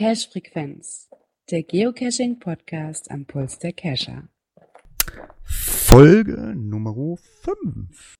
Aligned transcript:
Cache-Frequenz, 0.00 1.10
der 1.50 1.62
Geocaching-Podcast 1.62 3.10
am 3.10 3.26
Puls 3.26 3.58
der 3.58 3.74
Cacher. 3.74 4.30
Folge 5.42 6.54
Nummer 6.56 7.18
5. 7.42 8.14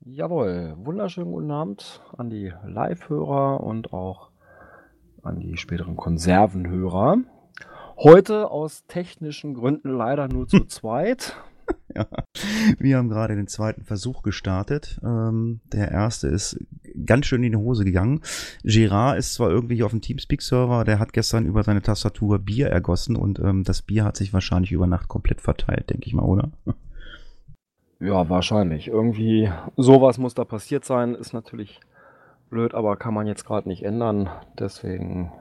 Jawohl, 0.00 0.74
wunderschönen 0.76 1.32
guten 1.32 1.50
Abend 1.50 2.02
an 2.18 2.28
die 2.28 2.52
Live-Hörer 2.66 3.62
und 3.62 3.94
auch 3.94 4.30
an 5.22 5.40
die 5.40 5.56
späteren 5.56 5.96
Konservenhörer. 5.96 7.22
Heute 7.96 8.50
aus 8.50 8.84
technischen 8.86 9.54
Gründen 9.54 9.96
leider 9.96 10.28
nur 10.28 10.46
zu 10.46 10.64
zweit. 10.66 11.34
Ja, 11.96 12.06
wir 12.78 12.98
haben 12.98 13.08
gerade 13.08 13.36
den 13.36 13.46
zweiten 13.46 13.84
Versuch 13.84 14.22
gestartet. 14.22 15.00
Ähm, 15.02 15.60
der 15.72 15.90
erste 15.90 16.28
ist 16.28 16.58
ganz 17.06 17.26
schön 17.26 17.42
in 17.42 17.52
die 17.52 17.58
Hose 17.58 17.84
gegangen. 17.84 18.20
Gerard 18.64 19.18
ist 19.18 19.34
zwar 19.34 19.50
irgendwie 19.50 19.82
auf 19.82 19.92
dem 19.92 20.02
Teamspeak-Server, 20.02 20.84
der 20.84 20.98
hat 20.98 21.14
gestern 21.14 21.46
über 21.46 21.62
seine 21.62 21.80
Tastatur 21.80 22.38
Bier 22.38 22.68
ergossen 22.68 23.16
und 23.16 23.38
ähm, 23.38 23.64
das 23.64 23.80
Bier 23.80 24.04
hat 24.04 24.16
sich 24.16 24.34
wahrscheinlich 24.34 24.72
über 24.72 24.86
Nacht 24.86 25.08
komplett 25.08 25.40
verteilt, 25.40 25.88
denke 25.90 26.06
ich 26.06 26.12
mal, 26.12 26.24
oder? 26.24 26.50
Ja, 27.98 28.28
wahrscheinlich. 28.28 28.88
Irgendwie 28.88 29.50
sowas 29.76 30.18
muss 30.18 30.34
da 30.34 30.44
passiert 30.44 30.84
sein. 30.84 31.14
Ist 31.14 31.32
natürlich 31.32 31.80
blöd, 32.50 32.74
aber 32.74 32.96
kann 32.96 33.14
man 33.14 33.26
jetzt 33.26 33.46
gerade 33.46 33.68
nicht 33.68 33.84
ändern. 33.84 34.28
Deswegen 34.58 35.32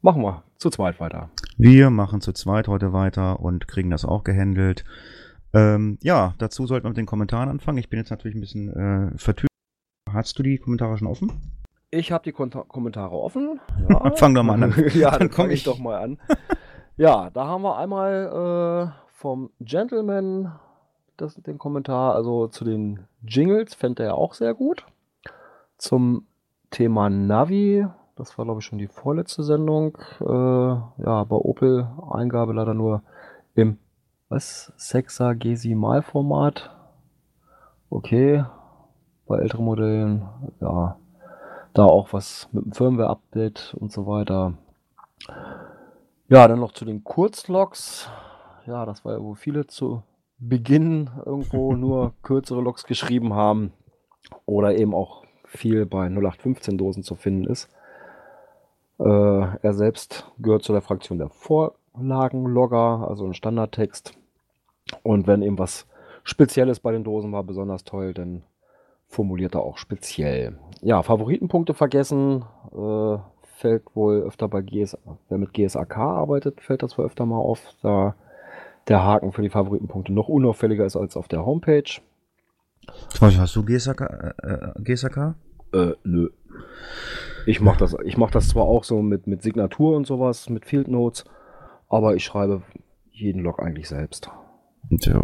machen 0.00 0.22
wir 0.22 0.44
zu 0.56 0.70
zweit 0.70 0.98
weiter. 0.98 1.28
Wir 1.58 1.90
machen 1.90 2.22
zu 2.22 2.32
zweit 2.32 2.68
heute 2.68 2.94
weiter 2.94 3.40
und 3.40 3.68
kriegen 3.68 3.90
das 3.90 4.06
auch 4.06 4.24
gehandelt. 4.24 4.84
Ähm, 5.52 5.98
ja, 6.02 6.34
dazu 6.38 6.66
sollten 6.66 6.84
wir 6.84 6.90
mit 6.90 6.98
den 6.98 7.06
Kommentaren 7.06 7.48
anfangen. 7.48 7.78
Ich 7.78 7.88
bin 7.88 7.98
jetzt 7.98 8.10
natürlich 8.10 8.36
ein 8.36 8.40
bisschen 8.40 8.68
äh, 8.68 9.18
vertüdelt. 9.18 9.50
Hast 10.12 10.38
du 10.38 10.42
die 10.42 10.58
Kommentare 10.58 10.96
schon 10.98 11.08
offen? 11.08 11.32
Ich 11.90 12.12
habe 12.12 12.22
die 12.24 12.32
Kon 12.32 12.50
Kommentare 12.50 13.16
offen. 13.16 13.60
Ja. 13.88 14.12
Fang 14.16 14.34
doch 14.34 14.44
mal 14.44 14.62
an. 14.62 14.74
ja, 14.94 15.16
dann 15.16 15.30
komme 15.30 15.52
ich 15.52 15.64
doch 15.64 15.78
mal 15.78 16.00
an. 16.00 16.18
Ja, 16.96 17.30
da 17.30 17.46
haben 17.46 17.62
wir 17.62 17.78
einmal 17.78 18.92
äh, 18.92 19.08
vom 19.08 19.50
Gentleman 19.60 20.52
das, 21.16 21.34
den 21.34 21.58
Kommentar, 21.58 22.14
also 22.14 22.46
zu 22.46 22.64
den 22.64 23.06
Jingles, 23.22 23.74
fände 23.74 24.04
er 24.04 24.14
auch 24.16 24.34
sehr 24.34 24.54
gut. 24.54 24.86
Zum 25.78 26.26
Thema 26.70 27.10
Navi, 27.10 27.86
das 28.16 28.38
war 28.38 28.44
glaube 28.44 28.60
ich 28.60 28.66
schon 28.66 28.78
die 28.78 28.86
vorletzte 28.86 29.42
Sendung. 29.42 29.98
Äh, 30.20 30.24
ja, 30.24 31.24
bei 31.24 31.36
Opel 31.36 31.88
Eingabe 32.10 32.52
leider 32.52 32.74
nur 32.74 33.02
im 33.54 33.78
was? 34.30 34.72
Sexagesimalformat. 34.76 36.70
Okay. 37.90 38.44
Bei 39.26 39.38
älteren 39.38 39.64
Modellen, 39.64 40.28
ja. 40.60 40.96
Da 41.74 41.84
auch 41.84 42.12
was 42.12 42.48
mit 42.52 42.64
dem 42.64 42.72
Firmware-Update 42.72 43.74
und 43.78 43.92
so 43.92 44.06
weiter. 44.06 44.54
Ja, 46.28 46.48
dann 46.48 46.60
noch 46.60 46.72
zu 46.72 46.84
den 46.84 47.04
Kurzlogs. 47.04 48.08
Ja, 48.66 48.86
das 48.86 49.04
war 49.04 49.12
ja, 49.14 49.22
wo 49.22 49.34
viele 49.34 49.66
zu 49.66 50.02
Beginn 50.38 51.10
irgendwo 51.24 51.72
nur 51.76 52.14
kürzere 52.22 52.60
Logs 52.60 52.84
geschrieben 52.84 53.34
haben. 53.34 53.72
Oder 54.46 54.76
eben 54.76 54.94
auch 54.94 55.24
viel 55.44 55.86
bei 55.86 56.06
0815-Dosen 56.06 57.02
zu 57.02 57.16
finden 57.16 57.44
ist. 57.44 57.68
Äh, 58.98 59.04
er 59.04 59.74
selbst 59.74 60.30
gehört 60.38 60.62
zu 60.62 60.72
der 60.72 60.82
Fraktion 60.82 61.18
der 61.18 61.30
Vorlagenlogger, 61.30 63.08
also 63.08 63.24
ein 63.26 63.34
Standardtext. 63.34 64.19
Und 65.02 65.26
wenn 65.26 65.42
eben 65.42 65.58
was 65.58 65.86
Spezielles 66.24 66.80
bei 66.80 66.92
den 66.92 67.04
Dosen 67.04 67.32
war, 67.32 67.44
besonders 67.44 67.84
toll, 67.84 68.14
dann 68.14 68.42
formuliert 69.06 69.54
er 69.54 69.62
auch 69.62 69.78
speziell. 69.78 70.58
Ja, 70.82 71.02
Favoritenpunkte 71.02 71.74
vergessen, 71.74 72.44
äh, 72.72 73.18
fällt 73.42 73.84
wohl 73.94 74.22
öfter 74.22 74.48
bei 74.48 74.62
GS, 74.62 74.96
wer 75.28 75.38
mit 75.38 75.52
GSAK 75.52 75.96
arbeitet, 75.96 76.60
fällt 76.60 76.82
das 76.82 76.96
wohl 76.96 77.04
öfter 77.04 77.26
mal 77.26 77.38
auf, 77.38 77.60
da 77.82 78.14
der 78.88 79.04
Haken 79.04 79.32
für 79.32 79.42
die 79.42 79.50
Favoritenpunkte 79.50 80.12
noch 80.12 80.28
unauffälliger 80.28 80.84
ist 80.84 80.96
als 80.96 81.16
auf 81.16 81.28
der 81.28 81.44
Homepage. 81.44 82.00
Hast 83.20 83.56
du 83.56 83.64
GSAK? 83.64 84.00
Äh, 84.42 84.82
GSAK? 84.82 85.34
Äh, 85.72 85.92
nö. 86.02 86.30
Ich 87.46 87.60
mache 87.60 87.78
das, 87.78 87.96
ich 88.04 88.16
mach 88.16 88.30
das 88.30 88.48
zwar 88.48 88.64
auch 88.64 88.84
so 88.84 89.02
mit, 89.02 89.26
mit 89.26 89.42
Signatur 89.42 89.96
und 89.96 90.06
sowas, 90.06 90.48
mit 90.48 90.64
Field 90.64 90.88
Notes, 90.88 91.24
aber 91.88 92.14
ich 92.14 92.24
schreibe 92.24 92.62
jeden 93.10 93.42
Log 93.42 93.60
eigentlich 93.62 93.88
selbst. 93.88 94.30
So. 94.98 95.22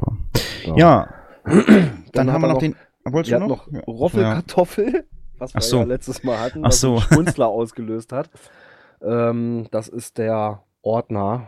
Ja. 0.64 0.76
ja. 0.76 1.08
Dann, 1.46 2.02
Dann 2.12 2.32
haben 2.32 2.42
wir 2.42 2.48
noch, 2.48 2.54
noch 2.54 2.60
den. 2.60 2.74
Wolltest 3.04 3.32
du 3.34 3.38
noch? 3.38 3.70
noch 3.70 3.86
Roffelkartoffel, 3.86 4.94
ja. 4.94 5.00
was 5.38 5.54
wir 5.54 5.60
so. 5.60 5.78
ja 5.78 5.84
letztes 5.84 6.24
Mal 6.24 6.38
hatten, 6.40 6.62
was 6.62 6.80
so. 6.80 7.00
Schmunzler 7.12 7.46
ausgelöst 7.46 8.12
hat. 8.12 8.30
Ähm, 9.02 9.68
das 9.70 9.88
ist 9.88 10.18
der 10.18 10.62
Ordner 10.82 11.46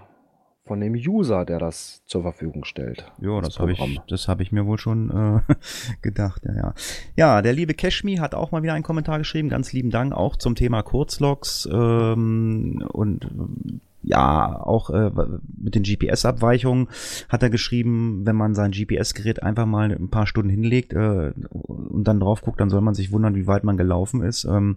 von 0.69 0.81
dem 0.81 0.93
User, 0.93 1.45
der 1.45 1.59
das 1.59 2.05
zur 2.05 2.23
Verfügung 2.23 2.65
stellt. 2.65 3.11
Ja, 3.21 3.41
das, 3.41 3.55
das 3.55 3.59
habe 3.59 3.73
ich, 3.73 4.01
das 4.07 4.29
habe 4.29 4.43
ich 4.43 4.53
mir 4.53 4.67
wohl 4.67 4.79
schon 4.79 5.43
äh, 5.49 5.55
gedacht. 6.03 6.45
Ja, 6.45 6.55
ja. 6.55 6.75
ja, 7.17 7.43
der 7.43 7.55
liebe 7.55 7.75
Cashme 7.75 8.21
hat 8.21 8.35
auch 8.35 8.53
mal 8.53 8.63
wieder 8.63 8.75
einen 8.75 8.85
Kommentar 8.85 9.19
geschrieben. 9.19 9.49
Ganz 9.49 9.73
lieben 9.73 9.91
Dank 9.91 10.13
auch 10.13 10.37
zum 10.37 10.55
Thema 10.55 10.83
Kurzlogs 10.83 11.69
ähm, 11.73 12.87
und 12.93 13.81
ja, 14.03 14.61
auch 14.61 14.91
äh, 14.91 15.11
mit 15.57 15.75
den 15.75 15.83
GPS-Abweichungen 15.83 16.89
hat 17.29 17.43
er 17.43 17.51
geschrieben, 17.51 18.23
wenn 18.25 18.37
man 18.37 18.55
sein 18.55 18.71
GPS-Gerät 18.71 19.43
einfach 19.43 19.67
mal 19.67 19.91
ein 19.91 20.09
paar 20.09 20.27
Stunden 20.27 20.51
hinlegt 20.51 20.93
äh, 20.93 21.33
und 21.51 22.05
dann 22.05 22.21
drauf 22.21 22.43
guckt, 22.43 22.61
dann 22.61 22.71
soll 22.71 22.81
man 22.81 22.95
sich 22.95 23.11
wundern, 23.11 23.35
wie 23.35 23.47
weit 23.47 23.65
man 23.65 23.77
gelaufen 23.77 24.23
ist. 24.23 24.45
Ähm, 24.45 24.77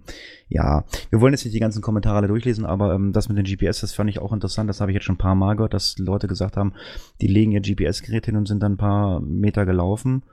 ja, 0.49 0.85
wir 1.11 1.21
wollen 1.21 1.33
jetzt 1.33 1.45
nicht 1.45 1.55
die 1.55 1.59
ganzen 1.59 1.81
Kommentare 1.81 2.17
alle 2.17 2.27
durchlesen, 2.27 2.65
aber 2.65 2.93
ähm, 2.95 3.13
das 3.13 3.29
mit 3.29 3.37
den 3.37 3.45
GPS, 3.45 3.81
das 3.81 3.93
fand 3.93 4.09
ich 4.09 4.19
auch 4.19 4.33
interessant. 4.33 4.69
Das 4.69 4.81
habe 4.81 4.91
ich 4.91 4.95
jetzt 4.95 5.05
schon 5.05 5.15
ein 5.15 5.19
paar 5.19 5.35
Mal 5.35 5.55
gehört, 5.55 5.73
dass 5.73 5.97
Leute 5.99 6.27
gesagt 6.27 6.57
haben, 6.57 6.73
die 7.21 7.27
legen 7.27 7.51
ihr 7.51 7.61
GPS-Gerät 7.61 8.25
hin 8.25 8.37
und 8.37 8.47
sind 8.47 8.63
dann 8.63 8.73
ein 8.73 8.77
paar 8.77 9.19
Meter 9.21 9.65
gelaufen. 9.65 10.23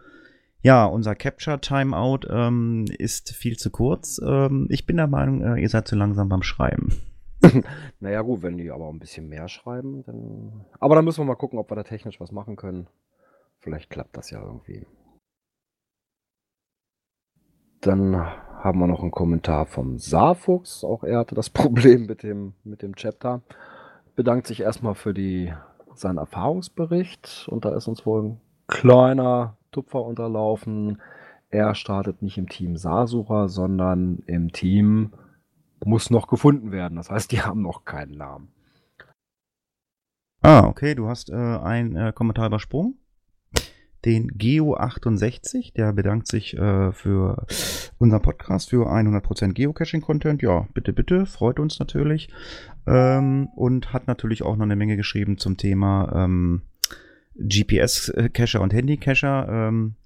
Ja, 0.62 0.86
unser 0.86 1.14
Capture 1.14 1.60
Timeout 1.60 2.20
ähm, 2.28 2.86
ist 2.98 3.32
viel 3.32 3.56
zu 3.56 3.70
kurz. 3.70 4.20
Ähm, 4.26 4.66
ich 4.70 4.86
bin 4.86 4.96
der 4.96 5.06
Meinung, 5.06 5.42
äh, 5.42 5.60
ihr 5.60 5.68
seid 5.68 5.86
zu 5.86 5.94
langsam 5.94 6.28
beim 6.28 6.42
Schreiben. 6.42 6.94
naja, 8.00 8.22
gut, 8.22 8.42
wenn 8.42 8.56
die 8.56 8.70
aber 8.70 8.88
ein 8.88 8.98
bisschen 8.98 9.28
mehr 9.28 9.48
schreiben, 9.48 10.02
dann. 10.04 10.64
Aber 10.80 10.94
dann 10.94 11.04
müssen 11.04 11.20
wir 11.20 11.26
mal 11.26 11.36
gucken, 11.36 11.58
ob 11.58 11.70
wir 11.70 11.76
da 11.76 11.84
technisch 11.84 12.20
was 12.20 12.32
machen 12.32 12.56
können. 12.56 12.88
Vielleicht 13.58 13.90
klappt 13.90 14.16
das 14.16 14.30
ja 14.30 14.42
irgendwie. 14.42 14.86
Dann 17.80 18.16
haben 18.16 18.80
wir 18.80 18.86
noch 18.86 19.02
einen 19.02 19.12
Kommentar 19.12 19.66
vom 19.66 19.98
Saarfuchs. 19.98 20.84
Auch 20.84 21.04
er 21.04 21.18
hatte 21.18 21.34
das 21.34 21.50
Problem 21.50 22.06
mit 22.06 22.22
dem, 22.22 22.54
mit 22.64 22.82
dem 22.82 22.96
Chapter. 22.96 23.42
Bedankt 24.16 24.46
sich 24.46 24.60
erstmal 24.60 24.94
für 24.94 25.14
die, 25.14 25.52
seinen 25.94 26.18
Erfahrungsbericht. 26.18 27.48
Und 27.50 27.64
da 27.64 27.74
ist 27.74 27.86
uns 27.86 28.04
wohl 28.04 28.22
ein 28.24 28.40
kleiner 28.66 29.56
Tupfer 29.70 30.02
unterlaufen. 30.02 31.00
Er 31.50 31.74
startet 31.74 32.20
nicht 32.20 32.36
im 32.36 32.48
Team 32.48 32.76
Saarsucher, 32.76 33.48
sondern 33.48 34.22
im 34.26 34.52
Team 34.52 35.12
muss 35.84 36.10
noch 36.10 36.26
gefunden 36.26 36.72
werden. 36.72 36.96
Das 36.96 37.10
heißt, 37.10 37.32
die 37.32 37.42
haben 37.42 37.62
noch 37.62 37.84
keinen 37.84 38.16
Namen. 38.16 38.52
Ah, 40.40 40.66
okay, 40.66 40.94
du 40.94 41.08
hast 41.08 41.30
äh, 41.30 41.34
einen 41.34 41.96
äh, 41.96 42.12
Kommentar 42.14 42.46
übersprungen. 42.46 42.98
Den 44.04 44.30
Geo68, 44.30 45.74
der 45.74 45.92
bedankt 45.92 46.28
sich 46.28 46.56
äh, 46.56 46.92
für 46.92 47.44
unseren 47.98 48.22
Podcast 48.22 48.70
für 48.70 48.88
100% 48.88 49.54
Geocaching-Content. 49.54 50.40
Ja, 50.40 50.68
bitte, 50.72 50.92
bitte, 50.92 51.26
freut 51.26 51.58
uns 51.58 51.80
natürlich. 51.80 52.28
Ähm, 52.86 53.48
und 53.56 53.92
hat 53.92 54.06
natürlich 54.06 54.44
auch 54.44 54.56
noch 54.56 54.64
eine 54.64 54.76
Menge 54.76 54.96
geschrieben 54.96 55.36
zum 55.36 55.56
Thema 55.56 56.12
ähm, 56.14 56.62
GPS-Cacher 57.34 58.60
und 58.60 58.72
Handy-Cacher. 58.72 59.48
Ähm, 59.48 59.96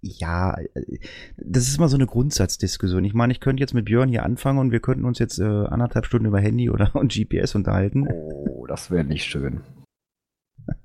ja, 0.00 0.56
äh, 0.58 0.98
das 1.36 1.68
ist 1.68 1.78
immer 1.78 1.88
so 1.88 1.96
eine 1.96 2.06
Grundsatzdiskussion. 2.06 3.04
Ich 3.04 3.14
meine, 3.14 3.32
ich 3.32 3.40
könnte 3.40 3.60
jetzt 3.60 3.74
mit 3.74 3.86
Björn 3.86 4.08
hier 4.08 4.24
anfangen 4.24 4.58
und 4.58 4.72
wir 4.72 4.80
könnten 4.80 5.04
uns 5.04 5.18
jetzt 5.18 5.38
äh, 5.38 5.44
anderthalb 5.44 6.06
Stunden 6.06 6.26
über 6.26 6.40
Handy 6.40 6.70
oder 6.70 6.94
und 6.94 7.12
GPS 7.12 7.54
unterhalten. 7.54 8.06
Oh, 8.08 8.66
das 8.66 8.90
wäre 8.90 9.04
nicht 9.04 9.24
schön. 9.24 9.60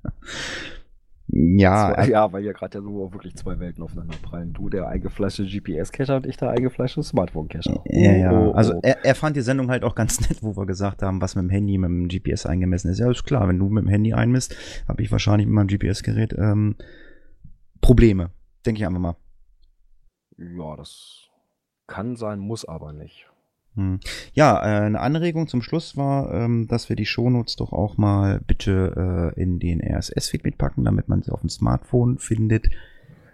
ja. 1.28 1.94
Zwei, 1.94 2.04
äh, 2.04 2.10
ja, 2.10 2.32
weil 2.32 2.42
hier 2.42 2.54
gerade 2.54 2.78
ja 2.78 2.82
so 2.82 3.12
wirklich 3.12 3.36
zwei 3.36 3.60
Welten 3.60 3.84
aufeinander 3.84 4.16
prallen. 4.20 4.52
Du 4.52 4.68
der 4.68 4.88
eingefleischte 4.88 5.44
GPS-Cacher 5.44 6.16
und 6.16 6.26
ich 6.26 6.36
der 6.36 6.50
eingefleischte 6.50 7.02
Smartphone-Cacher. 7.02 7.82
Ja, 7.86 8.12
ja. 8.12 8.32
Oh, 8.32 8.50
oh. 8.50 8.52
Also 8.52 8.80
er, 8.82 9.04
er, 9.04 9.14
fand 9.14 9.36
die 9.36 9.42
Sendung 9.42 9.70
halt 9.70 9.84
auch 9.84 9.94
ganz 9.96 10.20
nett, 10.28 10.42
wo 10.42 10.56
wir 10.56 10.66
gesagt 10.66 11.02
haben, 11.02 11.20
was 11.20 11.36
mit 11.36 11.44
dem 11.44 11.50
Handy, 11.50 11.78
mit 11.78 11.88
dem 11.88 12.08
GPS 12.08 12.46
eingemessen 12.46 12.90
ist. 12.90 12.98
Ja, 12.98 13.08
ist 13.10 13.24
klar, 13.24 13.46
wenn 13.46 13.60
du 13.60 13.68
mit 13.68 13.84
dem 13.84 13.88
Handy 13.88 14.12
einmisst, 14.12 14.56
habe 14.88 15.02
ich 15.02 15.12
wahrscheinlich 15.12 15.46
mit 15.46 15.54
meinem 15.54 15.68
GPS-Gerät 15.68 16.34
ähm, 16.36 16.74
Probleme. 17.80 18.30
Denke 18.66 18.80
ich 18.80 18.86
einfach 18.86 19.00
mal. 19.00 19.16
Ja, 20.36 20.76
das 20.76 21.28
kann 21.86 22.16
sein, 22.16 22.38
muss 22.38 22.64
aber 22.64 22.92
nicht. 22.92 23.26
Hm. 23.76 23.98
Ja, 24.34 24.56
äh, 24.58 24.86
eine 24.86 25.00
Anregung 25.00 25.48
zum 25.48 25.62
Schluss 25.62 25.96
war, 25.96 26.32
ähm, 26.32 26.68
dass 26.68 26.88
wir 26.88 26.96
die 26.96 27.06
Shownotes 27.06 27.56
doch 27.56 27.72
auch 27.72 27.96
mal 27.96 28.40
bitte 28.46 29.32
äh, 29.36 29.40
in 29.40 29.58
den 29.58 29.80
RSS-Feed 29.80 30.44
mitpacken, 30.44 30.84
damit 30.84 31.08
man 31.08 31.22
sie 31.22 31.32
auf 31.32 31.40
dem 31.40 31.50
Smartphone 31.50 32.18
findet. 32.18 32.70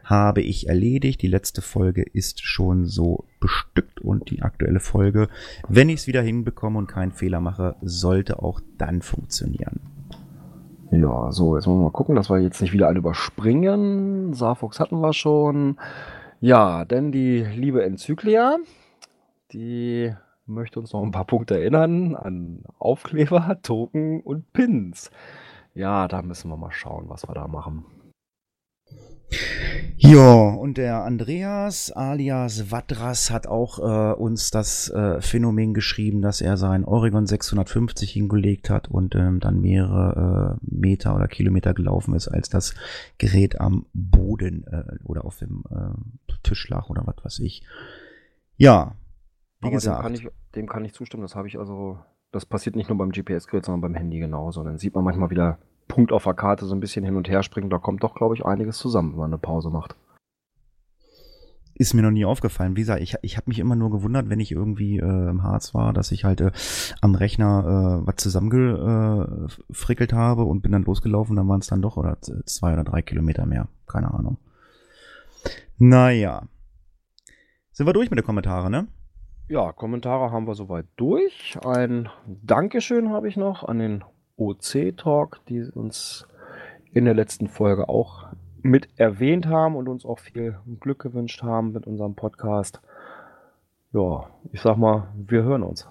habe 0.02 0.42
ich 0.42 0.66
erledigt. 0.66 1.22
Die 1.22 1.28
letzte 1.28 1.62
Folge 1.62 2.02
ist 2.02 2.42
schon 2.42 2.84
so 2.84 3.26
bestückt 3.38 4.00
und 4.00 4.30
die 4.30 4.42
aktuelle 4.42 4.80
Folge, 4.80 5.28
wenn 5.68 5.88
ich 5.88 6.00
es 6.00 6.06
wieder 6.08 6.22
hinbekomme 6.22 6.78
und 6.78 6.88
keinen 6.88 7.12
Fehler 7.12 7.40
mache, 7.40 7.76
sollte 7.80 8.42
auch 8.42 8.60
dann 8.76 9.02
funktionieren. 9.02 9.99
Ja, 10.92 11.30
so, 11.30 11.56
jetzt 11.56 11.68
wollen 11.68 11.78
wir 11.78 11.84
mal 11.84 11.92
gucken, 11.92 12.16
dass 12.16 12.30
wir 12.30 12.38
jetzt 12.40 12.60
nicht 12.60 12.72
wieder 12.72 12.88
alle 12.88 12.98
überspringen. 12.98 14.34
Saarfox 14.34 14.80
hatten 14.80 15.00
wir 15.00 15.12
schon. 15.12 15.78
Ja, 16.40 16.84
denn 16.84 17.12
die 17.12 17.42
liebe 17.42 17.84
Enzyklia, 17.84 18.56
die 19.52 20.12
möchte 20.46 20.80
uns 20.80 20.92
noch 20.92 21.02
ein 21.02 21.12
paar 21.12 21.26
Punkte 21.26 21.60
erinnern 21.60 22.16
an 22.16 22.64
Aufkleber, 22.78 23.58
Token 23.62 24.20
und 24.20 24.52
Pins. 24.52 25.12
Ja, 25.74 26.08
da 26.08 26.22
müssen 26.22 26.50
wir 26.50 26.56
mal 26.56 26.72
schauen, 26.72 27.08
was 27.08 27.28
wir 27.28 27.34
da 27.34 27.46
machen. 27.46 27.84
Ja, 29.96 30.48
und 30.48 30.78
der 30.78 31.04
Andreas 31.04 31.92
alias 31.92 32.70
Wadras 32.70 33.30
hat 33.30 33.46
auch 33.46 33.78
äh, 33.78 34.14
uns 34.14 34.50
das 34.50 34.88
äh, 34.90 35.20
Phänomen 35.20 35.74
geschrieben, 35.74 36.22
dass 36.22 36.40
er 36.40 36.56
sein 36.56 36.84
Oregon 36.84 37.26
650 37.26 38.10
hingelegt 38.10 38.70
hat 38.70 38.88
und 38.88 39.14
ähm, 39.14 39.40
dann 39.40 39.60
mehrere 39.60 40.58
äh, 40.58 40.66
Meter 40.68 41.14
oder 41.14 41.28
Kilometer 41.28 41.74
gelaufen 41.74 42.14
ist, 42.14 42.28
als 42.28 42.48
das 42.48 42.74
Gerät 43.18 43.60
am 43.60 43.86
Boden 43.92 44.64
äh, 44.66 44.84
oder 45.04 45.24
auf 45.24 45.38
dem 45.38 45.64
äh, 45.70 46.34
Tisch 46.42 46.68
lag 46.68 46.88
oder 46.88 47.02
was 47.06 47.24
weiß 47.24 47.38
ich. 47.40 47.62
Ja, 48.56 48.94
wie 49.60 49.66
Aber 49.66 49.76
gesagt. 49.76 49.98
Dem 49.98 50.02
kann, 50.02 50.14
ich, 50.14 50.28
dem 50.54 50.68
kann 50.68 50.84
ich 50.84 50.94
zustimmen. 50.94 51.22
Das 51.22 51.36
habe 51.36 51.46
ich 51.46 51.58
also, 51.58 51.98
das 52.32 52.46
passiert 52.46 52.74
nicht 52.74 52.88
nur 52.88 52.98
beim 52.98 53.10
GPS-Gerät, 53.10 53.66
sondern 53.66 53.82
beim 53.82 53.94
Handy 53.94 54.18
genauso. 54.18 54.64
Dann 54.64 54.78
sieht 54.78 54.94
man 54.94 55.04
manchmal 55.04 55.30
wieder 55.30 55.58
Punkt 55.90 56.12
auf 56.12 56.24
der 56.24 56.34
Karte 56.34 56.64
so 56.64 56.74
ein 56.74 56.80
bisschen 56.80 57.04
hin 57.04 57.16
und 57.16 57.28
her 57.28 57.42
springen. 57.42 57.68
Da 57.68 57.78
kommt 57.78 58.02
doch, 58.02 58.14
glaube 58.14 58.34
ich, 58.34 58.46
einiges 58.46 58.78
zusammen, 58.78 59.12
wenn 59.12 59.18
man 59.18 59.30
eine 59.30 59.38
Pause 59.38 59.70
macht. 59.70 59.96
Ist 61.74 61.94
mir 61.94 62.02
noch 62.02 62.10
nie 62.10 62.24
aufgefallen. 62.24 62.76
Wie 62.76 62.82
gesagt, 62.82 63.02
ich, 63.02 63.16
ich 63.22 63.36
habe 63.36 63.48
mich 63.48 63.58
immer 63.58 63.74
nur 63.74 63.90
gewundert, 63.90 64.28
wenn 64.28 64.38
ich 64.38 64.52
irgendwie 64.52 64.98
äh, 64.98 65.30
im 65.30 65.42
Harz 65.42 65.74
war, 65.74 65.92
dass 65.92 66.12
ich 66.12 66.24
halt 66.24 66.40
äh, 66.40 66.52
am 67.00 67.14
Rechner 67.14 68.02
äh, 68.02 68.06
was 68.06 68.16
zusammengefrickelt 68.16 70.12
habe 70.12 70.44
und 70.44 70.60
bin 70.60 70.72
dann 70.72 70.84
losgelaufen, 70.84 71.36
dann 71.36 71.48
waren 71.48 71.60
es 71.60 71.66
dann 71.66 71.82
doch 71.82 71.96
oder 71.96 72.18
zwei 72.20 72.72
oder 72.72 72.84
drei 72.84 73.02
Kilometer 73.02 73.46
mehr. 73.46 73.68
Keine 73.86 74.14
Ahnung. 74.14 74.38
Naja. 75.78 76.42
Sind 77.72 77.86
wir 77.86 77.94
durch 77.94 78.10
mit 78.10 78.18
den 78.18 78.26
Kommentaren, 78.26 78.70
ne? 78.70 78.86
Ja, 79.48 79.72
Kommentare 79.72 80.30
haben 80.30 80.46
wir 80.46 80.54
soweit 80.54 80.86
durch. 80.96 81.58
Ein 81.64 82.08
Dankeschön 82.26 83.08
habe 83.08 83.26
ich 83.26 83.36
noch 83.36 83.64
an 83.64 83.78
den 83.78 84.04
OC-Talk, 84.40 85.40
die 85.48 85.62
uns 85.62 86.26
in 86.92 87.04
der 87.04 87.14
letzten 87.14 87.48
Folge 87.48 87.88
auch 87.88 88.26
mit 88.62 88.88
erwähnt 88.96 89.46
haben 89.46 89.76
und 89.76 89.88
uns 89.88 90.04
auch 90.04 90.18
viel 90.18 90.58
Glück 90.80 91.00
gewünscht 91.00 91.42
haben 91.42 91.72
mit 91.72 91.86
unserem 91.86 92.14
Podcast. 92.14 92.80
Ja, 93.92 94.30
ich 94.52 94.60
sag 94.60 94.76
mal, 94.76 95.08
wir 95.14 95.42
hören 95.42 95.62
uns. 95.62 95.88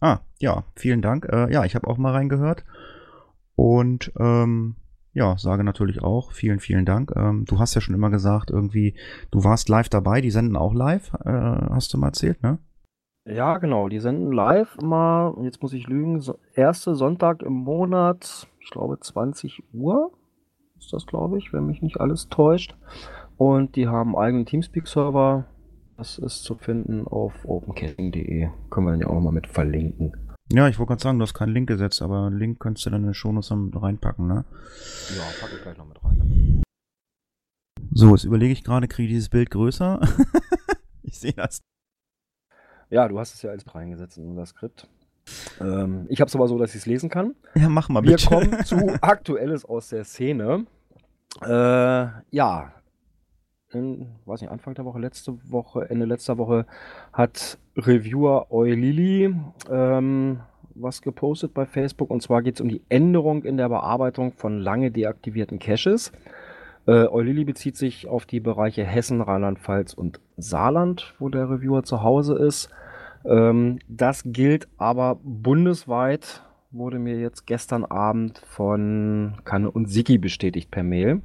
Ah, 0.00 0.20
ja, 0.38 0.64
vielen 0.74 1.02
Dank. 1.02 1.26
Äh, 1.26 1.52
ja, 1.52 1.64
ich 1.64 1.74
habe 1.74 1.86
auch 1.86 1.96
mal 1.96 2.12
reingehört. 2.12 2.64
Und 3.54 4.12
ähm, 4.18 4.76
ja, 5.12 5.38
sage 5.38 5.64
natürlich 5.64 6.02
auch 6.02 6.32
vielen, 6.32 6.60
vielen 6.60 6.84
Dank. 6.84 7.12
Ähm, 7.16 7.46
du 7.46 7.58
hast 7.58 7.74
ja 7.74 7.80
schon 7.80 7.94
immer 7.94 8.10
gesagt, 8.10 8.50
irgendwie, 8.50 8.94
du 9.30 9.44
warst 9.44 9.68
live 9.68 9.88
dabei, 9.88 10.20
die 10.20 10.30
senden 10.30 10.56
auch 10.56 10.74
live, 10.74 11.14
äh, 11.24 11.30
hast 11.70 11.94
du 11.94 11.98
mal 11.98 12.08
erzählt, 12.08 12.42
ne? 12.42 12.58
Ja, 13.26 13.58
genau, 13.58 13.88
die 13.88 13.98
senden 13.98 14.30
live 14.30 14.76
mal, 14.80 15.34
jetzt 15.42 15.60
muss 15.60 15.72
ich 15.72 15.88
lügen, 15.88 16.20
so, 16.20 16.38
erste 16.54 16.94
Sonntag 16.94 17.42
im 17.42 17.54
Monat, 17.54 18.46
ich 18.60 18.70
glaube 18.70 19.00
20 19.00 19.64
Uhr 19.72 20.12
ist 20.78 20.92
das, 20.92 21.06
glaube 21.06 21.38
ich, 21.38 21.52
wenn 21.52 21.66
mich 21.66 21.82
nicht 21.82 22.00
alles 22.00 22.28
täuscht. 22.28 22.76
Und 23.36 23.76
die 23.76 23.88
haben 23.88 24.14
einen 24.14 24.24
eigenen 24.24 24.46
Teamspeak-Server. 24.46 25.44
Das 25.96 26.18
ist 26.18 26.44
zu 26.44 26.54
finden 26.54 27.06
auf 27.06 27.32
opencaching.de. 27.44 28.48
Können 28.70 28.86
wir 28.86 28.92
dann 28.92 29.00
ja 29.00 29.08
auch 29.08 29.20
mal 29.20 29.32
mit 29.32 29.46
verlinken. 29.46 30.12
Ja, 30.52 30.68
ich 30.68 30.78
wollte 30.78 30.90
gerade 30.90 31.02
sagen, 31.02 31.18
du 31.18 31.24
hast 31.24 31.34
keinen 31.34 31.52
Link 31.52 31.68
gesetzt, 31.68 32.02
aber 32.02 32.26
einen 32.26 32.38
Link 32.38 32.60
könntest 32.60 32.86
du 32.86 32.90
dann 32.90 33.00
in 33.00 33.08
den 33.08 33.14
Shownotes 33.14 33.50
reinpacken, 33.50 34.28
ne? 34.28 34.44
Ja, 35.16 35.24
packe 35.40 35.56
ich 35.56 35.62
gleich 35.62 35.76
noch 35.76 35.88
mit 35.88 36.04
rein. 36.04 36.62
So, 37.90 38.10
jetzt 38.10 38.24
überlege 38.24 38.52
ich 38.52 38.62
gerade, 38.62 38.86
kriege 38.86 39.08
ich 39.08 39.14
dieses 39.14 39.28
Bild 39.28 39.50
größer? 39.50 40.00
ich 41.02 41.18
sehe 41.18 41.32
das. 41.32 41.60
Ja, 42.90 43.08
du 43.08 43.18
hast 43.18 43.34
es 43.34 43.42
ja 43.42 43.50
als 43.50 43.74
reingesetzt 43.74 44.18
in 44.18 44.28
unser 44.28 44.46
Skript. 44.46 44.88
Ähm, 45.60 46.06
ich 46.08 46.20
habe 46.20 46.28
es 46.28 46.34
aber 46.36 46.46
so, 46.48 46.58
dass 46.58 46.70
ich 46.70 46.82
es 46.82 46.86
lesen 46.86 47.10
kann. 47.10 47.34
Ja, 47.54 47.68
mach 47.68 47.88
mal 47.88 48.00
bitte. 48.00 48.30
Wir 48.30 48.38
kommen 48.38 48.64
zu 48.64 48.76
Aktuelles 49.00 49.64
aus 49.64 49.88
der 49.88 50.04
Szene. 50.04 50.66
Äh, 51.42 52.06
ja, 52.30 52.72
in, 53.72 54.06
weiß 54.24 54.40
nicht, 54.40 54.50
Anfang 54.50 54.74
der 54.74 54.84
Woche, 54.84 54.98
letzte 54.98 55.38
Woche, 55.50 55.90
Ende 55.90 56.06
letzter 56.06 56.38
Woche 56.38 56.66
hat 57.12 57.58
Reviewer 57.76 58.50
Eulili 58.50 59.34
ähm, 59.70 60.40
was 60.74 61.02
gepostet 61.02 61.54
bei 61.54 61.66
Facebook 61.66 62.10
und 62.10 62.22
zwar 62.22 62.42
geht 62.42 62.56
es 62.56 62.60
um 62.60 62.68
die 62.68 62.82
Änderung 62.88 63.44
in 63.44 63.56
der 63.56 63.68
Bearbeitung 63.68 64.32
von 64.32 64.60
lange 64.60 64.90
deaktivierten 64.90 65.58
Caches. 65.58 66.12
Äh, 66.86 67.08
Eulili 67.08 67.44
bezieht 67.44 67.76
sich 67.76 68.06
auf 68.06 68.26
die 68.26 68.40
Bereiche 68.40 68.84
Hessen, 68.84 69.20
Rheinland-Pfalz 69.20 69.94
und 69.94 70.20
Saarland, 70.36 71.14
wo 71.18 71.28
der 71.28 71.50
Reviewer 71.50 71.82
zu 71.82 72.02
Hause 72.02 72.36
ist. 72.36 72.70
Ähm, 73.24 73.80
das 73.88 74.22
gilt 74.24 74.68
aber 74.78 75.18
bundesweit, 75.22 76.42
wurde 76.70 76.98
mir 76.98 77.18
jetzt 77.18 77.46
gestern 77.46 77.84
Abend 77.84 78.38
von 78.38 79.34
Kanne 79.44 79.70
und 79.70 79.86
Siki 79.86 80.18
bestätigt 80.18 80.70
per 80.70 80.84
Mail. 80.84 81.22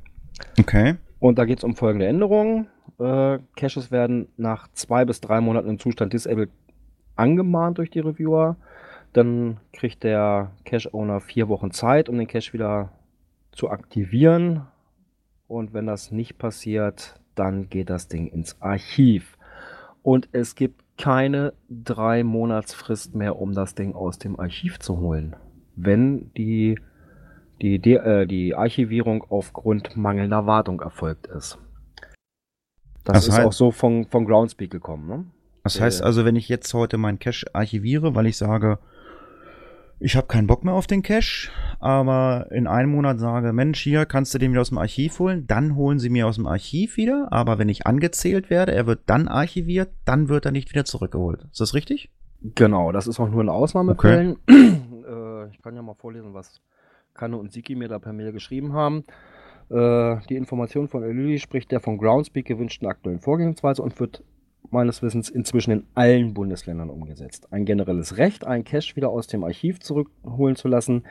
Okay. 0.60 0.96
Und 1.20 1.38
da 1.38 1.46
geht 1.46 1.60
es 1.60 1.64
um 1.64 1.76
folgende 1.76 2.08
Änderungen. 2.08 2.68
Äh, 3.00 3.40
Caches 3.56 3.92
werden 3.92 4.30
nach 4.38 4.68
zwei 4.74 5.06
bis 5.06 5.22
drei 5.22 5.42
Monaten 5.42 5.70
im 5.70 5.80
Zustand 5.80 6.14
disabled 6.14 6.50
angemahnt 7.16 7.78
durch 7.78 7.92
die 7.92 8.00
Reviewer. 8.00 8.56
Dann 9.14 9.58
kriegt 9.74 10.04
der 10.04 10.52
Cache-Owner 10.66 11.20
vier 11.20 11.50
Wochen 11.50 11.72
Zeit, 11.72 12.10
um 12.10 12.18
den 12.18 12.28
Cache 12.28 12.54
wieder 12.54 12.92
zu 13.52 13.70
aktivieren. 13.70 14.62
Und 15.52 15.74
wenn 15.74 15.86
das 15.86 16.12
nicht 16.12 16.38
passiert, 16.38 17.20
dann 17.36 17.70
geht 17.70 17.90
das 17.90 18.08
Ding 18.08 18.28
ins 18.28 18.56
Archiv. 18.62 19.38
Und 20.02 20.30
es 20.32 20.56
gibt 20.56 20.82
keine 20.98 21.52
drei 21.70 22.24
Monatsfrist 22.24 23.16
mehr, 23.16 23.36
um 23.38 23.52
das 23.52 23.76
Ding 23.76 23.94
aus 23.94 24.18
dem 24.18 24.40
Archiv 24.40 24.80
zu 24.80 25.00
holen. 25.00 25.36
Wenn 25.76 26.32
die 26.36 26.80
die, 27.62 27.80
die, 27.80 27.96
äh, 27.96 28.26
die 28.26 28.56
Archivierung 28.56 29.26
aufgrund 29.30 29.98
mangelnder 29.98 30.46
Wartung 30.48 30.80
erfolgt 30.80 31.28
ist. 31.28 31.60
Das, 33.04 33.16
das 33.16 33.28
ist 33.28 33.34
heißt, 33.34 33.46
auch 33.46 33.54
so 33.54 33.72
von, 33.72 34.08
von 34.08 34.24
Groundspeak 34.26 34.72
gekommen. 34.72 35.08
Ne? 35.08 35.26
Das 35.64 35.82
heißt 35.82 36.02
also, 36.02 36.24
wenn 36.24 36.38
ich 36.38 36.48
jetzt 36.48 36.74
heute 36.74 36.98
meinen 36.98 37.20
Cache 37.20 37.46
archiviere, 37.54 38.16
weil 38.16 38.26
ich 38.26 38.38
sage, 38.38 38.80
ich 40.02 40.16
habe 40.16 40.28
keinen 40.28 40.48
Bock 40.48 40.66
mehr 40.66 40.74
auf 40.74 40.88
den 40.88 41.04
Cache, 41.04 41.52
aber 41.80 42.48
in 42.52 42.66
einem 42.66 42.92
Monat 42.92 43.20
sage, 43.20 43.54
Mensch, 43.54 43.80
hier 43.82 44.06
kannst 44.06 44.34
du 44.34 44.40
den 44.40 44.52
wieder 44.52 44.62
aus 44.62 44.70
dem 44.70 44.80
Archiv 44.80 45.20
holen, 45.20 45.46
dann 45.46 45.76
holen 45.76 46.00
sie 46.00 46.10
mir 46.10 46.28
aus 46.28 46.36
dem 46.36 46.48
Archiv 46.48 46.98
wieder, 46.98 47.28
aber 47.32 47.60
wenn 47.60 47.70
ich 47.70 47.86
angezählt 47.86 48.50
werde, 48.50 48.74
er 48.74 48.88
wird 48.88 49.02
dann 49.06 49.28
archiviert, 49.28 49.92
dann 50.04 50.28
wird 50.28 50.46
er 50.46 50.52
nicht 50.52 50.72
wieder 50.72 50.86
zurückgeholt. 50.86 51.46
Ist 51.52 51.62
das 51.62 51.76
richtig? 51.76 52.10
Genau, 52.42 52.92
das 52.92 53.06
ist 53.06 53.20
auch 53.20 53.30
nur 53.30 53.42
in 53.42 53.50
Ausnahmefällen. 53.50 54.38
Okay. 54.48 54.58
äh, 55.08 55.50
ich 55.52 55.62
kann 55.62 55.76
ja 55.76 55.84
mal 55.84 55.94
vorlesen, 55.94 56.34
was 56.34 56.62
Kanne 57.14 57.38
und 57.38 57.52
Siki 57.52 57.76
mir 57.76 57.88
da 57.88 58.00
per 58.00 58.14
Mail 58.14 58.32
geschrieben 58.32 58.74
haben. 58.74 59.04
Äh, 59.70 60.18
die 60.30 60.36
Information 60.36 60.88
von 60.88 61.04
Elili 61.04 61.38
spricht 61.38 61.72
der 61.72 61.80
von 61.80 62.00
Groundspeak 62.00 62.46
gewünschten 62.46 62.88
aktuellen 62.88 63.20
Vorgehensweise 63.20 63.84
und 63.84 64.00
wird 64.00 64.24
meines 64.70 65.02
Wissens 65.02 65.30
inzwischen 65.30 65.72
in 65.72 65.84
allen 65.96 66.34
Bundesländern 66.34 66.90
umgesetzt. 66.90 67.52
Ein 67.52 67.66
generelles 67.66 68.18
Recht, 68.18 68.46
einen 68.46 68.64
Cache 68.64 68.96
wieder 68.96 69.10
aus 69.10 69.28
dem 69.28 69.44
Archiv 69.44 69.80
zurückholen 69.80 70.56
zu 70.56 70.68
lassen, 70.68 71.04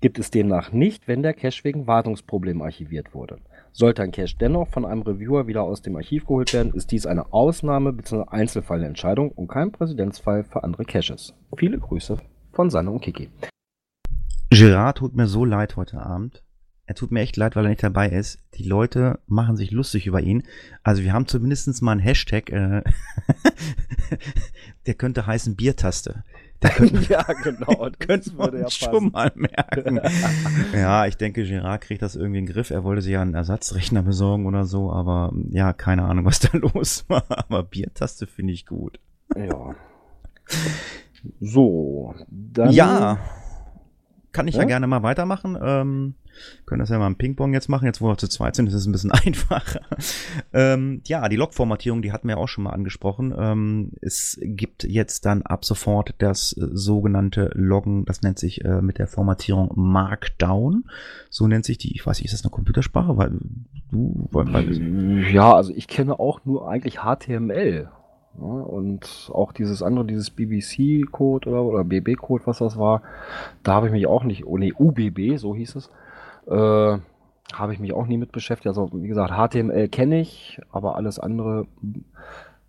gibt 0.00 0.18
es 0.18 0.30
demnach 0.30 0.72
nicht, 0.72 1.08
wenn 1.08 1.22
der 1.22 1.34
Cache 1.34 1.64
wegen 1.64 1.86
Wartungsproblemen 1.86 2.62
archiviert 2.62 3.14
wurde. 3.14 3.38
Sollte 3.72 4.02
ein 4.02 4.12
Cache 4.12 4.36
dennoch 4.40 4.68
von 4.68 4.84
einem 4.84 5.02
Reviewer 5.02 5.46
wieder 5.46 5.62
aus 5.62 5.82
dem 5.82 5.96
Archiv 5.96 6.26
geholt 6.26 6.52
werden, 6.52 6.72
ist 6.72 6.90
dies 6.90 7.06
eine 7.06 7.32
Ausnahme 7.32 7.92
bzw. 7.92 8.24
Einzelfallentscheidung 8.28 9.30
und 9.32 9.48
kein 9.48 9.72
Präzedenzfall 9.72 10.44
für 10.44 10.64
andere 10.64 10.84
Caches. 10.84 11.34
Viele 11.56 11.78
Grüße 11.78 12.18
von 12.52 12.70
Sanne 12.70 12.90
und 12.90 13.00
Kiki. 13.00 13.28
Gerard 14.50 14.98
tut 14.98 15.14
mir 15.14 15.26
so 15.26 15.44
leid 15.44 15.76
heute 15.76 16.00
Abend. 16.00 16.42
Er 16.88 16.94
tut 16.94 17.12
mir 17.12 17.20
echt 17.20 17.36
leid, 17.36 17.54
weil 17.54 17.66
er 17.66 17.68
nicht 17.68 17.82
dabei 17.82 18.08
ist. 18.08 18.38
Die 18.54 18.62
Leute 18.62 19.18
machen 19.26 19.58
sich 19.58 19.72
lustig 19.72 20.06
über 20.06 20.22
ihn. 20.22 20.44
Also 20.82 21.02
wir 21.02 21.12
haben 21.12 21.26
zumindest 21.26 21.82
mal 21.82 21.92
einen 21.92 22.00
Hashtag, 22.00 22.48
äh, 22.50 22.82
der 24.86 24.94
könnte 24.94 25.26
heißen 25.26 25.54
Biertaste. 25.54 26.24
ja, 27.10 27.22
genau. 27.44 27.90
Das 28.06 28.34
würde 28.38 28.60
ja 28.60 28.70
schon 28.70 29.10
mal 29.10 29.30
merken. 29.34 30.00
ja, 30.72 31.06
ich 31.06 31.18
denke, 31.18 31.44
Gerard 31.44 31.82
kriegt 31.82 32.00
das 32.00 32.16
irgendwie 32.16 32.38
in 32.38 32.46
den 32.46 32.54
Griff. 32.54 32.70
Er 32.70 32.84
wollte 32.84 33.02
sich 33.02 33.12
ja 33.12 33.20
einen 33.20 33.34
Ersatzrechner 33.34 34.02
besorgen 34.02 34.46
oder 34.46 34.64
so, 34.64 34.90
aber 34.90 35.34
ja, 35.50 35.74
keine 35.74 36.04
Ahnung, 36.04 36.24
was 36.24 36.40
da 36.40 36.56
los 36.56 37.04
war. 37.08 37.24
Aber 37.28 37.64
Biertaste 37.64 38.26
finde 38.26 38.54
ich 38.54 38.64
gut. 38.64 38.98
Ja. 39.36 39.74
So, 41.38 42.14
dann. 42.30 42.72
Ja. 42.72 43.18
Kann 44.38 44.48
ich 44.48 44.54
ja, 44.54 44.60
ja 44.60 44.66
gerne 44.68 44.86
mal 44.86 45.02
weitermachen. 45.02 45.58
Ähm, 45.60 46.14
können 46.64 46.78
das 46.78 46.90
ja 46.90 46.98
mal 46.98 47.08
im 47.08 47.16
Ping-Pong 47.16 47.52
jetzt 47.52 47.68
machen. 47.68 47.86
Jetzt, 47.86 48.00
wo 48.00 48.06
wir 48.06 48.16
zu 48.16 48.28
zweit 48.28 48.54
sind, 48.54 48.68
ist 48.68 48.74
es 48.74 48.86
ein 48.86 48.92
bisschen 48.92 49.10
einfacher. 49.26 49.80
ähm, 50.52 51.02
ja, 51.06 51.28
die 51.28 51.34
Log-Formatierung, 51.34 52.02
die 52.02 52.12
hatten 52.12 52.28
wir 52.28 52.38
auch 52.38 52.46
schon 52.46 52.64
mal 52.64 52.70
angesprochen. 52.70 53.34
Ähm, 53.36 53.90
es 54.00 54.38
gibt 54.40 54.84
jetzt 54.84 55.26
dann 55.26 55.42
ab 55.42 55.64
sofort 55.64 56.14
das 56.18 56.52
äh, 56.52 56.68
sogenannte 56.72 57.50
Loggen, 57.54 58.04
das 58.04 58.22
nennt 58.22 58.38
sich 58.38 58.64
äh, 58.64 58.80
mit 58.80 58.98
der 58.98 59.08
Formatierung 59.08 59.72
Markdown. 59.74 60.84
So 61.30 61.48
nennt 61.48 61.64
sich 61.64 61.78
die, 61.78 61.92
ich 61.94 62.06
weiß 62.06 62.18
nicht, 62.18 62.26
ist 62.26 62.34
das 62.34 62.44
eine 62.44 62.54
Computersprache? 62.54 63.16
Weil 63.16 63.30
du, 63.90 64.28
weil, 64.30 64.52
weil, 64.52 65.32
ja, 65.32 65.52
also 65.52 65.72
ich 65.74 65.88
kenne 65.88 66.20
auch 66.20 66.44
nur 66.44 66.68
eigentlich 66.68 67.00
HTML. 67.00 67.90
Ja, 68.40 68.44
und 68.44 69.30
auch 69.32 69.52
dieses 69.52 69.82
andere, 69.82 70.06
dieses 70.06 70.30
BBC-Code 70.30 71.48
oder, 71.48 71.62
oder 71.64 71.84
BB-Code, 71.84 72.46
was 72.46 72.58
das 72.58 72.76
war, 72.76 73.02
da 73.62 73.74
habe 73.74 73.86
ich 73.86 73.92
mich 73.92 74.06
auch 74.06 74.22
nicht, 74.22 74.46
oh 74.46 74.56
nee, 74.58 74.72
UBB, 74.72 75.36
so 75.38 75.54
hieß 75.54 75.74
es, 75.74 75.90
äh, 76.46 76.98
habe 77.52 77.72
ich 77.72 77.80
mich 77.80 77.92
auch 77.92 78.06
nie 78.06 78.18
mit 78.18 78.30
beschäftigt. 78.30 78.68
Also 78.68 78.90
wie 78.92 79.08
gesagt, 79.08 79.32
HTML 79.32 79.88
kenne 79.88 80.20
ich, 80.20 80.60
aber 80.70 80.96
alles 80.96 81.18
andere 81.18 81.66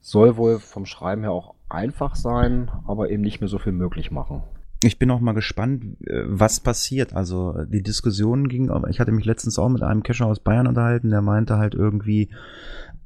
soll 0.01 0.37
wohl 0.37 0.59
vom 0.59 0.85
Schreiben 0.85 1.21
her 1.21 1.31
auch 1.31 1.53
einfach 1.67 2.15
sein, 2.15 2.71
aber 2.87 3.11
eben 3.11 3.21
nicht 3.21 3.41
mehr 3.41 3.49
so 3.49 3.59
viel 3.59 3.73
möglich 3.73 4.09
machen. 4.09 4.41
Ich 4.81 4.97
bin 4.97 5.11
auch 5.11 5.19
mal 5.19 5.33
gespannt, 5.33 5.97
äh, 6.07 6.23
was 6.25 6.61
passiert. 6.61 7.13
Also 7.13 7.65
die 7.65 7.83
Diskussion 7.83 8.47
ging, 8.47 8.71
ich 8.89 8.99
hatte 8.99 9.11
mich 9.11 9.25
letztens 9.25 9.59
auch 9.59 9.69
mit 9.69 9.83
einem 9.83 10.01
Cacher 10.01 10.25
aus 10.25 10.39
Bayern 10.39 10.67
unterhalten, 10.67 11.09
der 11.09 11.21
meinte 11.21 11.57
halt 11.57 11.75
irgendwie, 11.75 12.29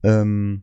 ähm, 0.03 0.62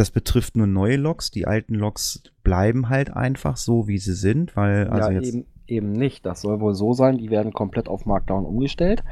das 0.00 0.10
betrifft 0.10 0.56
nur 0.56 0.66
neue 0.66 0.96
Logs. 0.96 1.30
Die 1.30 1.46
alten 1.46 1.74
Logs 1.74 2.22
bleiben 2.42 2.88
halt 2.88 3.14
einfach 3.14 3.58
so, 3.58 3.86
wie 3.86 3.98
sie 3.98 4.14
sind, 4.14 4.56
weil 4.56 4.88
also 4.88 5.10
ja, 5.10 5.16
jetzt. 5.16 5.28
Eben, 5.34 5.46
eben 5.66 5.92
nicht. 5.92 6.24
Das 6.24 6.40
soll 6.40 6.60
wohl 6.60 6.74
so 6.74 6.94
sein, 6.94 7.18
die 7.18 7.30
werden 7.30 7.52
komplett 7.52 7.86
auf 7.86 8.06
Markdown 8.06 8.46
umgestellt. 8.46 9.04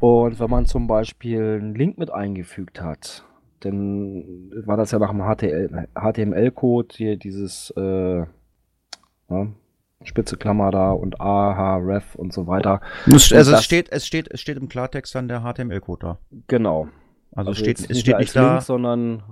Und 0.00 0.38
wenn 0.38 0.50
man 0.50 0.66
zum 0.66 0.86
Beispiel 0.86 1.58
einen 1.60 1.74
Link 1.74 1.96
mit 1.96 2.12
eingefügt 2.12 2.82
hat, 2.82 3.24
dann 3.60 4.52
war 4.66 4.76
das 4.76 4.90
ja 4.90 4.98
nach 4.98 5.10
dem 5.10 5.22
HTML-Code 5.94 6.88
hier 6.94 7.16
dieses 7.16 7.72
äh, 7.76 8.18
ja, 8.18 9.46
Spitze 10.02 10.36
Klammer 10.36 10.70
da 10.70 10.92
und 10.92 11.20
AH, 11.20 11.78
Ref 11.78 12.14
und 12.14 12.34
so 12.34 12.46
weiter. 12.46 12.82
Es, 13.06 13.32
also 13.32 13.54
es 13.54 13.64
steht, 13.64 13.90
es 13.90 14.06
steht, 14.06 14.30
es 14.30 14.42
steht 14.42 14.58
im 14.58 14.68
Klartext 14.68 15.14
dann 15.14 15.26
der 15.26 15.40
HTML-Code 15.40 16.06
da. 16.06 16.18
Genau. 16.46 16.88
Also, 17.32 17.48
also 17.48 17.50
es 17.50 17.58
steht, 17.58 17.90
es 17.90 18.00
steht 18.00 18.18
nicht 18.18 18.36
da. 18.36 18.52
Link, 18.52 18.62
sondern 18.62 19.22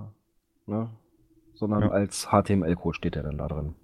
ne? 0.67 0.89
sondern 1.55 1.81
ja. 1.81 1.89
als 1.89 2.27
HTML-Code 2.27 2.95
steht 2.95 3.15
er 3.15 3.23
dann 3.23 3.37
da 3.37 3.47
drin. 3.47 3.75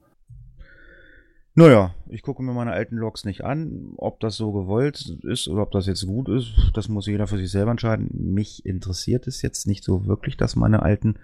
Naja, 1.55 1.93
ich 2.09 2.23
gucke 2.23 2.41
mir 2.41 2.53
meine 2.53 2.71
alten 2.71 2.95
Logs 2.95 3.25
nicht 3.25 3.43
an. 3.43 3.93
Ob 3.97 4.19
das 4.19 4.35
so 4.37 4.51
gewollt 4.51 5.19
ist 5.23 5.47
oder 5.47 5.61
ob 5.61 5.71
das 5.71 5.85
jetzt 5.85 6.05
gut 6.07 6.27
ist, 6.27 6.71
das 6.73 6.89
muss 6.89 7.05
jeder 7.05 7.27
für 7.27 7.37
sich 7.37 7.51
selber 7.51 7.69
entscheiden. 7.69 8.09
Mich 8.11 8.65
interessiert 8.65 9.27
es 9.27 9.43
jetzt 9.43 9.67
nicht 9.67 9.83
so 9.83 10.07
wirklich, 10.07 10.35
dass 10.35 10.55
meine 10.55 10.81
alten, 10.81 11.19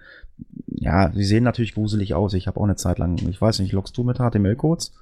ja, 0.68 1.10
sie 1.12 1.24
sehen 1.24 1.42
natürlich 1.42 1.74
gruselig 1.74 2.14
aus. 2.14 2.34
Ich 2.34 2.46
habe 2.46 2.60
auch 2.60 2.64
eine 2.64 2.76
Zeit 2.76 2.98
lang, 2.98 3.18
ich 3.28 3.40
weiß 3.40 3.58
nicht, 3.58 3.72
logst 3.72 3.96
du 3.96 4.04
mit 4.04 4.18
HTML-Codes? 4.18 4.92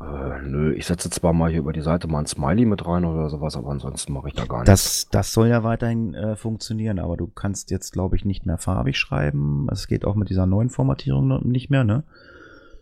Äh, 0.00 0.40
nö, 0.46 0.72
ich 0.72 0.86
setze 0.86 1.10
zwar 1.10 1.32
mal 1.34 1.50
hier 1.50 1.58
über 1.58 1.72
die 1.72 1.82
Seite 1.82 2.08
mal 2.08 2.20
ein 2.20 2.26
Smiley 2.26 2.64
mit 2.64 2.86
rein 2.86 3.04
oder 3.04 3.28
sowas, 3.28 3.56
aber 3.56 3.70
ansonsten 3.70 4.12
mache 4.14 4.28
ich 4.28 4.34
da 4.34 4.46
gar 4.46 4.64
nichts. 4.64 5.08
Das, 5.10 5.32
soll 5.32 5.48
ja 5.48 5.62
weiterhin 5.62 6.14
äh, 6.14 6.36
funktionieren, 6.36 6.98
aber 6.98 7.16
du 7.16 7.26
kannst 7.26 7.70
jetzt, 7.70 7.92
glaube 7.92 8.16
ich, 8.16 8.24
nicht 8.24 8.46
mehr 8.46 8.56
farbig 8.56 8.96
schreiben. 8.96 9.68
Es 9.70 9.88
geht 9.88 10.06
auch 10.06 10.14
mit 10.14 10.30
dieser 10.30 10.46
neuen 10.46 10.70
Formatierung 10.70 11.46
nicht 11.46 11.68
mehr, 11.68 11.84
ne? 11.84 12.04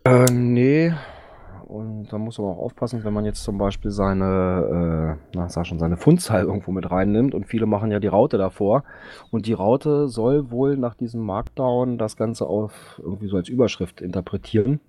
Äh, 0.04 0.30
nee. 0.30 0.94
Und 1.66 2.06
da 2.10 2.18
muss 2.18 2.38
man 2.38 2.48
auch 2.48 2.58
aufpassen, 2.58 3.04
wenn 3.04 3.12
man 3.12 3.26
jetzt 3.26 3.42
zum 3.42 3.58
Beispiel 3.58 3.90
seine, 3.90 5.18
äh, 5.18 5.28
na, 5.34 5.48
sag 5.48 5.66
schon, 5.66 5.78
seine 5.78 5.96
Fundzahl 5.96 6.42
irgendwo 6.44 6.70
mit 6.70 6.90
reinnimmt 6.90 7.34
und 7.34 7.46
viele 7.46 7.66
machen 7.66 7.90
ja 7.90 7.98
die 7.98 8.06
Raute 8.06 8.38
davor. 8.38 8.84
Und 9.30 9.46
die 9.46 9.52
Raute 9.54 10.08
soll 10.08 10.50
wohl 10.50 10.76
nach 10.76 10.94
diesem 10.94 11.22
Markdown 11.22 11.98
das 11.98 12.16
Ganze 12.16 12.46
auf 12.46 13.00
irgendwie 13.02 13.28
so 13.28 13.36
als 13.36 13.48
Überschrift 13.48 14.00
interpretieren. 14.00 14.80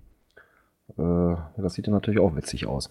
Äh, 0.98 1.36
das 1.60 1.74
sieht 1.74 1.86
ja 1.86 1.92
natürlich 1.92 2.20
auch 2.20 2.36
witzig 2.36 2.66
aus. 2.66 2.88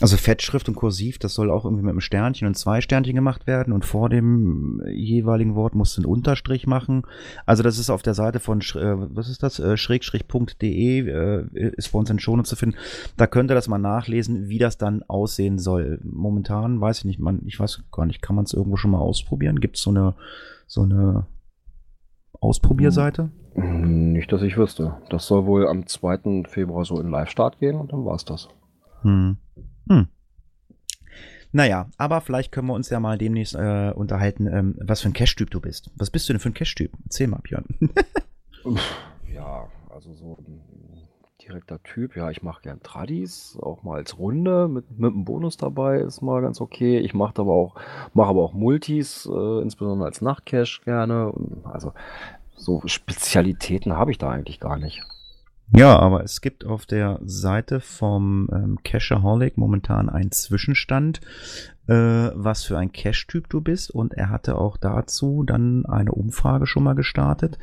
Also 0.00 0.16
Fettschrift 0.16 0.68
und 0.68 0.74
Kursiv, 0.74 1.18
das 1.18 1.34
soll 1.34 1.50
auch 1.50 1.64
irgendwie 1.64 1.84
mit 1.84 1.90
einem 1.90 2.00
Sternchen 2.00 2.48
und 2.48 2.54
zwei 2.54 2.80
Sternchen 2.80 3.14
gemacht 3.14 3.46
werden 3.46 3.72
und 3.72 3.84
vor 3.84 4.08
dem 4.08 4.82
jeweiligen 4.88 5.54
Wort 5.54 5.74
musst 5.74 5.96
du 5.96 6.00
einen 6.00 6.10
Unterstrich 6.10 6.66
machen. 6.66 7.02
Also 7.46 7.62
das 7.62 7.78
ist 7.78 7.90
auf 7.90 8.02
der 8.02 8.14
Seite 8.14 8.40
von, 8.40 8.60
äh, 8.60 8.96
was 9.14 9.28
ist 9.28 9.42
das, 9.42 9.58
äh, 9.58 9.76
schrägstrich.de, 9.76 11.44
ist 11.76 11.92
bei 11.92 11.98
uns 11.98 12.10
in 12.10 12.18
Schonen 12.18 12.44
zu 12.44 12.56
finden. 12.56 12.76
Da 13.16 13.26
könnt 13.26 13.50
ihr 13.50 13.54
das 13.54 13.68
mal 13.68 13.78
nachlesen, 13.78 14.48
wie 14.48 14.58
das 14.58 14.78
dann 14.78 15.02
aussehen 15.04 15.58
soll. 15.58 16.00
Momentan 16.02 16.80
weiß 16.80 16.98
ich 16.98 17.04
nicht, 17.04 17.20
man, 17.20 17.42
ich 17.44 17.60
weiß 17.60 17.84
gar 17.92 18.06
nicht, 18.06 18.22
kann 18.22 18.36
man 18.36 18.44
es 18.44 18.52
irgendwo 18.52 18.76
schon 18.76 18.90
mal 18.90 18.98
ausprobieren? 18.98 19.60
Gibt 19.60 19.76
es 19.76 19.82
so 19.82 19.90
eine, 19.90 20.14
so 20.66 20.82
eine 20.82 21.26
Ausprobierseite? 22.40 23.24
Hm, 23.24 23.43
nicht, 23.54 24.32
dass 24.32 24.42
ich 24.42 24.56
wüsste. 24.56 24.96
Das 25.10 25.26
soll 25.26 25.46
wohl 25.46 25.68
am 25.68 25.86
2. 25.86 26.44
Februar 26.48 26.84
so 26.84 27.00
in 27.00 27.10
Live-Start 27.10 27.58
gehen 27.58 27.76
und 27.76 27.92
dann 27.92 28.04
war 28.04 28.16
es 28.16 28.24
das. 28.24 28.48
Hm. 29.02 29.36
Hm. 29.88 30.08
Naja, 31.52 31.88
aber 31.98 32.20
vielleicht 32.20 32.50
können 32.50 32.66
wir 32.66 32.74
uns 32.74 32.90
ja 32.90 32.98
mal 32.98 33.16
demnächst 33.16 33.54
äh, 33.54 33.92
unterhalten, 33.94 34.48
ähm, 34.48 34.74
was 34.80 35.02
für 35.02 35.08
ein 35.08 35.12
Cash-Typ 35.12 35.50
du 35.50 35.60
bist. 35.60 35.90
Was 35.96 36.10
bist 36.10 36.28
du 36.28 36.32
denn 36.32 36.40
für 36.40 36.48
ein 36.48 36.54
Cash-Typ? 36.54 36.90
Erzähl 37.04 37.28
mal, 37.28 37.40
Björn. 37.44 37.64
ja, 39.32 39.68
also 39.88 40.12
so 40.14 40.36
ein 40.40 40.60
direkter 41.40 41.80
Typ. 41.84 42.16
Ja, 42.16 42.30
ich 42.30 42.42
mache 42.42 42.62
gern 42.62 42.82
Tradis, 42.82 43.56
auch 43.62 43.84
mal 43.84 43.96
als 43.96 44.18
Runde 44.18 44.66
mit, 44.66 44.98
mit 44.98 45.12
einem 45.12 45.24
Bonus 45.24 45.56
dabei 45.56 46.00
ist 46.00 46.22
mal 46.22 46.42
ganz 46.42 46.60
okay. 46.60 46.98
Ich 46.98 47.14
mache 47.14 47.34
aber 47.36 47.52
auch, 47.52 47.76
mache 48.14 48.30
aber 48.30 48.42
auch 48.42 48.52
Multis, 48.52 49.28
äh, 49.32 49.62
insbesondere 49.62 50.08
als 50.08 50.20
Nachtcash 50.20 50.82
gerne. 50.82 51.32
Also 51.64 51.92
so 52.56 52.82
Spezialitäten 52.86 53.94
habe 53.94 54.10
ich 54.10 54.18
da 54.18 54.30
eigentlich 54.30 54.60
gar 54.60 54.78
nicht. 54.78 55.02
Ja, 55.72 55.98
aber 55.98 56.22
es 56.22 56.40
gibt 56.40 56.64
auf 56.64 56.86
der 56.86 57.20
Seite 57.24 57.80
vom 57.80 58.48
ähm, 58.52 58.78
Cashaholic 58.84 59.56
momentan 59.56 60.08
einen 60.08 60.30
Zwischenstand, 60.30 61.20
äh, 61.88 61.94
was 61.94 62.64
für 62.64 62.78
ein 62.78 62.92
Cash-Typ 62.92 63.48
du 63.48 63.60
bist. 63.60 63.90
Und 63.90 64.14
er 64.14 64.30
hatte 64.30 64.56
auch 64.56 64.76
dazu 64.76 65.42
dann 65.44 65.86
eine 65.86 66.12
Umfrage 66.12 66.66
schon 66.66 66.84
mal 66.84 66.94
gestartet, 66.94 67.58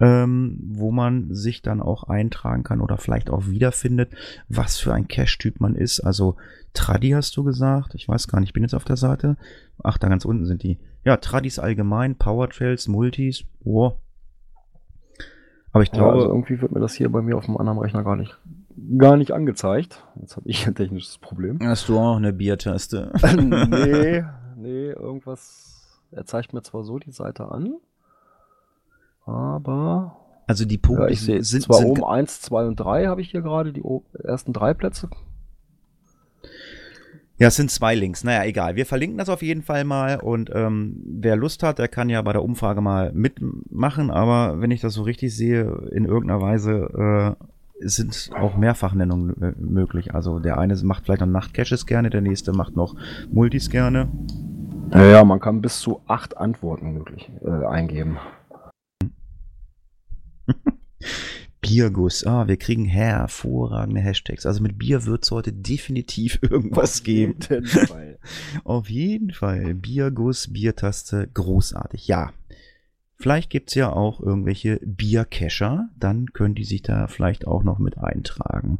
ähm, 0.00 0.58
wo 0.64 0.90
man 0.90 1.34
sich 1.34 1.60
dann 1.60 1.82
auch 1.82 2.04
eintragen 2.04 2.62
kann 2.62 2.80
oder 2.80 2.98
vielleicht 2.98 3.30
auch 3.30 3.46
wiederfindet, 3.46 4.12
was 4.48 4.78
für 4.78 4.94
ein 4.94 5.08
Cash-Typ 5.08 5.60
man 5.60 5.74
ist. 5.74 6.00
Also 6.00 6.36
Tradi 6.72 7.10
hast 7.10 7.36
du 7.36 7.44
gesagt. 7.44 7.94
Ich 7.94 8.08
weiß 8.08 8.28
gar 8.28 8.40
nicht, 8.40 8.50
ich 8.50 8.54
bin 8.54 8.62
jetzt 8.62 8.74
auf 8.74 8.84
der 8.84 8.96
Seite. 8.96 9.36
Ach, 9.82 9.98
da 9.98 10.08
ganz 10.08 10.24
unten 10.24 10.46
sind 10.46 10.62
die. 10.62 10.78
Ja, 11.04 11.18
Tradis 11.18 11.58
allgemein, 11.58 12.16
Power 12.16 12.48
Trails, 12.48 12.88
Multis. 12.88 13.44
Wow, 13.60 13.98
aber 15.74 15.82
ich 15.82 15.90
glaube, 15.90 16.10
ja, 16.10 16.14
also 16.14 16.28
irgendwie 16.28 16.62
wird 16.62 16.70
mir 16.70 16.78
das 16.78 16.94
hier 16.94 17.10
bei 17.10 17.20
mir 17.20 17.36
auf 17.36 17.46
dem 17.46 17.56
anderen 17.56 17.80
Rechner 17.80 18.04
gar 18.04 18.14
nicht, 18.14 18.38
gar 18.96 19.16
nicht 19.16 19.32
angezeigt. 19.32 20.04
Jetzt 20.20 20.36
habe 20.36 20.48
ich 20.48 20.64
ein 20.68 20.76
technisches 20.76 21.18
Problem. 21.18 21.58
Hast 21.60 21.88
du 21.88 21.98
auch 21.98 22.16
eine 22.16 22.32
Biertaste? 22.32 23.10
nee, 23.36 24.24
nee, 24.56 24.90
irgendwas. 24.90 26.00
Er 26.12 26.26
zeigt 26.26 26.52
mir 26.52 26.62
zwar 26.62 26.84
so 26.84 27.00
die 27.00 27.10
Seite 27.10 27.50
an, 27.50 27.74
aber. 29.26 30.16
Also 30.46 30.64
die 30.64 30.78
Punkte 30.78 31.06
ja, 31.06 31.10
ich 31.10 31.22
sehe 31.22 31.42
sind 31.42 31.64
zwar 31.64 31.78
sind 31.78 31.88
oben 31.88 32.04
1, 32.04 32.42
2 32.42 32.66
und 32.66 32.76
3 32.76 33.06
habe 33.06 33.20
ich 33.20 33.32
hier 33.32 33.42
gerade, 33.42 33.72
die 33.72 33.82
ersten 34.22 34.52
drei 34.52 34.74
Plätze. 34.74 35.08
Ja, 37.36 37.48
es 37.48 37.56
sind 37.56 37.70
zwei 37.70 37.96
Links. 37.96 38.22
Naja, 38.22 38.44
egal. 38.44 38.76
Wir 38.76 38.86
verlinken 38.86 39.18
das 39.18 39.28
auf 39.28 39.42
jeden 39.42 39.62
Fall 39.62 39.84
mal 39.84 40.20
und 40.20 40.50
ähm, 40.54 41.02
wer 41.04 41.34
Lust 41.34 41.64
hat, 41.64 41.80
der 41.80 41.88
kann 41.88 42.08
ja 42.08 42.22
bei 42.22 42.32
der 42.32 42.44
Umfrage 42.44 42.80
mal 42.80 43.12
mitmachen. 43.12 44.10
Aber 44.10 44.60
wenn 44.60 44.70
ich 44.70 44.80
das 44.80 44.94
so 44.94 45.02
richtig 45.02 45.34
sehe, 45.34 45.64
in 45.90 46.04
irgendeiner 46.04 46.40
Weise 46.40 47.36
äh, 47.40 47.44
sind 47.80 48.30
auch 48.34 48.56
Mehrfachnennungen 48.56 49.42
äh, 49.42 49.52
möglich. 49.58 50.14
Also 50.14 50.38
der 50.38 50.58
eine 50.58 50.76
macht 50.84 51.04
vielleicht 51.04 51.22
noch 51.22 51.26
Nachtcaches 51.28 51.86
gerne, 51.86 52.08
der 52.08 52.20
nächste 52.20 52.52
macht 52.52 52.76
noch 52.76 52.94
Multis 53.32 53.68
gerne. 53.68 54.08
Ja, 54.92 55.04
ja 55.04 55.24
man 55.24 55.40
kann 55.40 55.60
bis 55.60 55.80
zu 55.80 56.02
acht 56.06 56.36
Antworten 56.36 56.92
möglich 56.92 57.32
äh, 57.44 57.66
eingeben. 57.66 58.18
Bierguss. 61.64 62.26
Ah, 62.26 62.46
wir 62.46 62.58
kriegen 62.58 62.84
hervorragende 62.84 64.00
Hashtags. 64.00 64.44
Also 64.44 64.62
mit 64.62 64.78
Bier 64.78 65.06
wird 65.06 65.24
es 65.24 65.30
heute 65.30 65.52
definitiv 65.52 66.38
irgendwas 66.42 66.98
Auf 66.98 67.04
geben. 67.04 67.36
Jeden 67.48 67.66
Fall. 67.66 68.18
Auf 68.64 68.90
jeden 68.90 69.32
Fall. 69.32 69.74
Bierguss, 69.74 70.52
Biertaste, 70.52 71.28
großartig. 71.32 72.06
Ja. 72.06 72.32
Vielleicht 73.16 73.48
gibt 73.48 73.70
es 73.70 73.76
ja 73.76 73.90
auch 73.90 74.20
irgendwelche 74.20 74.78
Biercacher. 74.84 75.88
Dann 75.98 76.32
können 76.32 76.54
die 76.54 76.64
sich 76.64 76.82
da 76.82 77.06
vielleicht 77.06 77.46
auch 77.46 77.62
noch 77.62 77.78
mit 77.78 77.96
eintragen. 77.96 78.78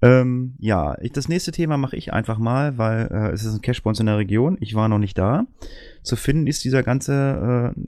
Ähm, 0.00 0.56
ja, 0.58 0.96
ich, 1.00 1.12
das 1.12 1.28
nächste 1.28 1.52
Thema 1.52 1.76
mache 1.76 1.96
ich 1.96 2.12
einfach 2.12 2.38
mal, 2.38 2.76
weil 2.76 3.06
äh, 3.12 3.30
es 3.30 3.44
ist 3.44 3.54
ein 3.54 3.62
Cache 3.62 3.82
bei 3.84 3.90
uns 3.90 4.00
in 4.00 4.06
der 4.06 4.18
Region. 4.18 4.56
Ich 4.58 4.74
war 4.74 4.88
noch 4.88 4.98
nicht 4.98 5.16
da. 5.16 5.46
Zu 6.02 6.16
finden 6.16 6.48
ist 6.48 6.64
dieser 6.64 6.82
ganze, 6.82 7.72
äh, 7.76 7.80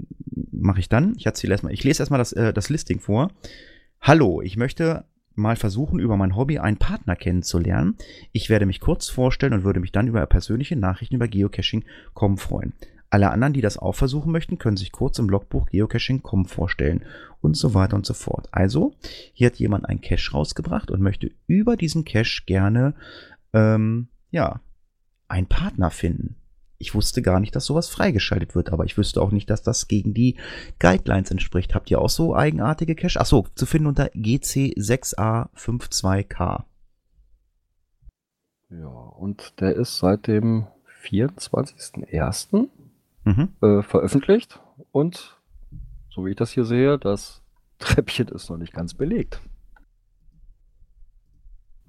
mache 0.52 0.78
ich 0.78 0.88
dann. 0.88 1.14
Ich 1.16 1.26
erzähle 1.26 1.54
erstmal, 1.54 1.72
ich 1.72 1.82
lese 1.82 2.00
erstmal 2.00 2.18
das, 2.18 2.32
äh, 2.32 2.52
das 2.52 2.68
Listing 2.68 3.00
vor. 3.00 3.32
Hallo, 4.06 4.42
ich 4.42 4.58
möchte 4.58 5.06
mal 5.34 5.56
versuchen, 5.56 5.98
über 5.98 6.18
mein 6.18 6.36
Hobby 6.36 6.58
einen 6.58 6.76
Partner 6.76 7.16
kennenzulernen. 7.16 7.96
Ich 8.32 8.50
werde 8.50 8.66
mich 8.66 8.78
kurz 8.78 9.08
vorstellen 9.08 9.54
und 9.54 9.64
würde 9.64 9.80
mich 9.80 9.92
dann 9.92 10.08
über 10.08 10.26
persönliche 10.26 10.76
Nachrichten 10.76 11.14
über 11.14 11.26
Geocaching.com 11.26 12.36
freuen. 12.36 12.74
Alle 13.08 13.30
anderen, 13.30 13.54
die 13.54 13.62
das 13.62 13.78
auch 13.78 13.94
versuchen 13.94 14.30
möchten, 14.30 14.58
können 14.58 14.76
sich 14.76 14.92
kurz 14.92 15.18
im 15.18 15.30
Logbuch 15.30 15.70
Geocaching.com 15.70 16.44
vorstellen 16.44 17.06
und 17.40 17.56
so 17.56 17.72
weiter 17.72 17.96
und 17.96 18.04
so 18.04 18.12
fort. 18.12 18.46
Also, 18.52 18.92
hier 19.32 19.46
hat 19.46 19.56
jemand 19.56 19.88
einen 19.88 20.02
Cache 20.02 20.32
rausgebracht 20.32 20.90
und 20.90 21.00
möchte 21.00 21.30
über 21.46 21.78
diesen 21.78 22.04
Cache 22.04 22.42
gerne, 22.44 22.92
ähm, 23.54 24.08
ja, 24.30 24.60
einen 25.28 25.46
Partner 25.46 25.90
finden. 25.90 26.36
Ich 26.78 26.94
wusste 26.94 27.22
gar 27.22 27.40
nicht, 27.40 27.54
dass 27.56 27.64
sowas 27.66 27.88
freigeschaltet 27.88 28.54
wird, 28.54 28.70
aber 28.72 28.84
ich 28.84 28.96
wüsste 28.98 29.20
auch 29.22 29.30
nicht, 29.30 29.48
dass 29.48 29.62
das 29.62 29.88
gegen 29.88 30.12
die 30.14 30.36
Guidelines 30.80 31.30
entspricht. 31.30 31.74
Habt 31.74 31.90
ihr 31.90 31.98
auch 32.00 32.10
so 32.10 32.34
eigenartige 32.36 32.94
Cache? 32.94 33.18
Achso, 33.20 33.46
zu 33.54 33.64
finden 33.66 33.86
unter 33.88 34.06
GC6A52K. 34.08 36.64
Ja, 38.70 38.86
und 38.88 39.60
der 39.60 39.76
ist 39.76 39.98
seit 39.98 40.26
dem 40.26 40.66
24.01 41.04 42.68
Mhm. 43.26 43.48
äh, 43.62 43.80
veröffentlicht 43.82 44.60
und 44.92 45.38
so 46.10 46.26
wie 46.26 46.30
ich 46.30 46.36
das 46.36 46.50
hier 46.50 46.64
sehe, 46.66 46.98
das 46.98 47.40
Treppchen 47.78 48.28
ist 48.28 48.50
noch 48.50 48.58
nicht 48.58 48.72
ganz 48.74 48.92
belegt. 48.94 49.40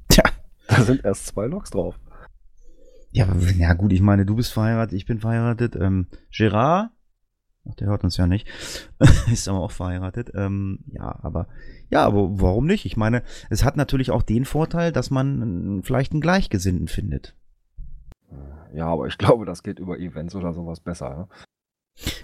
Tja. 0.09 0.23
Da 0.67 0.81
sind 0.81 1.03
erst 1.03 1.25
zwei 1.27 1.47
Loks 1.47 1.71
drauf. 1.71 1.99
Ja, 3.15 3.27
aber- 3.29 3.51
ja 3.51 3.73
gut, 3.73 3.93
ich 3.93 4.01
meine, 4.01 4.25
du 4.25 4.35
bist 4.35 4.51
verheiratet, 4.51 4.93
ich 4.97 5.05
bin 5.05 5.19
verheiratet. 5.19 5.75
Ähm, 5.75 6.07
Gerard, 6.35 6.89
ach, 7.69 7.75
der 7.75 7.87
hört 7.87 8.03
uns 8.03 8.17
ja 8.17 8.27
nicht, 8.27 8.45
ist 9.31 9.47
aber 9.47 9.59
auch 9.61 9.71
verheiratet. 9.71 10.31
Ähm, 10.35 10.79
ja, 10.91 11.17
aber 11.23 11.47
ja, 11.89 12.03
aber 12.05 12.41
warum 12.41 12.65
nicht? 12.65 12.85
Ich 12.85 12.97
meine, 12.97 13.23
es 13.49 13.63
hat 13.63 13.77
natürlich 13.77 14.11
auch 14.11 14.21
den 14.23 14.43
Vorteil, 14.43 14.91
dass 14.91 15.11
man 15.11 15.79
äh, 15.79 15.83
vielleicht 15.83 16.11
einen 16.11 16.19
Gleichgesinnten 16.21 16.87
findet. 16.89 17.35
Ja, 18.73 18.87
aber 18.87 19.07
ich 19.07 19.17
glaube, 19.17 19.45
das 19.45 19.63
geht 19.63 19.79
über 19.79 19.97
Events 19.97 20.35
oder 20.35 20.51
sowas 20.53 20.81
besser. 20.81 21.09
Ne? 21.15 21.27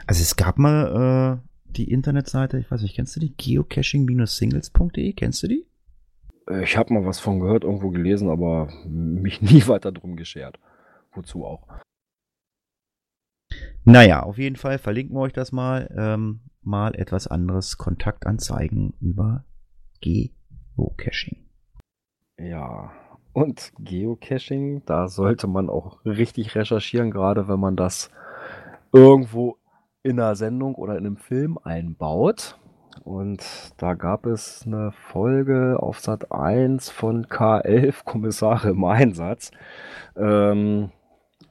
Also 0.08 0.22
es 0.22 0.36
gab 0.36 0.58
mal 0.58 1.40
äh, 1.42 1.72
die 1.72 1.90
Internetseite, 1.90 2.60
ich 2.60 2.70
weiß 2.70 2.82
nicht, 2.82 2.96
kennst 2.98 3.16
du 3.16 3.22
die? 3.22 3.34
Geocaching-singles.de, 3.38 5.14
kennst 5.14 5.44
du 5.44 5.48
die? 5.48 5.66
Äh, 6.50 6.64
Ich 6.64 6.76
habe 6.76 6.94
mal 6.94 7.06
was 7.06 7.22
von 7.22 7.40
gehört, 7.40 7.64
irgendwo 7.64 7.92
gelesen, 7.92 8.30
aber 8.30 8.68
mich 8.86 9.42
nie 9.50 9.66
weiter 9.68 9.94
drum 9.94 10.18
geschert. 10.18 10.60
Wozu 11.14 11.46
auch? 11.46 11.68
Naja, 13.84 14.24
auf 14.24 14.38
jeden 14.38 14.56
Fall 14.56 14.78
verlinken 14.78 15.16
wir 15.16 15.22
euch 15.22 15.34
das 15.34 15.52
mal. 15.52 15.94
Ähm, 15.98 16.42
mal 16.62 16.96
etwas 16.96 17.28
anderes 17.28 17.78
Kontaktanzeigen 17.78 18.94
über 19.00 19.46
Geocaching. 20.02 21.50
Ja, 22.38 22.92
und 23.34 23.72
Geocaching, 23.80 24.84
da 24.86 25.08
sollte 25.08 25.48
man 25.48 25.70
auch 25.70 26.04
richtig 26.06 26.56
recherchieren, 26.56 27.12
gerade 27.12 27.48
wenn 27.48 27.60
man 27.60 27.76
das 27.76 28.12
irgendwo 28.92 29.58
in 30.04 30.20
einer 30.20 30.36
Sendung 30.36 30.76
oder 30.76 30.98
in 30.98 31.06
einem 31.06 31.18
Film 31.18 31.58
einbaut. 31.64 32.58
Und 33.04 33.44
da 33.78 33.94
gab 33.94 34.26
es 34.26 34.64
eine 34.66 34.92
Folge 34.92 35.78
auf 35.80 36.00
Sat 36.00 36.32
1 36.32 36.90
von 36.90 37.26
K11 37.26 38.04
Kommissare 38.04 38.70
im 38.72 38.84
Einsatz. 38.84 39.52
Ähm, 40.16 40.92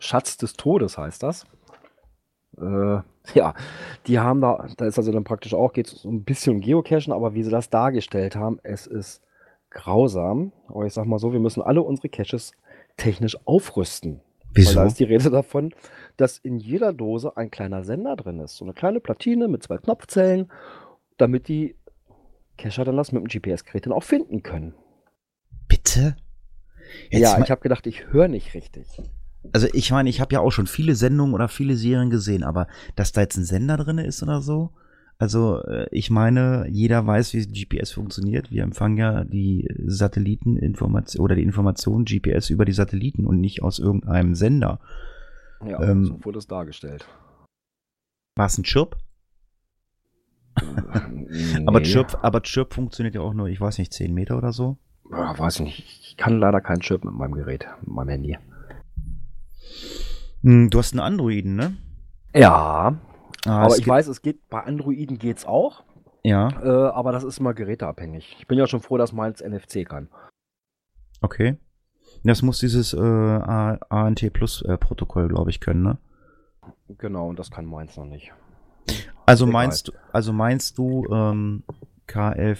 Schatz 0.00 0.36
des 0.36 0.54
Todes 0.54 0.98
heißt 0.98 1.22
das. 1.22 1.44
Äh, 2.58 3.00
ja, 3.34 3.54
die 4.06 4.18
haben 4.18 4.40
da, 4.40 4.66
da 4.76 4.86
ist 4.86 4.98
also 4.98 5.12
dann 5.12 5.24
praktisch 5.24 5.54
auch, 5.54 5.72
geht 5.72 5.86
es 5.86 6.02
so 6.02 6.10
ein 6.10 6.24
bisschen 6.24 6.56
um 6.56 6.60
Geocachen, 6.60 7.12
aber 7.12 7.34
wie 7.34 7.42
sie 7.42 7.50
das 7.50 7.70
dargestellt 7.70 8.34
haben, 8.34 8.58
es 8.62 8.86
ist 8.86 9.22
grausam. 9.70 10.52
Aber 10.66 10.84
ich 10.86 10.92
sag 10.92 11.06
mal 11.06 11.18
so, 11.18 11.32
wir 11.32 11.40
müssen 11.40 11.62
alle 11.62 11.82
unsere 11.82 12.08
Caches 12.08 12.52
technisch 12.96 13.36
aufrüsten. 13.46 14.20
Weil 14.54 14.74
da 14.74 14.84
ist 14.84 14.98
die 14.98 15.04
Rede 15.04 15.30
davon, 15.30 15.72
dass 16.16 16.38
in 16.38 16.58
jeder 16.58 16.92
Dose 16.92 17.36
ein 17.36 17.52
kleiner 17.52 17.84
Sender 17.84 18.16
drin 18.16 18.40
ist. 18.40 18.56
So 18.56 18.64
eine 18.64 18.74
kleine 18.74 18.98
Platine 18.98 19.46
mit 19.46 19.62
zwei 19.62 19.78
Knopfzellen, 19.78 20.50
damit 21.18 21.46
die 21.46 21.76
Cacher 22.58 22.84
dann 22.84 22.96
das 22.96 23.12
mit 23.12 23.22
dem 23.22 23.28
GPS-Gerät 23.28 23.86
dann 23.86 23.92
auch 23.92 24.02
finden 24.02 24.42
können. 24.42 24.74
Bitte? 25.68 26.16
Jetzt 27.10 27.22
ja, 27.22 27.38
ich 27.40 27.50
habe 27.50 27.60
gedacht, 27.60 27.86
ich 27.86 28.06
höre 28.08 28.26
nicht 28.26 28.54
richtig. 28.54 29.00
Also 29.52 29.68
ich 29.72 29.90
meine, 29.90 30.10
ich 30.10 30.20
habe 30.20 30.34
ja 30.34 30.40
auch 30.40 30.50
schon 30.50 30.66
viele 30.66 30.94
Sendungen 30.94 31.34
oder 31.34 31.48
viele 31.48 31.76
Serien 31.76 32.10
gesehen, 32.10 32.42
aber 32.42 32.66
dass 32.96 33.12
da 33.12 33.22
jetzt 33.22 33.36
ein 33.36 33.44
Sender 33.44 33.76
drin 33.76 33.98
ist 33.98 34.22
oder 34.22 34.40
so, 34.40 34.70
also 35.20 35.62
äh, 35.64 35.86
ich 35.90 36.10
meine, 36.10 36.66
jeder 36.70 37.06
weiß, 37.06 37.34
wie 37.34 37.46
GPS 37.46 37.92
funktioniert. 37.92 38.50
Wir 38.50 38.62
empfangen 38.62 38.96
ja 38.96 39.24
die 39.24 39.68
Satelliteninformation 39.84 41.22
oder 41.22 41.34
die 41.34 41.42
Information 41.42 42.06
GPS 42.06 42.48
über 42.48 42.64
die 42.64 42.72
Satelliten 42.72 43.26
und 43.26 43.38
nicht 43.38 43.62
aus 43.62 43.78
irgendeinem 43.78 44.34
Sender. 44.34 44.80
Ja, 45.62 45.78
Ähm, 45.82 46.06
so 46.06 46.24
wurde 46.24 46.38
es 46.38 46.46
dargestellt. 46.46 47.06
War 48.36 48.46
es 48.46 48.56
ein 48.56 48.64
Chirp? 48.64 48.96
Aber 51.66 51.80
Nee. 51.80 51.86
Chirp, 51.86 52.18
aber 52.22 52.42
Chirp 52.42 52.74
funktioniert 52.74 53.14
ja 53.14 53.20
auch 53.20 53.34
nur, 53.34 53.48
ich 53.48 53.60
weiß 53.60 53.78
nicht, 53.78 53.92
10 53.92 54.12
Meter 54.12 54.38
oder 54.38 54.52
so. 54.52 54.78
Ja, 55.10 55.38
weiß 55.38 55.60
ich 55.60 55.66
nicht. 55.66 56.00
Ich 56.08 56.16
kann 56.16 56.38
leider 56.38 56.60
keinen 56.60 56.80
Chip 56.80 57.04
mit 57.04 57.14
meinem 57.14 57.32
Gerät, 57.32 57.66
mit 57.82 57.94
meinem 57.94 58.08
Handy. 58.08 58.38
Hm, 60.42 60.70
du 60.70 60.78
hast 60.78 60.92
einen 60.92 61.00
Androiden, 61.00 61.56
ne? 61.56 61.76
Ja, 62.34 62.96
Ah, 63.46 63.62
aber 63.62 63.78
ich 63.78 63.88
weiß, 63.88 64.06
es 64.08 64.20
geht 64.20 64.48
bei 64.50 64.60
Androiden 64.62 65.18
geht's 65.18 65.46
auch, 65.46 65.82
Ja, 66.22 66.48
äh, 66.62 66.90
aber 66.90 67.10
das 67.12 67.24
ist 67.24 67.38
immer 67.38 67.54
geräteabhängig. 67.54 68.36
Ich 68.38 68.46
bin 68.46 68.58
ja 68.58 68.66
schon 68.66 68.80
froh, 68.80 68.98
dass 68.98 69.12
meins 69.14 69.40
NFC 69.40 69.86
kann. 69.88 70.08
okay. 71.22 71.56
Das 72.22 72.42
muss 72.42 72.58
dieses 72.58 72.92
äh, 72.92 72.98
ANT 73.00 74.32
Plus 74.34 74.60
äh, 74.62 74.76
Protokoll, 74.76 75.28
glaube 75.28 75.48
ich, 75.48 75.60
können, 75.60 75.82
ne? 75.82 75.98
Genau, 76.98 77.28
und 77.28 77.38
das 77.38 77.50
kann 77.50 77.64
meins 77.64 77.96
noch 77.96 78.04
nicht. 78.04 78.32
Also 79.24 79.44
Egal. 79.44 79.52
meinst 79.52 79.88
du, 79.88 79.92
also 80.12 80.32
meinst 80.34 80.76
du, 80.76 81.06
ähm, 81.10 81.62
K11 82.08 82.58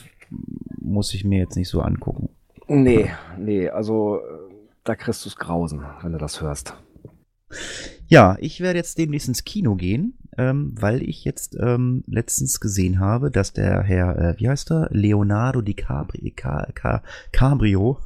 muss 0.78 1.12
ich 1.12 1.24
mir 1.24 1.40
jetzt 1.40 1.56
nicht 1.56 1.68
so 1.68 1.82
angucken. 1.82 2.30
Nee, 2.68 3.10
nee, 3.36 3.68
also 3.68 4.20
äh, 4.20 4.54
da 4.84 4.94
kriegst 4.94 5.26
du's 5.26 5.36
Grausen, 5.36 5.84
wenn 6.00 6.12
du 6.12 6.18
das 6.18 6.40
hörst. 6.40 6.74
Ja, 8.06 8.36
ich 8.40 8.60
werde 8.60 8.78
jetzt 8.78 8.98
demnächst 8.98 9.28
ins 9.28 9.44
Kino 9.44 9.76
gehen, 9.76 10.18
ähm, 10.36 10.74
weil 10.74 11.02
ich 11.02 11.24
jetzt 11.24 11.56
ähm, 11.60 12.02
letztens 12.06 12.60
gesehen 12.60 12.98
habe, 12.98 13.30
dass 13.30 13.52
der 13.52 13.82
Herr, 13.82 14.18
äh, 14.18 14.34
wie 14.38 14.48
heißt 14.48 14.72
er, 14.72 14.88
Leonardo 14.90 15.60
DiCaprio, 15.60 16.32
Ca 16.34 16.66
Ca 16.74 17.02
Cabrio, 17.32 17.98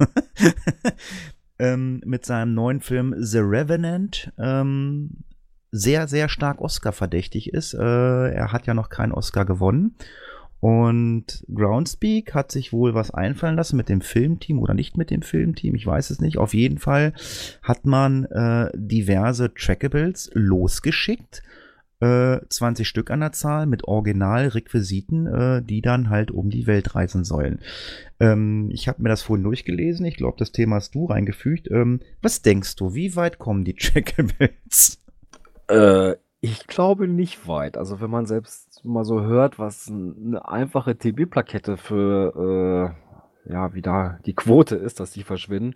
ähm, 1.59 2.03
mit 2.05 2.27
seinem 2.27 2.55
neuen 2.55 2.81
Film 2.81 3.15
The 3.19 3.39
Revenant 3.39 4.33
ähm, 4.39 5.25
sehr, 5.71 6.07
sehr 6.07 6.29
stark 6.29 6.61
Oscar 6.61 6.93
verdächtig 6.93 7.53
ist. 7.53 7.75
Äh, 7.75 7.79
er 8.31 8.53
hat 8.53 8.67
ja 8.67 8.75
noch 8.75 8.91
keinen 8.91 9.13
Oscar 9.13 9.45
gewonnen. 9.45 9.97
Und 10.65 11.45
Groundspeak 11.55 12.33
hat 12.33 12.51
sich 12.51 12.73
wohl 12.73 12.95
was 12.95 13.11
einfallen 13.11 13.57
lassen 13.57 13.77
mit 13.77 13.91
dem 13.91 14.01
Filmteam 14.01 14.59
oder 14.59 14.73
nicht 14.73 14.97
mit 14.97 15.11
dem 15.11 15.21
Filmteam, 15.21 15.75
ich 15.75 15.85
weiß 15.85 16.09
es 16.09 16.23
nicht. 16.23 16.39
Auf 16.39 16.55
jeden 16.55 16.79
Fall 16.79 17.13
hat 17.63 17.85
man 17.85 18.25
äh, 18.25 18.71
diverse 18.75 19.53
Trackables 19.53 20.31
losgeschickt. 20.33 21.43
Äh, 22.01 22.39
20 22.49 22.89
Stück 22.89 23.11
an 23.11 23.21
der 23.21 23.33
Zahl 23.33 23.67
mit 23.67 23.85
Originalrequisiten, 23.85 25.27
äh, 25.27 25.63
die 25.63 25.83
dann 25.83 26.09
halt 26.09 26.31
um 26.31 26.49
die 26.49 26.67
Welt 26.67 26.95
reisen 26.95 27.25
sollen. 27.25 27.59
Ähm, 28.19 28.71
ich 28.73 28.89
habe 28.89 29.03
mir 29.03 29.11
das 29.11 29.21
vorhin 29.21 29.45
durchgelesen. 29.45 30.07
Ich 30.07 30.17
glaube, 30.17 30.39
das 30.39 30.51
Thema 30.51 30.77
hast 30.77 30.95
du 30.95 31.05
reingefügt. 31.05 31.71
Ähm, 31.71 32.01
was 32.23 32.41
denkst 32.41 32.77
du, 32.77 32.95
wie 32.95 33.17
weit 33.17 33.39
kommen 33.39 33.65
die 33.67 33.75
Trackables? 33.79 34.99
Ich 36.45 36.67
glaube 36.67 37.09
nicht 37.09 37.49
weit. 37.49 37.79
Also 37.79 38.03
wenn 38.03 38.11
man 38.11 38.27
selbst 38.27 38.85
mal 38.85 39.07
so 39.07 39.23
hört, 39.23 39.59
was 39.59 39.89
eine 39.89 40.47
einfache 40.47 40.95
TB-Plakette 40.95 41.79
für, 41.79 42.95
äh, 43.49 43.51
ja, 43.51 43.73
wie 43.73 43.81
da 43.81 44.19
die 44.27 44.35
Quote 44.35 44.77
ist, 44.77 45.01
dass 45.01 45.11
die 45.13 45.23
verschwinden, 45.23 45.75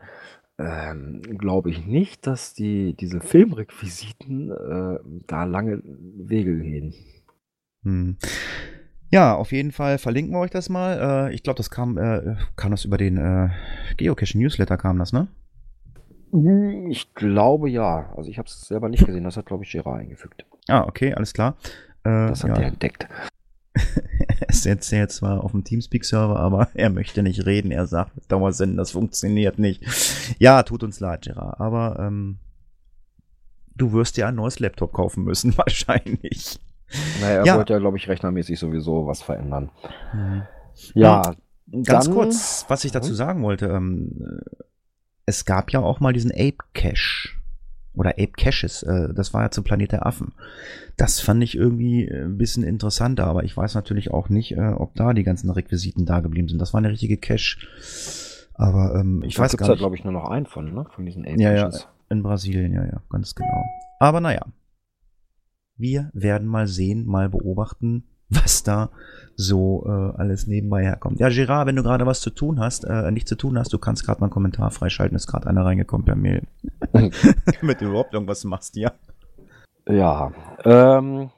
ähm, 0.58 1.22
glaube 1.38 1.70
ich 1.70 1.86
nicht, 1.86 2.26
dass 2.26 2.52
die 2.52 2.94
diese 2.94 3.22
Filmrequisiten 3.22 4.50
äh, 4.50 4.98
da 5.26 5.44
lange 5.44 5.80
Wege 5.84 6.58
gehen. 6.58 6.92
Hm. 7.84 8.18
Ja, 9.10 9.36
auf 9.36 9.52
jeden 9.52 9.72
Fall 9.72 9.96
verlinken 9.96 10.34
wir 10.34 10.40
euch 10.40 10.50
das 10.50 10.68
mal. 10.68 11.30
Äh, 11.30 11.34
ich 11.34 11.42
glaube, 11.42 11.56
das 11.56 11.70
kam, 11.70 11.96
äh, 11.96 12.36
kam 12.56 12.72
das 12.72 12.84
über 12.84 12.98
den 12.98 13.16
äh, 13.16 13.48
Geocaching 13.96 14.42
Newsletter 14.42 14.76
kam 14.76 14.98
das, 14.98 15.14
ne? 15.14 15.28
Hm, 16.32 16.90
Ich 16.90 17.14
glaube 17.14 17.68
ja. 17.70 18.12
Also 18.16 18.30
ich 18.30 18.38
habe 18.38 18.46
es 18.48 18.60
selber 18.62 18.88
nicht 18.88 19.04
gesehen. 19.06 19.24
Das 19.24 19.36
hat, 19.36 19.46
glaube 19.46 19.64
ich, 19.64 19.70
Gerard 19.72 20.00
eingefügt. 20.00 20.44
Ah, 20.68 20.84
okay, 20.84 21.14
alles 21.14 21.32
klar. 21.32 21.56
Äh, 22.04 22.28
Das 22.28 22.42
hat 22.44 22.50
ja. 22.50 22.56
er 22.62 22.68
entdeckt. 22.68 23.06
Er 24.40 24.48
ist 24.50 24.64
jetzt 24.64 24.90
ja 24.92 25.06
zwar 25.08 25.42
auf 25.44 25.50
dem 25.52 25.64
Teamspeak-Server, 25.64 26.38
aber 26.38 26.68
er 26.74 26.90
möchte 26.90 27.22
nicht 27.22 27.44
reden. 27.44 27.70
Er 27.70 27.86
sagt, 27.86 28.12
Dauersenden, 28.28 28.76
das 28.76 28.92
funktioniert 28.92 29.58
nicht. 29.58 29.84
Ja, 30.38 30.62
tut 30.62 30.82
uns 30.84 31.00
leid, 31.00 31.22
Gerard, 31.22 31.58
aber 31.60 31.98
ähm, 32.00 32.38
du 33.74 33.92
wirst 33.92 34.16
dir 34.16 34.26
ein 34.28 34.36
neues 34.36 34.58
Laptop 34.60 34.92
kaufen 34.92 35.24
müssen, 35.24 35.56
wahrscheinlich. 35.58 36.58
Naja, 37.20 37.38
er 37.40 37.44
Ja. 37.46 37.56
wollte 37.56 37.72
ja, 37.72 37.78
glaube 37.78 37.96
ich, 37.98 38.08
rechnermäßig 38.08 38.58
sowieso 38.58 39.06
was 39.06 39.22
verändern. 39.22 39.70
Mhm. 40.14 40.42
Ja, 40.94 41.22
Ganz 41.84 42.06
Dann- 42.06 42.14
kurz, 42.14 42.64
was 42.68 42.84
ich 42.84 42.92
dazu 42.92 43.12
sagen 43.12 43.42
wollte. 43.42 43.66
Ähm, 43.66 44.40
es 45.28 45.44
gab 45.44 45.70
ja 45.72 45.80
auch 45.80 46.00
mal 46.00 46.12
diesen 46.12 46.30
Ape 46.32 46.56
Cache. 46.74 47.28
Oder 47.94 48.10
Ape 48.10 48.32
Caches. 48.36 48.82
Äh, 48.84 49.12
das 49.12 49.34
war 49.34 49.42
ja 49.42 49.50
zum 49.50 49.64
Planet 49.64 49.92
der 49.92 50.06
Affen. 50.06 50.32
Das 50.96 51.20
fand 51.20 51.42
ich 51.42 51.56
irgendwie 51.56 52.06
äh, 52.06 52.24
ein 52.24 52.38
bisschen 52.38 52.62
interessanter, 52.62 53.26
aber 53.26 53.42
ich 53.44 53.56
weiß 53.56 53.74
natürlich 53.74 54.10
auch 54.12 54.28
nicht, 54.28 54.52
äh, 54.56 54.68
ob 54.76 54.94
da 54.94 55.12
die 55.12 55.24
ganzen 55.24 55.50
Requisiten 55.50 56.06
da 56.06 56.20
geblieben 56.20 56.48
sind. 56.48 56.58
Das 56.60 56.72
war 56.74 56.78
eine 56.78 56.90
richtige 56.90 57.16
Cache. 57.16 57.58
Aber 58.54 58.94
ähm, 58.98 59.22
ich 59.24 59.34
Da 59.36 59.42
weiß 59.42 59.56
gar 59.56 59.66
ja, 59.68 59.72
nicht. 59.74 59.80
glaube 59.80 59.96
ich, 59.96 60.04
nur 60.04 60.12
noch 60.12 60.28
einen 60.30 60.46
von, 60.46 60.72
ne? 60.74 60.86
Von 60.94 61.06
diesen 61.06 61.24
Ja, 61.24 61.52
ja, 61.52 61.62
Ape-Caches. 61.66 61.88
in 62.10 62.22
Brasilien, 62.22 62.72
ja, 62.72 62.84
ja, 62.84 63.02
ganz 63.10 63.34
genau. 63.34 63.64
Aber 64.00 64.20
naja, 64.20 64.42
wir 65.76 66.10
werden 66.12 66.46
mal 66.48 66.66
sehen, 66.66 67.04
mal 67.06 67.28
beobachten, 67.28 68.04
was 68.28 68.62
da 68.62 68.90
so 69.36 69.84
äh, 69.86 70.18
alles 70.18 70.46
nebenbei 70.46 70.82
herkommt. 70.82 71.20
Ja, 71.20 71.28
Gerard, 71.28 71.68
wenn 71.68 71.76
du 71.76 71.82
gerade 71.84 72.06
was 72.06 72.20
zu 72.20 72.30
tun 72.30 72.58
hast, 72.58 72.84
äh, 72.84 73.10
nicht 73.12 73.28
zu 73.28 73.36
tun 73.36 73.56
hast, 73.56 73.72
du 73.72 73.78
kannst 73.78 74.04
gerade 74.04 74.20
mal 74.20 74.26
einen 74.26 74.32
Kommentar 74.32 74.70
freischalten, 74.70 75.16
ist 75.16 75.28
gerade 75.28 75.46
einer 75.46 75.64
reingekommen 75.64 76.04
per 76.04 76.16
Mail. 76.16 76.42
Mit 77.62 77.80
überhaupt 77.80 78.14
irgendwas 78.14 78.44
machst, 78.44 78.76
ja. 78.76 78.92
Ja, 79.88 80.32
ähm, 80.64 81.30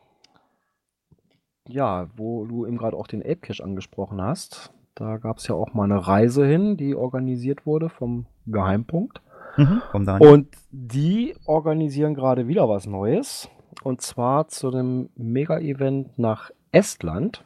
ja, 1.69 2.09
wo 2.17 2.47
du 2.47 2.67
eben 2.67 2.79
gerade 2.79 2.97
auch 2.97 3.07
den 3.07 3.23
Ape 3.23 3.37
Cache 3.37 3.63
angesprochen 3.63 4.21
hast, 4.21 4.73
da 4.95 5.19
gab 5.19 5.39
es 5.39 5.47
ja 5.47 5.55
auch 5.55 5.73
mal 5.75 5.85
eine 5.85 6.07
Reise 6.07 6.45
hin, 6.47 6.77
die 6.77 6.95
organisiert 6.95 7.67
wurde 7.67 7.91
vom 7.91 8.27
Geheimpunkt. 8.47 9.21
Mhm. 9.57 9.83
Und 10.21 10.49
die 10.71 11.35
organisieren 11.45 12.15
gerade 12.15 12.49
wieder 12.49 12.69
was 12.69 12.87
Neues. 12.87 13.49
Und 13.83 14.01
zwar 14.01 14.49
zu 14.49 14.71
dem 14.71 15.11
Mega-Event 15.17 16.19
nach 16.19 16.51
Estland. 16.73 17.45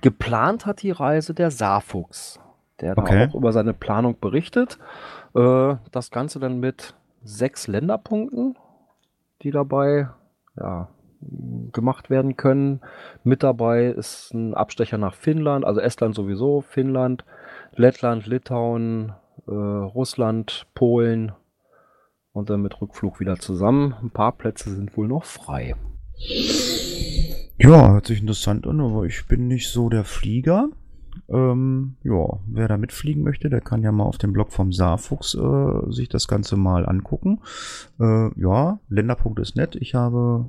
Geplant 0.00 0.66
hat 0.66 0.82
die 0.82 0.90
Reise 0.90 1.34
der 1.34 1.50
Saarfuchs, 1.50 2.40
der 2.80 2.94
da 2.94 3.02
Okay. 3.02 3.28
auch 3.28 3.34
über 3.34 3.52
seine 3.52 3.74
Planung 3.74 4.18
berichtet. 4.20 4.78
Äh, 5.34 5.76
das 5.90 6.10
Ganze 6.10 6.38
dann 6.38 6.60
mit 6.60 6.94
sechs 7.22 7.66
Länderpunkten, 7.66 8.56
die 9.42 9.50
dabei 9.50 10.08
ja, 10.56 10.88
gemacht 11.72 12.10
werden 12.10 12.36
können. 12.36 12.80
Mit 13.24 13.42
dabei 13.42 13.86
ist 13.86 14.32
ein 14.34 14.54
Abstecher 14.54 14.98
nach 14.98 15.14
Finnland, 15.14 15.64
also 15.64 15.80
Estland 15.80 16.14
sowieso, 16.14 16.60
Finnland, 16.60 17.24
Lettland, 17.74 18.26
Litauen, 18.26 19.14
äh, 19.46 19.50
Russland, 19.52 20.66
Polen 20.74 21.32
und 22.32 22.50
dann 22.50 22.62
mit 22.62 22.80
Rückflug 22.80 23.20
wieder 23.20 23.36
zusammen. 23.36 23.94
Ein 24.00 24.10
paar 24.10 24.32
Plätze 24.32 24.70
sind 24.70 24.96
wohl 24.96 25.08
noch 25.08 25.24
frei. 25.24 25.74
Ja, 27.58 27.92
hört 27.92 28.06
sich 28.06 28.20
interessant 28.20 28.66
an, 28.66 28.80
aber 28.80 29.04
ich 29.04 29.26
bin 29.26 29.48
nicht 29.48 29.68
so 29.68 29.88
der 29.88 30.04
Flieger. 30.04 30.68
Ähm, 31.28 31.96
ja, 32.04 32.38
wer 32.46 32.68
da 32.68 32.76
mitfliegen 32.76 33.24
möchte, 33.24 33.50
der 33.50 33.60
kann 33.60 33.82
ja 33.82 33.90
mal 33.90 34.04
auf 34.04 34.18
dem 34.18 34.32
Blog 34.32 34.52
vom 34.52 34.72
Saarfuchs 34.72 35.34
äh, 35.34 35.90
sich 35.90 36.08
das 36.08 36.28
Ganze 36.28 36.56
mal 36.56 36.86
angucken. 36.86 37.40
Äh, 37.98 38.40
ja, 38.40 38.78
Länderpunkt 38.88 39.40
ist 39.40 39.56
nett. 39.56 39.74
Ich 39.76 39.94
habe 39.94 40.48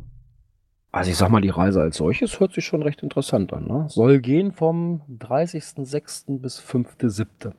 Also 0.92 1.10
ich 1.10 1.18
sag 1.18 1.30
mal, 1.30 1.42
die 1.42 1.50
Reise 1.50 1.82
als 1.82 1.98
solches 1.98 2.40
hört 2.40 2.54
sich 2.54 2.66
schon 2.66 2.84
recht 2.84 3.02
interessant 3.02 3.52
an. 3.54 3.66
Ne? 3.66 3.86
Soll 3.90 4.20
gehen 4.20 4.52
vom 4.52 5.02
30.06. 5.20 6.40
bis 6.40 6.60
5.07. 6.60 7.54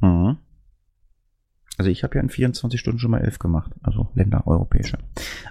Mhm. 0.00 0.38
Also 1.78 1.90
ich 1.90 2.02
habe 2.04 2.14
ja 2.14 2.22
in 2.22 2.30
24 2.30 2.80
Stunden 2.80 2.98
schon 2.98 3.10
mal 3.10 3.20
11 3.20 3.38
gemacht. 3.38 3.70
Also 3.82 4.08
Länder, 4.14 4.46
europäische. 4.46 4.98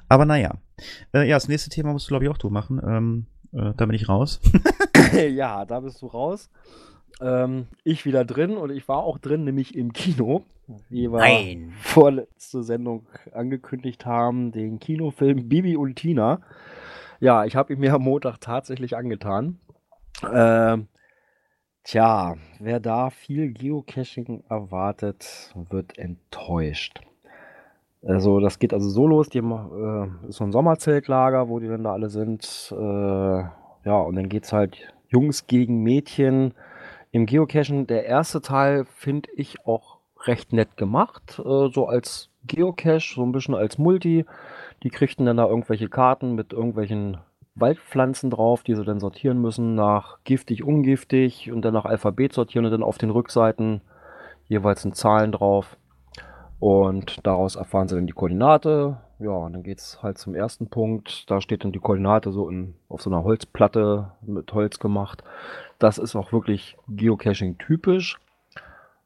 Aber 0.10 0.26
naja. 0.26 0.56
Äh, 1.14 1.30
ja, 1.30 1.36
das 1.36 1.48
nächste 1.48 1.70
Thema 1.70 1.92
musst 1.92 2.08
du, 2.08 2.10
glaube 2.10 2.26
ich, 2.26 2.32
auch 2.32 2.38
du 2.40 2.50
machen. 2.50 2.82
Ähm, 2.84 3.28
äh, 3.56 3.74
da 3.76 3.86
bin 3.86 3.96
ich 3.96 4.10
raus. 4.10 4.42
ja, 5.30 5.66
da 5.66 5.80
bist 5.80 6.02
du 6.02 6.08
raus. 6.08 6.50
Ähm, 7.22 7.68
ich 7.84 8.06
wieder 8.06 8.26
drin 8.26 8.58
und 8.58 8.72
ich 8.72 8.88
war 8.88 9.00
auch 9.00 9.18
drin, 9.18 9.46
nämlich 9.46 9.76
im 9.76 9.94
Kino. 9.94 10.44
Wie 10.90 11.12
wir 11.12 11.20
Nein. 11.20 11.74
vorletzte 11.80 12.64
Sendung 12.64 13.06
angekündigt 13.32 14.06
haben, 14.06 14.52
den 14.52 14.80
Kinofilm 14.80 15.48
Bibi 15.48 15.78
und 15.78 15.96
Tina. 15.96 16.42
Ja, 17.20 17.46
ich 17.46 17.56
habe 17.56 17.74
ihn 17.74 17.80
mir 17.80 17.94
am 17.94 18.02
Montag 18.02 18.40
tatsächlich 18.42 18.98
angetan. 18.98 19.60
Ähm, 20.34 20.88
tja, 21.84 22.36
wer 22.60 22.80
da 22.80 23.12
viel 23.12 23.54
Geocaching 23.54 24.44
erwartet, 24.50 25.54
wird 25.70 25.98
enttäuscht. 26.00 27.02
Also 28.08 28.40
das 28.40 28.60
geht 28.60 28.74
also 28.74 28.88
so 28.88 29.08
los, 29.08 29.30
die 29.30 29.42
haben, 29.42 30.20
äh, 30.24 30.30
ist 30.30 30.38
so 30.38 30.44
ein 30.44 30.52
Sommerzeltlager, 30.52 31.50
wo 31.50 31.60
die 31.60 31.68
dann 31.68 31.84
da 31.84 31.94
alle 31.94 32.10
sind. 32.10 32.72
Äh, 32.72 32.76
ja, 32.76 34.00
und 34.00 34.16
dann 34.16 34.30
geht's 34.30 34.54
halt 34.54 34.78
Jungs 35.08 35.48
gegen 35.48 35.82
Mädchen 35.82 36.54
im 37.12 37.26
Geocachen. 37.26 37.88
Der 37.88 38.06
erste 38.06 38.42
Teil 38.42 38.86
finde 38.86 39.30
ich 39.36 39.66
auch 39.66 39.98
recht 40.26 40.54
nett 40.54 40.78
gemacht, 40.78 41.40
äh, 41.40 41.70
so 41.72 41.88
als 41.88 42.30
Geocache, 42.46 43.16
so 43.16 43.24
ein 43.24 43.32
bisschen 43.32 43.56
als 43.56 43.78
Multi. 43.78 44.26
Die 44.84 44.90
kriegten 44.90 45.26
dann 45.26 45.38
da 45.38 45.48
irgendwelche 45.48 45.90
Karten 45.90 46.36
mit 46.36 46.54
irgendwelchen 46.54 47.18
Waldpflanzen 47.56 48.30
drauf, 48.30 48.64
die 48.64 48.76
sie 48.76 48.84
dann 48.84 49.00
sortieren 49.00 49.42
müssen 49.42 49.76
nach 49.76 50.20
giftig, 50.26 50.64
ungiftig 50.64 51.52
und 51.52 51.64
dann 51.64 51.74
nach 51.74 51.86
Alphabet 51.86 52.34
sortieren 52.34 52.66
und 52.66 52.72
dann 52.72 52.84
auf 52.84 52.98
den 52.98 53.10
Rückseiten 53.10 53.82
jeweils 54.48 54.84
sind 54.84 54.96
Zahlen 54.96 55.32
drauf. 55.32 55.78
Und 56.66 57.20
daraus 57.28 57.56
erfahren 57.58 57.88
sie 57.88 57.94
dann 57.94 58.08
die 58.08 58.14
Koordinate. 58.14 58.98
Ja, 59.20 59.30
und 59.30 59.54
dann 59.54 59.62
geht's 59.62 60.02
halt 60.02 60.18
zum 60.18 60.34
ersten 60.34 60.68
Punkt. 60.68 61.30
Da 61.30 61.40
steht 61.40 61.64
dann 61.64 61.72
die 61.72 61.80
Koordinate 61.80 62.32
so 62.32 62.50
in, 62.50 62.74
auf 62.90 63.04
so 63.04 63.12
einer 63.12 63.24
Holzplatte 63.24 64.14
mit 64.24 64.52
Holz 64.52 64.80
gemacht. 64.80 65.24
Das 65.78 66.00
ist 66.00 66.16
auch 66.16 66.32
wirklich 66.32 66.76
Geocaching 66.88 67.60
typisch. 67.60 68.18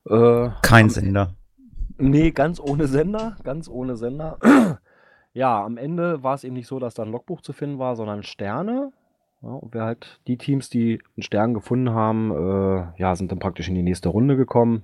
Äh, 0.09 0.51
Kein 0.61 0.89
Sender. 0.89 1.33
Nee, 1.97 2.31
ganz 2.31 2.61
ohne 2.61 2.87
Sender, 2.87 3.35
ganz 3.43 3.67
ohne 3.67 3.97
Sender. 3.97 4.37
ja, 5.33 5.61
am 5.61 5.75
Ende 5.75 6.23
war 6.23 6.35
es 6.35 6.45
eben 6.45 6.55
nicht 6.55 6.67
so, 6.67 6.79
dass 6.79 6.93
da 6.93 7.03
ein 7.03 7.11
Logbuch 7.11 7.41
zu 7.41 7.51
finden 7.51 7.77
war, 7.77 7.97
sondern 7.97 8.23
Sterne. 8.23 8.93
Ja, 9.41 9.49
und 9.49 9.73
wer 9.73 9.83
halt 9.83 10.21
die 10.27 10.37
Teams, 10.37 10.69
die 10.69 11.01
einen 11.17 11.23
Stern 11.23 11.53
gefunden 11.53 11.89
haben, 11.89 12.31
äh, 12.31 13.01
ja, 13.01 13.17
sind 13.17 13.33
dann 13.33 13.39
praktisch 13.39 13.67
in 13.67 13.75
die 13.75 13.83
nächste 13.83 14.07
Runde 14.07 14.37
gekommen. 14.37 14.83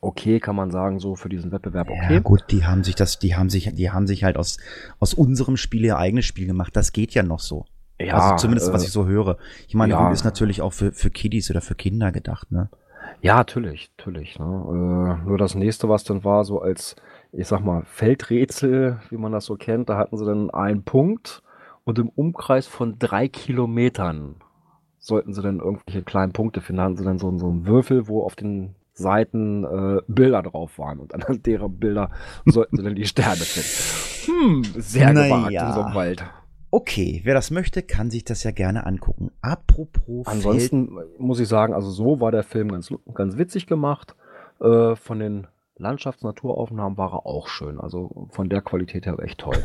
Okay, 0.00 0.40
kann 0.40 0.56
man 0.56 0.70
sagen, 0.70 0.98
so 0.98 1.14
für 1.14 1.28
diesen 1.28 1.52
Wettbewerb 1.52 1.88
okay. 1.88 2.14
Ja, 2.14 2.20
gut, 2.20 2.44
die 2.50 2.64
haben 2.64 2.82
sich 2.82 2.96
das, 2.96 3.20
die 3.20 3.36
haben 3.36 3.50
sich, 3.50 3.72
die 3.72 3.90
haben 3.90 4.06
sich 4.06 4.24
halt 4.24 4.36
aus, 4.36 4.58
aus 4.98 5.14
unserem 5.14 5.56
Spiel 5.56 5.84
ihr 5.84 5.96
eigenes 5.96 6.24
Spiel 6.24 6.46
gemacht. 6.46 6.74
Das 6.74 6.92
geht 6.92 7.14
ja 7.14 7.22
noch 7.22 7.38
so. 7.38 7.66
Ja, 8.00 8.14
also 8.14 8.36
zumindest, 8.36 8.72
was 8.72 8.82
äh, 8.82 8.86
ich 8.86 8.92
so 8.92 9.06
höre. 9.06 9.38
Ich 9.68 9.74
meine, 9.74 9.92
ja. 9.92 10.10
ist 10.10 10.24
natürlich 10.24 10.60
auch 10.60 10.72
für, 10.72 10.92
für 10.92 11.10
Kiddies 11.10 11.50
oder 11.50 11.60
für 11.60 11.74
Kinder 11.74 12.12
gedacht, 12.12 12.50
ne? 12.50 12.68
Ja, 13.22 13.36
natürlich, 13.36 13.90
natürlich. 13.96 14.38
Ne? 14.38 14.44
Äh, 14.44 15.28
nur 15.28 15.38
das 15.38 15.54
nächste, 15.54 15.88
was 15.88 16.04
dann 16.04 16.24
war, 16.24 16.44
so 16.44 16.60
als, 16.60 16.96
ich 17.32 17.46
sag 17.46 17.60
mal, 17.60 17.84
Feldrätsel, 17.84 19.00
wie 19.08 19.16
man 19.16 19.32
das 19.32 19.46
so 19.46 19.56
kennt, 19.56 19.88
da 19.88 19.96
hatten 19.96 20.18
sie 20.18 20.26
dann 20.26 20.50
einen 20.50 20.82
Punkt 20.82 21.42
und 21.84 21.98
im 21.98 22.08
Umkreis 22.08 22.66
von 22.66 22.98
drei 22.98 23.28
Kilometern 23.28 24.36
sollten 24.98 25.32
sie 25.32 25.40
dann 25.40 25.60
irgendwelche 25.60 26.02
kleinen 26.02 26.32
Punkte 26.32 26.60
finden. 26.60 26.78
Da 26.78 26.84
hatten 26.84 26.96
sie 26.96 27.04
dann 27.04 27.18
so, 27.18 27.36
so 27.38 27.48
einen 27.48 27.66
Würfel, 27.66 28.08
wo 28.08 28.24
auf 28.24 28.34
den 28.34 28.74
Seiten 28.96 29.64
äh, 29.64 30.00
Bilder 30.08 30.42
drauf 30.42 30.78
waren 30.78 30.98
und 30.98 31.14
anhand 31.14 31.46
derer 31.46 31.68
Bilder 31.68 32.10
sollten 32.44 32.76
sie 32.76 32.82
dann 32.82 32.94
die 32.94 33.06
Sterne 33.06 33.36
finden. 33.36 34.64
Hm, 34.64 34.80
sehr 34.80 35.12
Na 35.12 35.24
gewagt 35.24 35.52
ja. 35.52 35.68
in 35.68 35.74
so 35.74 35.82
einem 35.82 35.94
Wald. 35.94 36.24
Okay, 36.70 37.20
wer 37.24 37.34
das 37.34 37.50
möchte, 37.50 37.82
kann 37.82 38.10
sich 38.10 38.24
das 38.24 38.42
ja 38.42 38.50
gerne 38.50 38.86
angucken. 38.86 39.30
Apropos 39.40 40.26
Ansonsten 40.26 40.98
muss 41.18 41.40
ich 41.40 41.48
sagen, 41.48 41.72
also 41.72 41.90
so 41.90 42.20
war 42.20 42.32
der 42.32 42.42
Film 42.42 42.68
ganz, 42.68 42.92
ganz 43.14 43.38
witzig 43.38 43.66
gemacht. 43.66 44.16
Äh, 44.60 44.96
von 44.96 45.18
den 45.18 45.46
Landschafts-Naturaufnahmen 45.76 46.98
war 46.98 47.12
er 47.12 47.26
auch 47.26 47.48
schön. 47.48 47.78
Also 47.78 48.28
von 48.30 48.48
der 48.48 48.62
Qualität 48.62 49.06
her 49.06 49.18
echt 49.20 49.38
toll. 49.38 49.64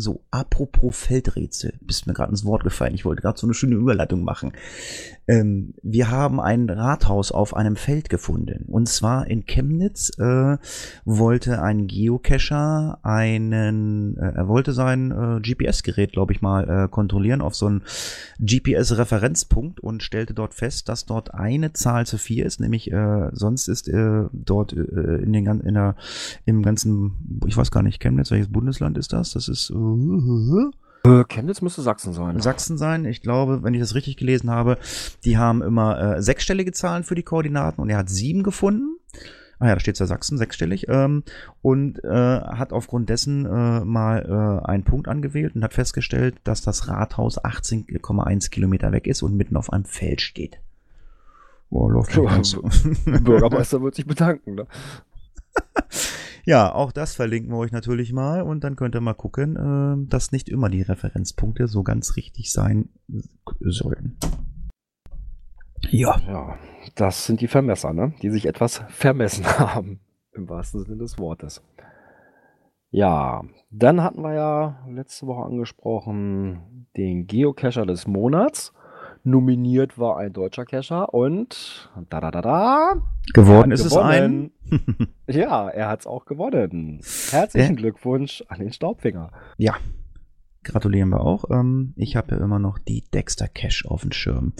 So, 0.00 0.22
apropos 0.30 0.96
Feldrätsel, 0.96 1.74
bist 1.82 2.06
mir 2.06 2.14
gerade 2.14 2.30
ins 2.30 2.46
Wort 2.46 2.64
gefallen. 2.64 2.94
Ich 2.94 3.04
wollte 3.04 3.20
gerade 3.20 3.38
so 3.38 3.46
eine 3.46 3.52
schöne 3.52 3.74
Überleitung 3.74 4.24
machen. 4.24 4.52
Ähm, 5.28 5.74
wir 5.82 6.10
haben 6.10 6.40
ein 6.40 6.70
Rathaus 6.70 7.32
auf 7.32 7.54
einem 7.54 7.76
Feld 7.76 8.08
gefunden. 8.08 8.64
Und 8.66 8.88
zwar 8.88 9.26
in 9.26 9.44
Chemnitz 9.44 10.10
äh, 10.18 10.56
wollte 11.04 11.60
ein 11.62 11.86
Geocacher 11.86 12.98
einen, 13.02 14.16
äh, 14.16 14.32
er 14.36 14.48
wollte 14.48 14.72
sein 14.72 15.10
äh, 15.10 15.40
GPS-Gerät, 15.40 16.12
glaube 16.12 16.32
ich 16.32 16.40
mal, 16.40 16.68
äh, 16.68 16.88
kontrollieren 16.88 17.42
auf 17.42 17.54
so 17.54 17.66
einen 17.66 17.82
GPS-Referenzpunkt 18.38 19.80
und 19.80 20.02
stellte 20.02 20.32
dort 20.32 20.54
fest, 20.54 20.88
dass 20.88 21.04
dort 21.04 21.34
eine 21.34 21.74
Zahl 21.74 22.06
zu 22.06 22.16
viel 22.16 22.46
ist, 22.46 22.58
nämlich 22.58 22.90
äh, 22.90 23.28
sonst 23.32 23.68
ist 23.68 23.86
äh, 23.86 24.24
dort 24.32 24.72
in 24.72 25.32
den 25.32 25.46
in 25.60 25.74
der, 25.74 25.94
im 26.46 26.62
ganzen, 26.62 27.42
ich 27.46 27.56
weiß 27.56 27.70
gar 27.70 27.82
nicht, 27.82 28.00
Chemnitz, 28.00 28.30
welches 28.30 28.50
Bundesland 28.50 28.96
ist 28.96 29.12
das? 29.12 29.32
Das 29.32 29.48
ist 29.48 29.70
Äh, 29.70 29.89
Chemnitz 31.28 31.62
müsste 31.62 31.82
Sachsen 31.82 32.12
sein. 32.12 32.40
Sachsen 32.40 32.76
sein. 32.76 33.04
Ich 33.04 33.22
glaube, 33.22 33.62
wenn 33.62 33.74
ich 33.74 33.80
das 33.80 33.94
richtig 33.94 34.16
gelesen 34.16 34.50
habe, 34.50 34.78
die 35.24 35.38
haben 35.38 35.62
immer 35.62 36.16
äh, 36.16 36.22
sechsstellige 36.22 36.72
Zahlen 36.72 37.04
für 37.04 37.14
die 37.14 37.22
Koordinaten 37.22 37.80
und 37.80 37.88
er 37.88 37.98
hat 37.98 38.10
sieben 38.10 38.42
gefunden. 38.42 38.98
Ah 39.58 39.68
ja, 39.68 39.74
da 39.74 39.80
steht 39.80 39.98
ja 39.98 40.06
Sachsen, 40.06 40.38
sechsstellig. 40.38 40.88
Ähm, 40.88 41.22
und 41.60 42.02
äh, 42.02 42.08
hat 42.08 42.72
aufgrund 42.72 43.10
dessen 43.10 43.44
äh, 43.44 43.84
mal 43.84 44.62
äh, 44.64 44.66
einen 44.66 44.84
Punkt 44.84 45.06
angewählt 45.06 45.54
und 45.54 45.62
hat 45.62 45.74
festgestellt, 45.74 46.36
dass 46.44 46.62
das 46.62 46.88
Rathaus 46.88 47.38
18,1 47.38 48.50
Kilometer 48.50 48.90
weg 48.92 49.06
ist 49.06 49.22
und 49.22 49.36
mitten 49.36 49.56
auf 49.56 49.70
einem 49.70 49.84
Feld 49.84 50.22
steht. 50.22 50.60
Boah, 51.68 51.90
läuft 51.90 52.12
ganz 52.14 52.50
so. 52.50 52.62
Bürgermeister 53.04 53.82
wird 53.82 53.94
sich 53.94 54.06
bedanken. 54.06 54.54
Ne? 54.54 54.66
Ja, 56.44 56.72
auch 56.72 56.92
das 56.92 57.14
verlinken 57.14 57.52
wir 57.52 57.58
euch 57.58 57.72
natürlich 57.72 58.12
mal 58.12 58.42
und 58.42 58.64
dann 58.64 58.76
könnt 58.76 58.94
ihr 58.94 59.00
mal 59.00 59.14
gucken, 59.14 59.56
äh, 59.56 60.10
dass 60.10 60.32
nicht 60.32 60.48
immer 60.48 60.68
die 60.68 60.82
Referenzpunkte 60.82 61.68
so 61.68 61.82
ganz 61.82 62.16
richtig 62.16 62.52
sein 62.52 62.88
sollen. 63.60 64.18
Ja. 65.90 66.20
Ja, 66.26 66.56
das 66.94 67.26
sind 67.26 67.40
die 67.40 67.48
Vermesser, 67.48 67.92
ne? 67.92 68.14
Die 68.22 68.30
sich 68.30 68.46
etwas 68.46 68.82
vermessen 68.88 69.46
haben, 69.58 70.00
im 70.32 70.48
wahrsten 70.48 70.84
Sinne 70.84 70.98
des 70.98 71.18
Wortes. 71.18 71.62
Ja, 72.90 73.42
dann 73.70 74.02
hatten 74.02 74.22
wir 74.22 74.34
ja 74.34 74.86
letzte 74.88 75.26
Woche 75.26 75.44
angesprochen 75.44 76.86
den 76.96 77.26
Geocacher 77.26 77.86
des 77.86 78.06
Monats. 78.06 78.72
Nominiert 79.22 79.98
war 79.98 80.16
ein 80.16 80.32
deutscher 80.32 80.64
Cacher 80.64 81.12
und 81.12 81.90
da 82.08 82.20
da 82.20 82.30
da 82.30 82.40
da. 82.40 82.94
Geworden 83.34 83.70
ist 83.70 83.84
gewonnen. 83.84 84.52
es 84.64 84.78
ein. 84.80 85.08
ja, 85.26 85.68
er 85.68 85.88
hat 85.88 86.00
es 86.00 86.06
auch 86.06 86.24
gewonnen. 86.24 87.00
Herzlichen 87.30 87.74
äh? 87.74 87.76
Glückwunsch 87.76 88.42
an 88.48 88.60
den 88.60 88.72
Staubfinger. 88.72 89.30
Ja, 89.58 89.76
gratulieren 90.64 91.10
wir 91.10 91.20
auch. 91.20 91.44
Ähm, 91.50 91.92
ich 91.96 92.16
habe 92.16 92.34
ja 92.34 92.42
immer 92.42 92.58
noch 92.58 92.78
die 92.78 93.04
Dexter 93.12 93.48
Cache 93.48 93.90
auf 93.90 94.02
dem 94.02 94.12
Schirm. 94.12 94.54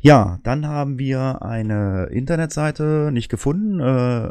Ja, 0.00 0.38
dann 0.42 0.66
haben 0.66 0.98
wir 0.98 1.42
eine 1.42 2.08
Internetseite 2.10 3.10
nicht 3.12 3.30
gefunden. 3.30 3.80
Äh, 3.80 4.30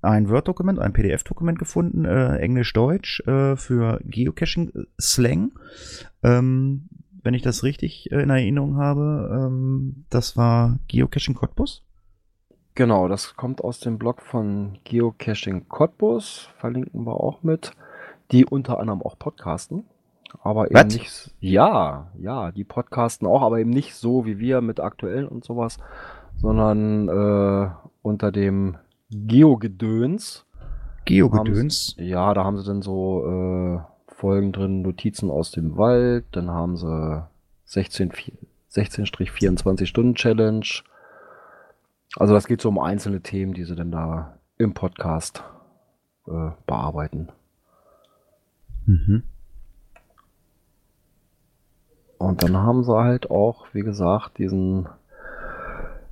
ein 0.00 0.28
Word-Dokument, 0.28 0.78
ein 0.78 0.92
PDF-Dokument 0.92 1.58
gefunden, 1.58 2.04
äh, 2.04 2.36
Englisch-Deutsch 2.36 3.20
äh, 3.26 3.56
für 3.56 4.00
Geocaching-Slang. 4.04 5.52
Wenn 7.22 7.34
ich 7.34 7.42
das 7.42 7.62
richtig 7.62 8.10
äh, 8.12 8.22
in 8.22 8.30
Erinnerung 8.30 8.76
habe, 8.76 9.46
ähm, 9.46 10.04
das 10.10 10.36
war 10.36 10.78
Geocaching 10.88 11.34
Cottbus. 11.34 11.82
Genau, 12.74 13.08
das 13.08 13.34
kommt 13.34 13.62
aus 13.64 13.80
dem 13.80 13.98
Blog 13.98 14.22
von 14.22 14.78
Geocaching 14.84 15.68
Cottbus, 15.68 16.48
verlinken 16.58 17.04
wir 17.04 17.20
auch 17.20 17.42
mit, 17.42 17.72
die 18.30 18.46
unter 18.46 18.78
anderem 18.78 19.02
auch 19.02 19.18
podcasten. 19.18 19.84
Aber 20.42 20.70
eben 20.70 20.78
What? 20.78 20.92
nicht, 20.92 21.34
ja, 21.40 22.12
ja, 22.18 22.52
die 22.52 22.64
podcasten 22.64 23.26
auch, 23.26 23.42
aber 23.42 23.58
eben 23.58 23.70
nicht 23.70 23.94
so 23.94 24.26
wie 24.26 24.38
wir 24.38 24.60
mit 24.60 24.78
aktuellen 24.78 25.26
und 25.26 25.44
sowas, 25.44 25.78
sondern 26.36 27.08
äh, 27.08 27.70
unter 28.02 28.30
dem 28.30 28.76
Geogedöns. 29.10 30.44
Geogedöns? 31.04 31.96
Ja, 31.98 32.34
da 32.34 32.44
haben 32.44 32.58
sie 32.58 32.64
dann 32.64 32.82
so 32.82 33.24
äh, 33.26 33.80
Folgen 34.18 34.50
drin, 34.50 34.82
Notizen 34.82 35.30
aus 35.30 35.52
dem 35.52 35.76
Wald, 35.76 36.24
dann 36.32 36.50
haben 36.50 36.76
sie 36.76 37.24
16-24 37.68 39.86
Stunden 39.86 40.16
Challenge. 40.16 40.66
Also 42.16 42.34
das 42.34 42.48
geht 42.48 42.60
so 42.60 42.68
um 42.68 42.80
einzelne 42.80 43.20
Themen, 43.20 43.54
die 43.54 43.62
sie 43.62 43.76
dann 43.76 43.92
da 43.92 44.40
im 44.56 44.74
Podcast 44.74 45.44
äh, 46.26 46.50
bearbeiten. 46.66 47.28
Mhm. 48.86 49.22
Und 52.18 52.42
dann 52.42 52.56
haben 52.56 52.82
sie 52.82 52.96
halt 52.96 53.30
auch, 53.30 53.66
wie 53.72 53.82
gesagt, 53.82 54.38
diesen, 54.38 54.88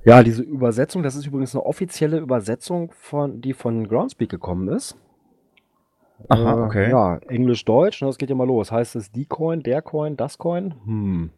ja, 0.05 0.23
diese 0.23 0.43
Übersetzung, 0.43 1.03
das 1.03 1.17
ist 1.17 1.25
übrigens 1.25 1.53
eine 1.53 1.65
offizielle 1.65 2.19
Übersetzung 2.19 2.93
von, 2.93 3.41
die 3.41 3.51
von 3.51 3.85
Groundspeak 3.85 4.29
gekommen 4.29 4.69
ist. 4.69 4.95
Aha, 6.29 6.53
äh, 6.53 6.61
okay. 6.61 6.89
Ja, 6.89 7.17
Englisch-Deutsch, 7.17 8.01
das 8.01 8.17
geht 8.17 8.29
ja 8.29 8.35
mal 8.35 8.47
los. 8.47 8.71
Heißt 8.71 8.95
es 8.95 9.11
die 9.11 9.25
Coin, 9.25 9.61
der 9.61 9.81
Coin, 9.81 10.17
das 10.17 10.37
Coin? 10.37 10.73
Hm. 10.85 11.29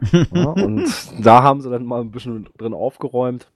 ja, 0.32 0.48
und 0.48 1.24
da 1.24 1.42
haben 1.42 1.60
sie 1.60 1.70
dann 1.70 1.84
mal 1.84 2.00
ein 2.00 2.10
bisschen 2.10 2.48
drin 2.58 2.74
aufgeräumt. 2.74 3.50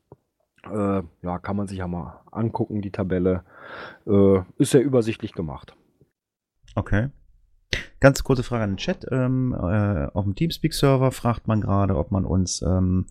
Äh, 0.65 1.03
ja, 1.23 1.39
kann 1.39 1.57
man 1.57 1.67
sich 1.67 1.79
ja 1.79 1.87
mal 1.87 2.21
angucken, 2.31 2.83
die 2.83 2.91
Tabelle. 2.91 3.43
Äh, 4.07 4.41
ist 4.59 4.75
ja 4.75 4.81
übersichtlich 4.81 5.33
gemacht. 5.33 5.75
Okay. 6.75 7.11
Ganz 8.01 8.23
kurze 8.23 8.43
Frage 8.43 8.65
an 8.65 8.73
den 8.73 8.77
Chat. 8.77 9.07
Ähm, 9.11 9.55
äh, 9.55 10.07
auf 10.13 10.25
dem 10.25 10.35
Teamspeak-Server 10.35 11.11
fragt 11.13 11.49
man 11.49 11.61
gerade, 11.61 11.97
ob 11.97 12.11
man 12.11 12.25
uns 12.25 12.63
ähm, 12.63 13.07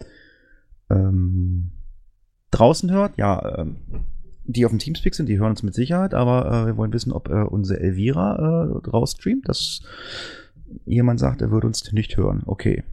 ähm, 0.89 1.71
draußen 2.51 2.91
hört. 2.91 3.17
Ja, 3.17 3.57
ähm, 3.57 3.77
die 4.47 4.65
auf 4.65 4.71
dem 4.71 4.79
Teamspeak 4.79 5.15
sind, 5.15 5.27
die 5.27 5.39
hören 5.39 5.51
uns 5.51 5.63
mit 5.63 5.73
Sicherheit, 5.73 6.13
aber 6.13 6.45
äh, 6.45 6.65
wir 6.67 6.77
wollen 6.77 6.93
wissen, 6.93 7.11
ob 7.11 7.29
äh, 7.29 7.43
unsere 7.43 7.79
Elvira 7.79 8.35
äh, 8.35 8.89
rausstreamt, 8.89 9.47
dass 9.49 9.81
jemand 10.85 11.19
sagt, 11.19 11.41
er 11.41 11.51
würde 11.51 11.67
uns 11.67 11.91
nicht 11.91 12.17
hören. 12.17 12.43
Okay. 12.45 12.83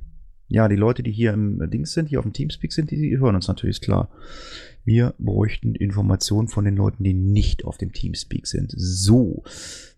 Ja, 0.48 0.68
die 0.68 0.76
Leute, 0.76 1.02
die 1.02 1.12
hier 1.12 1.32
im 1.32 1.70
Dings 1.70 1.92
sind, 1.92 2.10
die 2.10 2.18
auf 2.18 2.24
dem 2.24 2.32
Teamspeak 2.32 2.72
sind, 2.72 2.90
die, 2.90 2.96
die 2.96 3.18
hören 3.18 3.34
uns 3.34 3.48
natürlich, 3.48 3.76
ist 3.76 3.84
klar. 3.84 4.10
Wir 4.84 5.14
bräuchten 5.18 5.74
Informationen 5.74 6.48
von 6.48 6.64
den 6.64 6.76
Leuten, 6.76 7.04
die 7.04 7.14
nicht 7.14 7.64
auf 7.64 7.78
dem 7.78 7.92
Teamspeak 7.92 8.46
sind. 8.46 8.72
So, 8.76 9.44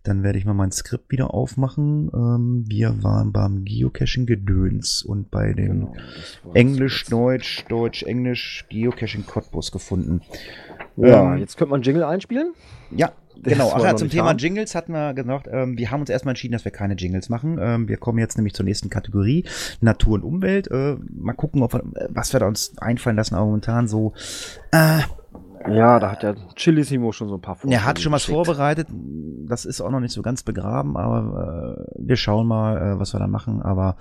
dann 0.03 0.21
werde 0.21 0.37
ich 0.37 0.45
mal 0.45 0.53
mein 0.53 0.71
Skript 0.71 1.11
wieder 1.11 1.33
aufmachen. 1.33 2.11
Ähm, 2.13 2.65
wir 2.67 3.03
waren 3.03 3.31
beim 3.31 3.65
Geocaching 3.65 4.27
Gedöns 4.27 5.01
und 5.01 5.31
bei 5.31 5.53
dem 5.53 5.87
genau, 5.91 5.95
Englisch, 6.53 7.05
Deutsch, 7.05 7.65
Deutsch, 7.67 8.03
Englisch 8.03 8.65
Geocaching 8.69 9.25
Cottbus 9.25 9.71
gefunden. 9.71 10.21
Ja, 10.97 11.33
ähm, 11.33 11.39
jetzt 11.39 11.57
könnte 11.57 11.71
man 11.71 11.81
Jingle 11.81 12.03
einspielen. 12.03 12.53
Ja, 12.95 13.11
genau. 13.43 13.71
Ach 13.73 13.83
ja, 13.83 13.95
zum 13.95 14.09
Thema 14.09 14.29
haben. 14.29 14.37
Jingles 14.37 14.75
hatten 14.75 14.93
wir 14.93 15.13
gesagt, 15.13 15.47
ähm, 15.51 15.77
wir 15.77 15.91
haben 15.91 16.01
uns 16.01 16.09
erstmal 16.09 16.31
entschieden, 16.31 16.53
dass 16.53 16.65
wir 16.65 16.71
keine 16.71 16.95
Jingles 16.95 17.29
machen. 17.29 17.57
Ähm, 17.59 17.87
wir 17.87 17.97
kommen 17.97 18.19
jetzt 18.19 18.37
nämlich 18.37 18.53
zur 18.53 18.65
nächsten 18.65 18.89
Kategorie, 18.89 19.45
Natur 19.81 20.15
und 20.15 20.23
Umwelt. 20.23 20.69
Äh, 20.71 20.97
mal 21.09 21.33
gucken, 21.33 21.63
ob 21.63 21.73
wir, 21.73 21.83
was 22.09 22.33
wir 22.33 22.39
da 22.39 22.47
uns 22.47 22.77
einfallen 22.77 23.15
lassen, 23.15 23.35
aber 23.35 23.45
momentan 23.45 23.87
so, 23.87 24.13
äh, 24.71 24.99
ja, 25.69 25.99
da 25.99 26.11
hat 26.11 26.23
der 26.23 26.35
Chilissimo 26.55 27.11
schon 27.11 27.27
so 27.27 27.35
ein 27.35 27.41
paar 27.41 27.55
Vorbereitet. 27.55 27.81
Er 27.81 27.85
hat 27.85 27.99
schon 27.99 28.11
was 28.11 28.25
vorbereitet. 28.25 28.87
Das 29.47 29.65
ist 29.65 29.81
auch 29.81 29.91
noch 29.91 29.99
nicht 29.99 30.13
so 30.13 30.21
ganz 30.21 30.43
begraben, 30.43 30.97
aber 30.97 31.85
äh, 31.97 32.07
wir 32.07 32.15
schauen 32.15 32.47
mal, 32.47 32.77
äh, 32.77 32.99
was 32.99 33.13
wir 33.13 33.19
da 33.19 33.27
machen. 33.27 33.61
Aber 33.61 33.97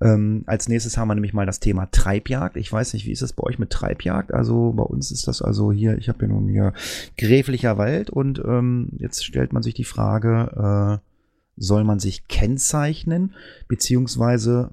ähm, 0.00 0.44
als 0.46 0.68
nächstes 0.68 0.96
haben 0.96 1.08
wir 1.08 1.14
nämlich 1.14 1.34
mal 1.34 1.46
das 1.46 1.60
Thema 1.60 1.86
Treibjagd. 1.90 2.56
Ich 2.56 2.72
weiß 2.72 2.92
nicht, 2.94 3.06
wie 3.06 3.12
ist 3.12 3.22
das 3.22 3.32
bei 3.32 3.44
euch 3.44 3.58
mit 3.58 3.70
Treibjagd? 3.70 4.32
Also 4.32 4.72
bei 4.72 4.84
uns 4.84 5.10
ist 5.10 5.26
das 5.26 5.42
also 5.42 5.72
hier, 5.72 5.98
ich 5.98 6.08
habe 6.08 6.20
hier 6.20 6.28
nun 6.28 6.48
hier 6.48 6.72
gräflicher 7.16 7.78
Wald 7.78 8.10
und 8.10 8.38
ähm, 8.44 8.90
jetzt 8.98 9.24
stellt 9.24 9.52
man 9.52 9.62
sich 9.62 9.74
die 9.74 9.84
Frage, 9.84 11.00
äh, 11.00 11.08
soll 11.56 11.84
man 11.84 11.98
sich 11.98 12.28
kennzeichnen, 12.28 13.34
beziehungsweise 13.66 14.70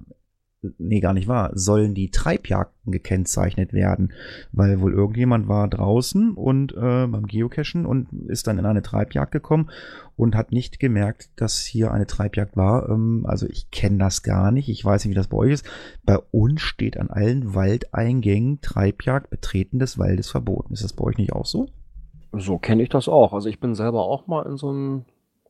nee, 0.78 1.00
gar 1.00 1.14
nicht 1.14 1.28
wahr, 1.28 1.52
sollen 1.54 1.94
die 1.94 2.12
Treibjagden 2.12 2.92
gekennzeichnet 2.92 3.74
werden, 3.74 4.14
weil 4.52 4.80
wohl 4.82 4.94
irgendjemand 4.94 5.48
war 5.48 5.68
draußen 5.68 6.34
und 6.34 6.74
äh, 6.74 7.08
beim 7.08 7.26
Geocachen 7.26 7.86
und 7.86 8.12
ist 8.28 8.48
dann 8.48 8.58
in 8.58 8.66
eine 8.66 8.82
Treibjagd 8.82 9.32
gekommen 9.32 9.70
und 10.16 10.36
hat 10.36 10.52
nicht 10.52 10.80
gemerkt, 10.80 11.30
dass 11.36 11.60
hier 11.60 11.92
eine 11.92 12.08
Treibjagd 12.08 12.56
war. 12.56 12.90
Ähm, 12.90 13.26
also 13.28 13.48
ich 13.48 13.72
kenne 13.72 13.98
das 13.98 14.24
gar 14.24 14.52
nicht, 14.52 14.70
ich 14.70 14.84
weiß 14.84 15.04
nicht, 15.04 15.12
wie 15.12 15.16
das 15.16 15.28
bei 15.28 15.38
euch 15.38 15.52
ist. 15.52 15.66
Bei 16.04 16.18
uns 16.32 16.62
steht 16.62 16.98
an 16.98 17.10
allen 17.10 17.54
Waldeingängen 17.56 18.62
Treibjagd, 18.62 19.30
Betreten 19.30 19.80
des 19.80 19.98
Waldes 19.98 20.30
verboten. 20.30 20.74
Ist 20.74 20.84
das 20.84 20.94
bei 20.94 21.04
euch 21.04 21.18
nicht 21.18 21.34
auch 21.34 21.46
so? 21.46 21.68
So 22.32 22.58
kenne 22.58 22.84
ich 22.84 22.90
das 22.90 23.08
auch. 23.08 23.34
Also 23.34 23.50
ich 23.50 23.60
bin 23.60 23.76
selber 23.76 24.04
auch 24.04 24.28
mal 24.28 24.46
in 24.46 24.58
so 24.58 24.70
einem 24.70 25.06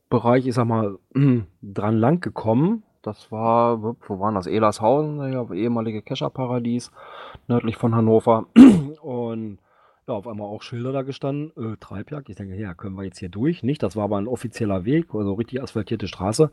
Bereich, 0.08 0.46
ich 0.46 0.54
sag 0.54 0.66
mal, 0.66 0.98
dran 1.62 1.96
lang 1.96 2.20
gekommen 2.20 2.82
das 3.06 3.30
war, 3.30 3.82
wo 3.82 4.20
waren 4.20 4.34
das? 4.34 4.46
Elershausen, 4.46 5.32
ja, 5.32 5.48
ehemalige 5.52 6.02
Kescherparadies, 6.02 6.90
nördlich 7.46 7.76
von 7.76 7.94
Hannover. 7.94 8.46
Und 9.00 9.58
ja, 10.08 10.14
auf 10.14 10.26
einmal 10.26 10.48
auch 10.48 10.62
Schilder 10.62 10.92
da 10.92 11.02
gestanden, 11.02 11.52
äh, 11.56 11.76
Treibjagd. 11.76 12.28
Ich 12.28 12.36
denke, 12.36 12.56
ja, 12.56 12.74
können 12.74 12.96
wir 12.96 13.04
jetzt 13.04 13.18
hier 13.18 13.28
durch? 13.28 13.62
Nicht, 13.62 13.82
das 13.82 13.96
war 13.96 14.04
aber 14.04 14.18
ein 14.18 14.28
offizieller 14.28 14.84
Weg, 14.84 15.14
also 15.14 15.34
richtig 15.34 15.62
asphaltierte 15.62 16.08
Straße. 16.08 16.50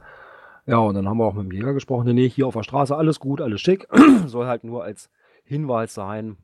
Ja, 0.66 0.78
und 0.78 0.96
dann 0.96 1.10
haben 1.10 1.18
wir 1.18 1.26
auch 1.26 1.34
mit 1.34 1.46
dem 1.46 1.52
Jäger 1.52 1.74
gesprochen, 1.74 2.14
nee, 2.14 2.30
hier 2.30 2.48
auf 2.48 2.54
der 2.54 2.64
Straße 2.64 2.96
alles 2.96 3.20
gut, 3.20 3.42
alles 3.42 3.62
schick. 3.62 3.88
Soll 4.26 4.48
halt 4.48 4.64
nur 4.64 4.84
als 4.84 5.10
Hinweis 5.44 5.94
sein, 5.94 6.38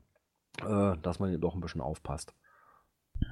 äh, 0.67 0.97
dass 1.01 1.19
man 1.19 1.29
hier 1.29 1.39
doch 1.39 1.55
ein 1.55 1.61
bisschen 1.61 1.81
aufpasst. 1.81 2.33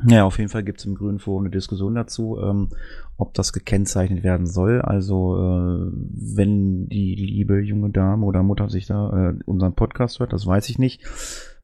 Ja, 0.06 0.26
auf 0.26 0.38
jeden 0.38 0.50
Fall 0.50 0.63
gibt 0.63 0.80
es 0.80 0.86
im 0.86 0.95
Grünen 0.95 1.19
Forum 1.19 1.43
eine 1.43 1.50
Diskussion 1.50 1.95
dazu, 1.95 2.38
ähm, 2.41 2.69
ob 3.17 3.34
das 3.34 3.54
gekennzeichnet 3.54 4.23
werden 4.23 4.45
soll. 4.45 4.82
Also 4.82 5.38
äh, 5.38 5.91
wenn 5.91 6.88
die 6.88 7.15
liebe 7.15 7.60
junge 7.62 7.89
Dame 7.89 8.26
oder 8.26 8.43
Mutter 8.43 8.69
sich 8.69 8.86
da 8.86 9.30
äh, 9.30 9.34
unseren 9.45 9.73
Podcast 9.73 10.19
hört, 10.19 10.34
das 10.34 10.45
weiß 10.45 10.69
ich 10.69 10.78
nicht. 10.78 11.04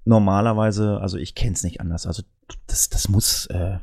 Normalerweise, 0.05 0.99
also 0.99 1.17
ich 1.17 1.35
kenne 1.35 1.53
es 1.53 1.63
nicht 1.63 1.79
anders. 1.79 2.07
Also 2.07 2.23
das, 2.67 2.89
das 2.89 3.07
muss 3.07 3.45
äh, 3.47 3.77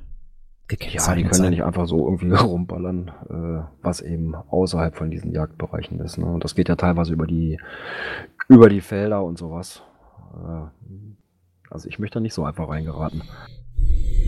gekennzeichnet 0.66 1.02
sein. 1.02 1.10
Ja, 1.10 1.16
die 1.16 1.22
können 1.22 1.34
sein. 1.34 1.44
ja 1.44 1.50
nicht 1.50 1.64
einfach 1.64 1.86
so 1.86 2.06
irgendwie 2.06 2.32
rumballern, 2.34 3.08
äh, 3.28 3.68
was 3.82 4.00
eben 4.00 4.34
außerhalb 4.34 4.96
von 4.96 5.10
diesen 5.10 5.32
Jagdbereichen 5.32 6.00
ist. 6.00 6.18
Ne? 6.18 6.26
Und 6.26 6.44
das 6.44 6.54
geht 6.54 6.68
ja 6.68 6.76
teilweise 6.76 7.12
über 7.12 7.26
die 7.26 7.58
über 8.48 8.68
die 8.68 8.80
Felder 8.80 9.22
und 9.22 9.38
sowas. 9.38 9.82
Äh, 10.34 10.90
also 11.70 11.88
ich 11.88 11.98
möchte 11.98 12.14
da 12.14 12.20
nicht 12.20 12.34
so 12.34 12.44
einfach 12.44 12.68
reingeraten. 12.68 13.22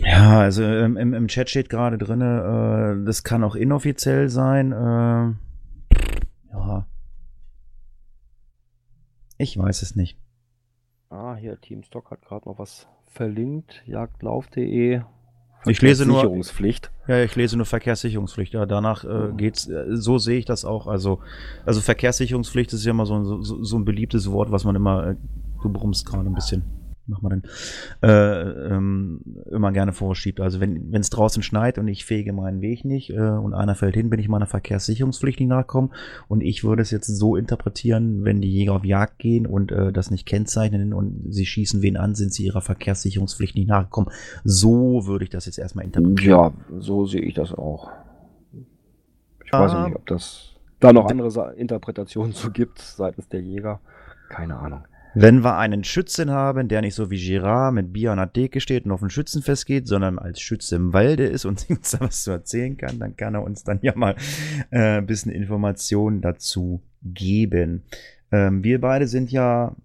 Ja, 0.05 0.39
also 0.41 0.63
im, 0.63 0.97
im 0.97 1.27
Chat 1.27 1.49
steht 1.49 1.69
gerade 1.69 1.97
drin, 1.97 2.21
äh, 2.21 3.05
das 3.05 3.23
kann 3.23 3.43
auch 3.43 3.55
inoffiziell 3.55 4.29
sein. 4.29 4.71
Äh, 4.71 5.95
ja. 6.53 6.85
Ich 9.37 9.57
weiß 9.57 9.81
es 9.81 9.95
nicht. 9.95 10.17
Ah, 11.09 11.35
hier, 11.35 11.59
Team 11.61 11.83
Stock 11.83 12.11
hat 12.11 12.21
gerade 12.21 12.47
noch 12.49 12.59
was 12.59 12.87
verlinkt. 13.11 13.81
Jagdlauf.de. 13.85 15.01
Ich 15.65 15.81
lese 15.81 16.05
nur- 16.05 16.17
Sicherungspflicht. 16.21 16.91
Ja, 17.07 17.23
ich 17.23 17.35
lese 17.35 17.55
nur 17.55 17.65
Verkehrssicherungspflicht. 17.65 18.53
Ja, 18.53 18.65
danach 18.65 19.05
äh, 19.05 19.31
geht's. 19.37 19.67
Äh, 19.69 19.85
so 19.95 20.17
sehe 20.17 20.37
ich 20.37 20.45
das 20.45 20.65
auch. 20.65 20.87
Also, 20.87 21.19
also 21.65 21.79
Verkehrssicherungspflicht 21.79 22.73
ist 22.73 22.83
ja 22.83 22.91
immer 22.91 23.05
so, 23.05 23.15
ein- 23.15 23.23
so, 23.25 23.63
so 23.63 23.77
ein 23.77 23.85
beliebtes 23.85 24.29
Wort, 24.31 24.51
was 24.51 24.65
man 24.65 24.75
immer. 24.75 25.07
Äh, 25.11 25.15
du 25.61 25.69
brummst 25.71 26.05
gerade 26.05 26.29
ein 26.29 26.33
bisschen. 26.33 26.63
Mach 27.05 27.21
mal 27.21 27.29
denn. 27.31 27.43
Äh, 28.01 28.75
ähm, 28.75 29.19
immer 29.51 29.73
gerne 29.73 29.91
vorschiebt. 29.91 30.39
Also 30.39 30.61
wenn 30.61 30.91
wenn 30.93 31.01
es 31.01 31.09
draußen 31.09 31.43
schneit 31.43 31.77
und 31.77 31.89
ich 31.89 32.05
fege 32.05 32.31
meinen 32.31 32.61
Weg 32.61 32.85
nicht 32.85 33.09
äh, 33.09 33.19
und 33.19 33.53
einer 33.53 33.75
fällt 33.75 33.95
hin, 33.95 34.09
bin 34.09 34.21
ich 34.21 34.29
meiner 34.29 34.45
Verkehrssicherungspflicht 34.45 35.39
nicht 35.41 35.49
nachkommen. 35.49 35.91
Und 36.29 36.39
ich 36.41 36.63
würde 36.63 36.81
es 36.81 36.91
jetzt 36.91 37.07
so 37.07 37.35
interpretieren, 37.35 38.23
wenn 38.23 38.39
die 38.39 38.49
Jäger 38.49 38.73
auf 38.73 38.85
Jagd 38.85 39.19
gehen 39.19 39.45
und 39.45 39.73
äh, 39.73 39.91
das 39.91 40.11
nicht 40.11 40.25
kennzeichnen 40.25 40.93
und 40.93 41.25
sie 41.29 41.45
schießen 41.45 41.81
wen 41.81 41.97
an, 41.97 42.15
sind 42.15 42.33
sie 42.33 42.45
ihrer 42.45 42.61
Verkehrssicherungspflicht 42.61 43.55
nicht 43.55 43.67
nachgekommen. 43.67 44.09
So 44.45 45.05
würde 45.05 45.25
ich 45.25 45.29
das 45.29 45.45
jetzt 45.45 45.57
erstmal 45.59 45.83
interpretieren. 45.83 46.29
Ja, 46.29 46.53
so 46.79 47.05
sehe 47.05 47.21
ich 47.21 47.33
das 47.33 47.53
auch. 47.53 47.91
Ich 49.45 49.51
weiß 49.51 49.71
Ah. 49.73 49.87
nicht, 49.87 49.97
ob 49.97 50.05
das 50.05 50.51
da 50.79 50.93
noch 50.93 51.09
andere 51.09 51.53
Interpretationen 51.55 52.33
zu 52.33 52.49
gibt 52.51 52.79
seitens 52.79 53.27
der 53.27 53.41
Jäger. 53.41 53.81
Keine 54.29 54.57
Ahnung. 54.57 54.83
Wenn 55.15 55.43
wir 55.43 55.57
einen 55.57 55.83
Schützen 55.83 56.31
haben, 56.31 56.67
der 56.67 56.81
nicht 56.81 56.95
so 56.95 57.11
wie 57.11 57.23
Girard 57.23 57.73
mit 57.73 57.93
Bier 57.93 58.11
an 58.11 58.17
der 58.17 58.33
Theke 58.33 58.59
steht 58.59 58.85
und 58.85 58.91
auf 58.91 59.03
ein 59.03 59.09
Schützenfest 59.09 59.65
geht, 59.65 59.87
sondern 59.87 60.17
als 60.17 60.39
Schütze 60.39 60.75
im 60.75 60.93
Walde 60.93 61.25
ist 61.25 61.45
und 61.45 61.65
uns 61.69 61.91
da 61.91 62.01
was 62.01 62.23
zu 62.23 62.31
erzählen 62.31 62.77
kann, 62.77 62.99
dann 62.99 63.15
kann 63.15 63.35
er 63.35 63.43
uns 63.43 63.63
dann 63.63 63.79
ja 63.81 63.93
mal 63.95 64.15
äh, 64.71 64.97
ein 64.97 65.05
bisschen 65.05 65.31
Informationen 65.31 66.21
dazu 66.21 66.81
geben. 67.03 67.83
Ähm, 68.31 68.63
wir 68.63 68.81
beide 68.81 69.07
sind 69.07 69.31
ja, 69.31 69.75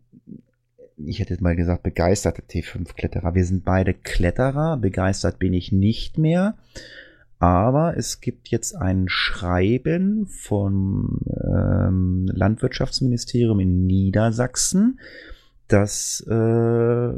ich 0.96 1.20
hätte 1.20 1.36
mal 1.42 1.56
gesagt, 1.56 1.82
begeisterte 1.82 2.42
T5-Kletterer. 2.42 3.34
Wir 3.34 3.44
sind 3.44 3.64
beide 3.64 3.92
Kletterer, 3.92 4.78
begeistert 4.78 5.38
bin 5.38 5.52
ich 5.52 5.72
nicht 5.72 6.16
mehr. 6.16 6.56
Aber 7.38 7.96
es 7.96 8.20
gibt 8.20 8.48
jetzt 8.48 8.74
ein 8.74 9.08
Schreiben 9.08 10.26
vom 10.26 11.20
ähm, 11.40 12.26
Landwirtschaftsministerium 12.32 13.60
in 13.60 13.86
Niedersachsen, 13.86 14.98
das 15.68 16.26
äh, 16.26 17.12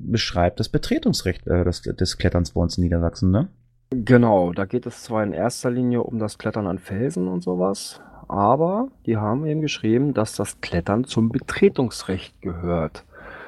beschreibt 0.00 0.60
das 0.60 0.68
Betretungsrecht 0.68 1.46
äh, 1.46 1.64
des, 1.64 1.82
des 1.82 2.18
Kletterns 2.18 2.50
bei 2.50 2.60
uns 2.60 2.76
in 2.76 2.84
Niedersachsen, 2.84 3.30
ne? 3.30 3.48
Genau, 3.90 4.52
da 4.52 4.64
geht 4.64 4.86
es 4.86 5.04
zwar 5.04 5.22
in 5.22 5.32
erster 5.32 5.70
Linie 5.70 6.02
um 6.02 6.18
das 6.18 6.36
Klettern 6.36 6.66
an 6.66 6.80
Felsen 6.80 7.28
und 7.28 7.42
sowas, 7.42 8.00
aber 8.26 8.88
die 9.06 9.16
haben 9.16 9.46
eben 9.46 9.60
geschrieben, 9.60 10.12
dass 10.12 10.34
das 10.34 10.60
Klettern 10.60 11.04
zum 11.04 11.28
Betretungsrecht 11.28 12.42
gehört. 12.42 13.04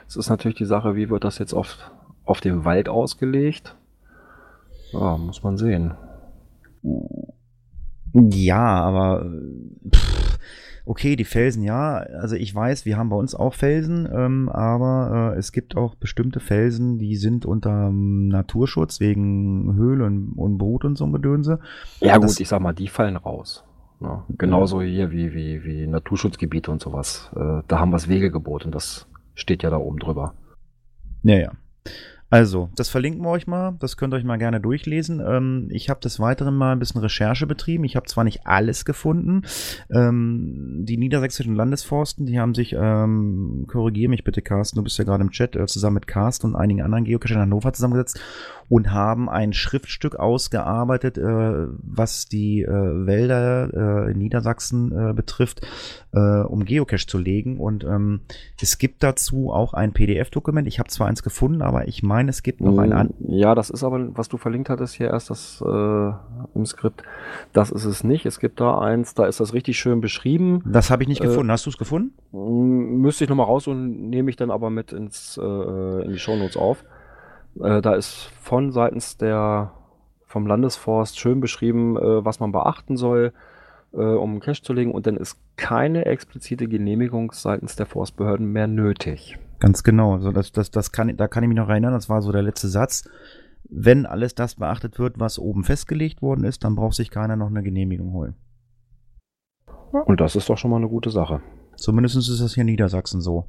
Es 0.07 0.15
ist 0.15 0.31
natürlich 0.31 0.59
die 0.59 0.65
Sache, 0.65 0.95
wie 0.95 1.11
wird 1.11 1.25
das 1.25 1.39
jetzt 1.39 1.53
auf, 1.53 1.91
auf 2.25 2.41
den 2.41 2.65
Wald 2.65 2.89
ausgelegt? 2.89 3.75
Ja, 4.93 5.17
muss 5.17 5.43
man 5.43 5.57
sehen. 5.57 5.95
Ja, 8.13 8.65
aber 8.83 9.27
äh, 9.27 9.89
pff, 9.95 10.39
okay, 10.87 11.17
die 11.17 11.25
Felsen, 11.25 11.63
ja. 11.63 11.97
Also 11.97 12.35
ich 12.37 12.55
weiß, 12.55 12.87
wir 12.87 12.97
haben 12.97 13.11
bei 13.11 13.17
uns 13.17 13.35
auch 13.35 13.55
Felsen, 13.55 14.09
ähm, 14.13 14.49
aber 14.49 15.33
äh, 15.35 15.39
es 15.39 15.53
gibt 15.53 15.77
auch 15.77 15.95
bestimmte 15.97 16.41
Felsen, 16.41 16.99
die 16.99 17.17
sind 17.17 17.45
unter 17.45 17.89
ähm, 17.89 18.29
Naturschutz 18.29 19.01
wegen 19.01 19.75
Höhle 19.75 20.07
und, 20.07 20.59
Brut 20.59 20.85
und 20.85 20.97
so 20.97 21.05
ein 21.05 21.13
Gedönse. 21.13 21.61
Ja 22.01 22.19
Das- 22.19 22.33
gut, 22.33 22.41
ich 22.41 22.49
sag 22.49 22.61
mal, 22.63 22.73
die 22.73 22.89
fallen 22.89 23.17
raus. 23.17 23.65
Ne? 24.01 24.23
Genauso 24.39 24.81
hier 24.83 25.11
wie, 25.11 25.33
wie, 25.35 25.65
wie 25.65 25.87
Naturschutzgebiete 25.87 26.71
und 26.71 26.81
sowas. 26.83 27.31
Äh, 27.35 27.63
da 27.67 27.79
haben 27.79 27.91
wir 27.91 27.97
das 27.97 28.09
Wegegebot 28.09 28.65
und 28.67 28.75
das 28.75 29.07
steht 29.35 29.63
ja 29.63 29.71
da 29.71 29.79
oben 29.79 29.99
drüber. 29.99 30.35
Ja, 31.23 31.37
ja. 31.37 31.51
Also, 32.29 32.71
das 32.75 32.89
verlinken 32.89 33.23
wir 33.23 33.31
euch 33.31 33.47
mal. 33.47 33.77
Das 33.79 33.97
könnt 33.97 34.13
ihr 34.13 34.17
euch 34.17 34.25
mal 34.25 34.37
gerne 34.37 34.61
durchlesen. 34.61 35.23
Ähm, 35.25 35.69
ich 35.71 35.89
habe 35.89 36.01
des 36.01 36.19
Weiteren 36.19 36.57
mal 36.57 36.73
ein 36.73 36.81
bisschen 36.81 37.01
Recherche 37.01 37.47
betrieben. 37.47 37.85
Ich 37.85 37.95
habe 37.95 38.07
zwar 38.07 38.25
nicht 38.25 38.47
alles 38.47 38.85
gefunden. 38.85 39.43
Ähm, 39.95 40.85
die 40.85 40.97
niedersächsischen 40.97 41.55
Landesforsten, 41.55 42.27
die 42.27 42.41
haben 42.41 42.55
sich, 42.55 42.75
ähm, 42.79 43.67
korrigiere 43.69 44.11
mich 44.11 44.25
bitte, 44.25 44.43
Carsten, 44.43 44.77
du 44.77 44.83
bist 44.83 44.99
ja 44.99 45.05
gerade 45.05 45.23
im 45.23 45.31
Chat, 45.31 45.55
äh, 45.55 45.67
zusammen 45.67 45.95
mit 45.95 46.09
Carsten 46.09 46.49
und 46.49 46.57
einigen 46.57 46.83
anderen 46.83 47.05
Geocachern 47.05 47.37
in 47.37 47.43
Hannover 47.43 47.73
zusammengesetzt 47.73 48.21
und 48.69 48.93
haben 48.93 49.29
ein 49.29 49.53
Schriftstück 49.53 50.17
ausgearbeitet, 50.17 51.19
äh, 51.19 51.23
was 51.23 52.27
die 52.27 52.63
äh, 52.63 52.69
Wälder 53.07 54.07
äh, 54.07 54.13
in 54.13 54.19
Niedersachsen 54.19 54.93
äh, 54.93 55.13
betrifft, 55.13 55.67
äh, 56.13 56.19
um 56.19 56.65
Geocache 56.65 57.07
zu 57.07 57.19
legen. 57.19 57.59
Und 57.59 57.85
ähm, 57.85 58.21
es 58.61 58.79
gibt 58.79 59.03
dazu 59.03 59.51
auch 59.53 59.75
ein 59.75 59.93
PDF-Dokument. 59.93 60.67
Ich 60.67 60.79
habe 60.79 60.89
zwar 60.89 61.07
eins 61.07 61.23
gefunden, 61.23 61.63
aber 61.63 61.87
ich 61.89 62.03
meine, 62.03 62.31
es 62.31 62.43
gibt 62.43 62.61
noch 62.61 62.79
ein 62.79 62.93
an. 62.93 63.15
Ja, 63.21 63.55
das 63.55 63.71
ist 63.71 63.85
aber, 63.85 64.17
was 64.17 64.29
du 64.29 64.37
verlinkt 64.37 64.69
hattest 64.69 64.95
hier 64.95 65.09
erst 65.09 65.31
das 65.31 65.63
äh, 65.65 66.11
im 66.55 66.67
Skript. 66.67 67.03
Das 67.53 67.71
ist 67.71 67.85
es 67.85 68.03
nicht. 68.05 68.27
Es 68.27 68.41
gibt 68.41 68.61
da 68.61 68.79
eins, 68.79 69.15
da 69.15 69.27
ist 69.27 69.41
das 69.41 69.53
richtig 69.55 69.79
schön 69.79 70.01
beschrieben. 70.01 70.63
Das 70.67 70.91
habe 70.91 71.03
ich 71.03 71.09
nicht 71.09 71.23
Äh, 71.23 71.27
gefunden. 71.27 71.51
Hast 71.53 71.67
du 71.67 71.71
es 71.71 71.79
gefunden? 71.79 72.13
Müsste 72.33 73.25
ich 73.25 73.31
nochmal 73.31 73.47
raus 73.47 73.67
und 73.67 74.11
nehme 74.11 74.31
ich 74.31 74.37
dann 74.37 74.51
aber 74.51 74.71
mit 74.71 74.93
ins, 74.93 75.39
äh, 75.41 76.05
in 76.05 76.13
die 76.13 76.19
Shownotes 76.19 76.57
auf. 76.57 76.85
Äh, 77.61 77.83
da 77.83 77.95
ist 77.95 78.31
von 78.41 78.73
seitens 78.73 79.17
der 79.17 79.73
vom 80.27 80.47
Landesforst 80.47 81.19
schön 81.19 81.41
beschrieben, 81.41 81.97
äh, 81.97 82.25
was 82.25 82.41
man 82.41 82.53
beachten 82.53 82.97
soll, 82.97 83.33
äh, 83.93 83.99
um 83.99 84.33
einen 84.33 84.41
Cache 84.41 84.63
zu 84.63 84.73
legen. 84.73 84.93
Und 84.93 85.07
dann 85.07 85.17
ist 85.17 85.39
keine 85.57 86.05
explizite 86.05 86.69
Genehmigung 86.69 87.33
seitens 87.33 87.77
der 87.77 87.87
Forstbehörden 87.87 88.53
mehr 88.53 88.67
nötig. 88.67 89.39
Ganz 89.61 89.83
genau. 89.83 90.15
Also 90.15 90.33
das, 90.33 90.53
das, 90.53 90.71
das 90.71 90.93
kann, 90.93 91.17
da 91.17 91.29
kann 91.29 91.43
ich 91.43 91.49
mich 91.49 91.57
noch 91.57 91.69
erinnern. 91.69 91.93
Das 91.93 92.09
war 92.09 92.21
so 92.23 92.33
der 92.33 92.43
letzte 92.43 92.69
Satz. 92.69 93.09
Wenn 93.69 94.07
alles 94.07 94.35
das 94.35 94.57
beachtet 94.57 94.99
wird, 94.99 95.19
was 95.19 95.39
oben 95.39 95.65
festgelegt 95.65 96.23
worden 96.23 96.45
ist, 96.45 96.65
dann 96.65 96.77
braucht 96.77 96.95
sich 96.95 97.11
keiner 97.11 97.37
noch 97.37 97.49
eine 97.49 97.63
Genehmigung 97.63 98.13
holen. 98.13 98.35
Und 100.05 100.21
das 100.21 100.37
ist 100.37 100.49
doch 100.51 100.59
schon 100.59 100.71
mal 100.71 100.77
eine 100.77 100.89
gute 100.89 101.11
Sache. 101.11 101.41
Zumindest 101.77 102.17
ist 102.17 102.41
das 102.41 102.55
hier 102.55 102.63
in 102.63 102.67
Niedersachsen 102.67 103.21
so. 103.21 103.47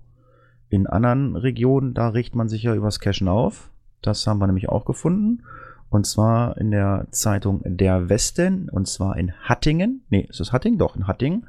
In 0.70 0.88
anderen 0.88 1.36
Regionen, 1.36 1.94
da 1.94 2.10
richtet 2.10 2.36
man 2.36 2.50
sich 2.50 2.64
ja 2.64 2.74
übers 2.74 3.00
Cashen 3.00 3.28
auf. 3.28 3.72
Das 4.02 4.26
haben 4.28 4.40
wir 4.40 4.48
nämlich 4.48 4.70
auch 4.70 4.86
gefunden. 4.86 5.44
Und 5.90 6.06
zwar 6.06 6.58
in 6.58 6.72
der 6.72 7.08
Zeitung 7.12 7.62
Der 7.64 8.10
Westen, 8.10 8.70
und 8.70 8.88
zwar 8.88 9.18
in 9.18 9.32
Hattingen. 9.32 10.02
Nee, 10.10 10.28
ist 10.30 10.40
das 10.40 10.52
Hattingen? 10.52 10.78
Doch, 10.78 10.96
in 10.98 11.08
Hattingen. 11.08 11.46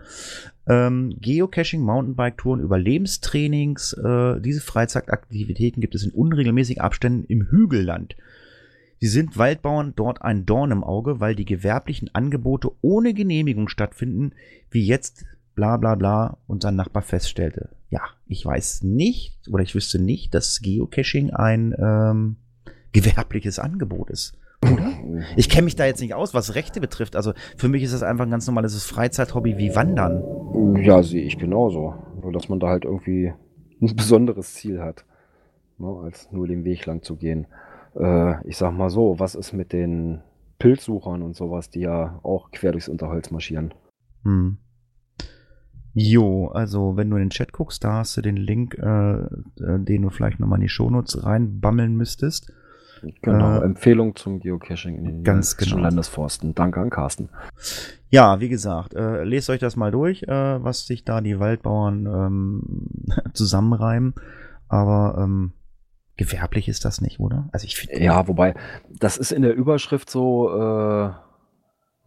Ähm, 0.69 1.17
Geocaching, 1.21 1.81
Mountainbike-Touren, 1.83 2.61
Überlebenstrainings. 2.61 3.95
Äh, 3.95 4.41
diese 4.41 4.61
Freizeitaktivitäten 4.61 5.81
gibt 5.81 5.97
es 5.97 6.05
in 6.05 6.13
unregelmäßigen 6.13 6.81
Abständen 6.81 7.25
im 7.25 7.49
Hügelland. 7.51 8.17
Sie 9.01 9.09
sind 9.09 9.39
Waldbauern 9.39 9.93
dort 9.97 10.23
ein 10.23 10.47
Dorn 10.47 10.71
im 10.71 10.85
Auge, 10.85 11.21
weil 11.21 11.35
die 11.35 11.45
gewerblichen 11.45 12.15
Angebote 12.15 12.71
ohne 12.81 13.15
Genehmigung 13.15 13.69
stattfinden, 13.69 14.33
wie 14.71 14.85
jetzt 14.85 15.25
bla 15.55 15.77
bla 15.77 15.95
bla 15.95 16.37
unser 16.47 16.71
Nachbar 16.71 17.03
feststellte. 17.03 17.71
Ja, 17.91 18.03
ich 18.27 18.45
weiß 18.45 18.83
nicht 18.83 19.49
oder 19.51 19.63
ich 19.63 19.75
wüsste 19.75 19.99
nicht, 19.99 20.35
dass 20.35 20.61
Geocaching 20.61 21.31
ein 21.31 21.75
ähm, 21.79 22.37
gewerbliches 22.93 23.59
Angebot 23.59 24.11
ist. 24.11 24.37
Oder? 24.63 24.93
Ich 25.37 25.49
kenne 25.49 25.65
mich 25.67 25.77
da 25.77 25.87
jetzt 25.87 26.01
nicht 26.01 26.15
aus, 26.15 26.35
was 26.35 26.55
Rechte 26.55 26.81
betrifft. 26.81 27.17
Also 27.17 27.33
für 27.57 27.69
mich 27.69 27.83
ist 27.83 27.95
das 27.95 28.03
einfach 28.03 28.25
ein 28.25 28.31
ganz 28.31 28.47
normales 28.47 28.85
Freizeit-Hobby 28.85 29.57
wie 29.57 29.75
Wandern. 29.75 30.77
Ja, 30.83 31.03
sehe 31.03 31.23
ich 31.23 31.39
genauso. 31.39 31.95
Nur, 32.21 32.33
dass 32.33 32.49
man 32.49 32.61
da 32.61 32.69
halt 32.69 32.85
irgendwie 32.85 33.33
ein 33.81 33.95
besonderes 33.95 34.55
Ziel 34.55 34.81
hat, 34.81 35.05
ne, 35.79 35.87
als 36.03 36.31
nur 36.33 36.49
den 36.49 36.65
Weg 36.65 36.87
lang 36.87 37.03
zu 37.03 37.17
gehen. 37.17 37.47
Äh, 37.97 38.47
ich 38.49 38.57
sag 38.57 38.73
mal 38.73 38.91
so, 38.91 39.19
was 39.19 39.35
ist 39.35 39.53
mit 39.53 39.73
den 39.73 40.21
Pilzsuchern 40.59 41.23
und 41.23 41.37
sowas, 41.37 41.71
die 41.71 41.81
ja 41.81 42.19
auch 42.25 42.51
quer 42.51 42.73
durchs 42.73 42.89
Unterholz 42.89 43.31
marschieren? 43.31 43.73
Hm. 44.25 44.59
Jo, 45.95 46.49
also 46.49 46.97
wenn 46.97 47.11
du 47.11 47.17
in 47.17 47.25
den 47.25 47.31
Chat 47.31 47.53
guckst, 47.53 47.83
da 47.83 47.95
hast 47.95 48.17
du 48.17 48.21
den 48.21 48.37
Link, 48.37 48.75
äh, 48.79 49.13
äh, 49.21 49.27
den 49.57 50.03
du 50.03 50.11
vielleicht 50.11 50.39
nochmal 50.41 50.59
in 50.59 50.63
die 50.63 50.69
Shownotes 50.69 51.25
reinbammeln 51.25 51.97
müsstest. 51.97 52.53
Genau, 53.23 53.61
Äh, 53.61 53.65
Empfehlung 53.65 54.17
zum 54.17 54.41
Geocaching 54.41 54.97
in 54.97 55.05
den 55.05 55.25
ganz 55.25 55.57
genau. 55.57 55.79
Landesforsten. 55.79 56.55
Danke 56.55 56.81
an 56.81 56.91
Carsten. 56.91 57.29
Ja, 58.11 58.41
wie 58.41 58.49
gesagt, 58.49 58.95
äh, 58.95 59.23
lest 59.25 59.51
euch 59.51 59.61
das 59.61 59.77
mal 59.77 59.91
durch, 59.91 60.25
äh, 60.25 60.29
was 60.65 60.87
sich 60.87 61.05
da 61.05 61.21
die 61.21 61.39
Waldbauern 61.39 62.07
ähm, 62.07 62.63
zusammenreimen. 63.35 64.15
Aber 64.69 65.17
ähm, 65.23 65.53
gewerblich 66.17 66.69
ist 66.69 66.85
das 66.85 67.01
nicht, 67.01 67.21
oder? 67.21 67.49
Also 67.53 67.67
ich 67.67 67.77
finde. 67.77 68.03
Ja, 68.03 68.27
wobei, 68.29 68.55
das 68.99 69.17
ist 69.17 69.31
in 69.33 69.43
der 69.43 69.55
Überschrift 69.55 70.11
so, 70.11 70.51
äh, 70.51 71.11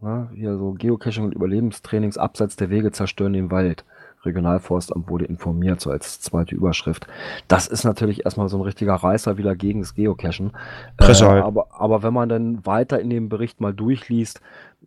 ne, 0.02 0.28
hier 0.34 0.58
so 0.58 0.72
Geocaching 0.72 1.24
und 1.24 1.32
Überlebenstrainings 1.34 2.18
abseits 2.18 2.56
der 2.56 2.68
Wege 2.70 2.90
zerstören 2.92 3.32
den 3.32 3.50
Wald. 3.50 3.84
Regionalforstamt 4.24 5.08
wurde 5.08 5.24
informiert, 5.24 5.80
so 5.80 5.90
als 5.90 6.20
zweite 6.20 6.54
Überschrift. 6.54 7.08
Das 7.48 7.66
ist 7.66 7.82
natürlich 7.84 8.24
erstmal 8.24 8.48
so 8.48 8.56
ein 8.58 8.62
richtiger 8.62 8.94
Reißer 8.94 9.36
wieder 9.36 9.56
gegen 9.56 9.80
das 9.80 9.94
Geocachen. 9.96 10.52
Presse 10.96 11.24
Äh, 11.24 11.28
halt. 11.28 11.44
aber, 11.44 11.66
aber 11.72 12.04
wenn 12.04 12.14
man 12.14 12.28
dann 12.28 12.64
weiter 12.64 13.00
in 13.00 13.10
dem 13.10 13.28
Bericht 13.28 13.60
mal 13.60 13.74
durchliest, 13.74 14.40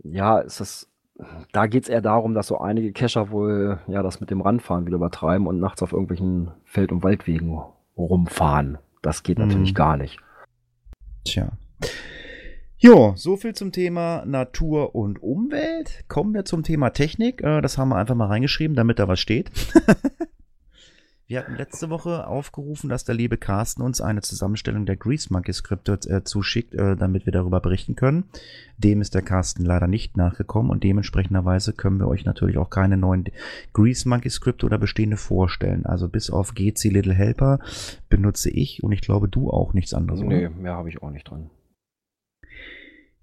ja, 0.04 0.38
ist 0.40 0.62
das, 0.62 0.90
da 1.52 1.66
geht 1.68 1.84
es 1.84 1.90
eher 1.90 2.02
darum, 2.02 2.34
dass 2.34 2.48
so 2.48 2.60
einige 2.60 2.94
Cacher 2.94 3.30
wohl 3.30 3.80
ja 3.88 4.04
das 4.04 4.22
mit 4.22 4.30
dem 4.30 4.40
Randfahren 4.40 4.86
wieder 4.86 4.96
übertreiben 4.96 5.48
und 5.48 5.60
nachts 5.60 5.84
auf 5.84 5.92
irgendwelchen 5.92 6.52
Feld- 6.64 6.94
und 6.94 7.04
Waldwegen 7.04 7.60
rumfahren. 7.98 8.78
Das 9.02 9.22
geht 9.24 9.38
natürlich 9.38 9.72
Mhm. 9.72 9.76
gar 9.76 9.98
nicht. 9.98 10.18
Tja. 11.26 11.50
Jo, 12.86 13.14
so 13.16 13.36
viel 13.36 13.56
zum 13.56 13.72
Thema 13.72 14.24
Natur 14.28 14.94
und 14.94 15.24
Umwelt. 15.24 16.06
Kommen 16.08 16.36
wir 16.36 16.46
zum 16.46 16.62
Thema 16.62 16.92
Technik. 16.92 17.42
Äh, 17.42 17.62
Das 17.62 17.80
haben 17.80 17.90
wir 17.90 17.96
einfach 17.96 18.14
mal 18.14 18.28
reingeschrieben, 18.28 18.76
damit 18.76 19.00
da 19.00 19.08
was 19.08 19.20
steht. 19.20 19.50
Wir 21.28 21.40
hatten 21.40 21.56
letzte 21.56 21.90
Woche 21.90 22.28
aufgerufen, 22.28 22.88
dass 22.88 23.04
der 23.04 23.16
liebe 23.16 23.38
Carsten 23.38 23.82
uns 23.82 24.00
eine 24.00 24.22
Zusammenstellung 24.22 24.86
der 24.86 24.96
Grease 24.98 25.34
Monkey 25.34 25.54
Skripte 25.54 25.94
äh, 26.08 26.24
zuschickt, 26.24 26.76
äh, 26.76 26.96
damit 26.96 27.26
wir 27.26 27.34
darüber 27.34 27.60
berichten 27.62 27.96
können. 27.96 28.26
Dem 28.78 29.02
ist 29.02 29.16
der 29.16 29.24
Carsten 29.24 29.66
leider 29.66 29.88
nicht 29.88 30.18
nachgekommen 30.18 30.70
und 30.70 30.84
dementsprechenderweise 30.84 31.74
können 31.74 31.98
wir 31.98 32.08
euch 32.08 32.26
natürlich 32.26 32.60
auch 32.60 32.70
keine 32.70 32.96
neuen 32.98 33.26
Grease 33.74 34.08
Monkey 34.08 34.30
Skripte 34.30 34.68
oder 34.68 34.78
bestehende 34.78 35.18
vorstellen. 35.18 35.88
Also 35.88 36.08
bis 36.10 36.30
auf 36.30 36.54
GC 36.54 36.92
Little 36.92 37.16
Helper 37.16 37.58
benutze 38.08 38.52
ich 38.52 38.84
und 38.84 38.92
ich 38.92 39.02
glaube 39.02 39.28
du 39.28 39.50
auch 39.50 39.74
nichts 39.74 39.96
anderes. 39.96 40.20
oder? 40.20 40.30
nee, 40.30 40.50
mehr 40.50 40.76
habe 40.76 40.90
ich 40.90 41.02
auch 41.02 41.10
nicht 41.10 41.28
drin. 41.28 41.50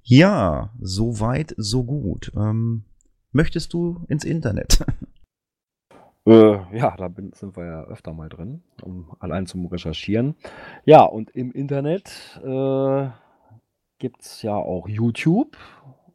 Ja, 0.03 0.71
so 0.81 1.21
weit, 1.21 1.55
so 1.57 1.85
gut. 1.85 2.33
Ähm, 2.37 2.85
möchtest 3.31 3.73
du 3.73 4.05
ins 4.09 4.25
Internet? 4.25 4.85
Äh, 6.25 6.79
ja, 6.79 6.95
da 6.97 7.09
bin, 7.09 7.33
sind 7.33 7.57
wir 7.57 7.65
ja 7.65 7.83
öfter 7.83 8.13
mal 8.13 8.29
drin, 8.29 8.63
um 8.81 9.11
allein 9.19 9.47
zum 9.47 9.67
Recherchieren. 9.67 10.37
Ja, 10.85 11.03
und 11.03 11.31
im 11.31 11.51
Internet 11.51 12.41
äh, 12.45 13.09
gibt 13.99 14.23
es 14.23 14.41
ja 14.43 14.55
auch 14.55 14.89
YouTube 14.89 15.57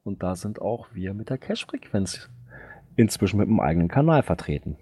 und 0.06 0.24
da 0.24 0.38
sind 0.38 0.62
auch 0.62 0.88
wir 0.94 1.14
mit 1.14 1.30
der 1.30 1.38
Cache-Frequenz 1.38 2.30
inzwischen 2.96 3.38
mit 3.38 3.50
einem 3.50 3.60
eigenen 3.60 3.90
Kanal 3.90 4.24
vertreten. 4.24 4.78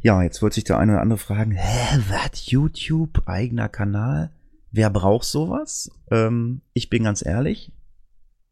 Ja, 0.00 0.20
jetzt 0.22 0.42
wird 0.42 0.52
sich 0.52 0.64
der 0.64 0.78
eine 0.78 0.92
oder 0.92 1.02
andere 1.02 1.18
fragen, 1.18 1.52
hä, 1.52 1.98
was, 2.08 2.50
YouTube, 2.50 3.22
eigener 3.26 3.68
Kanal? 3.68 4.32
Wer 4.72 4.90
braucht 4.90 5.26
sowas? 5.26 5.90
Ähm, 6.10 6.62
ich 6.72 6.90
bin 6.90 7.04
ganz 7.04 7.24
ehrlich, 7.24 7.72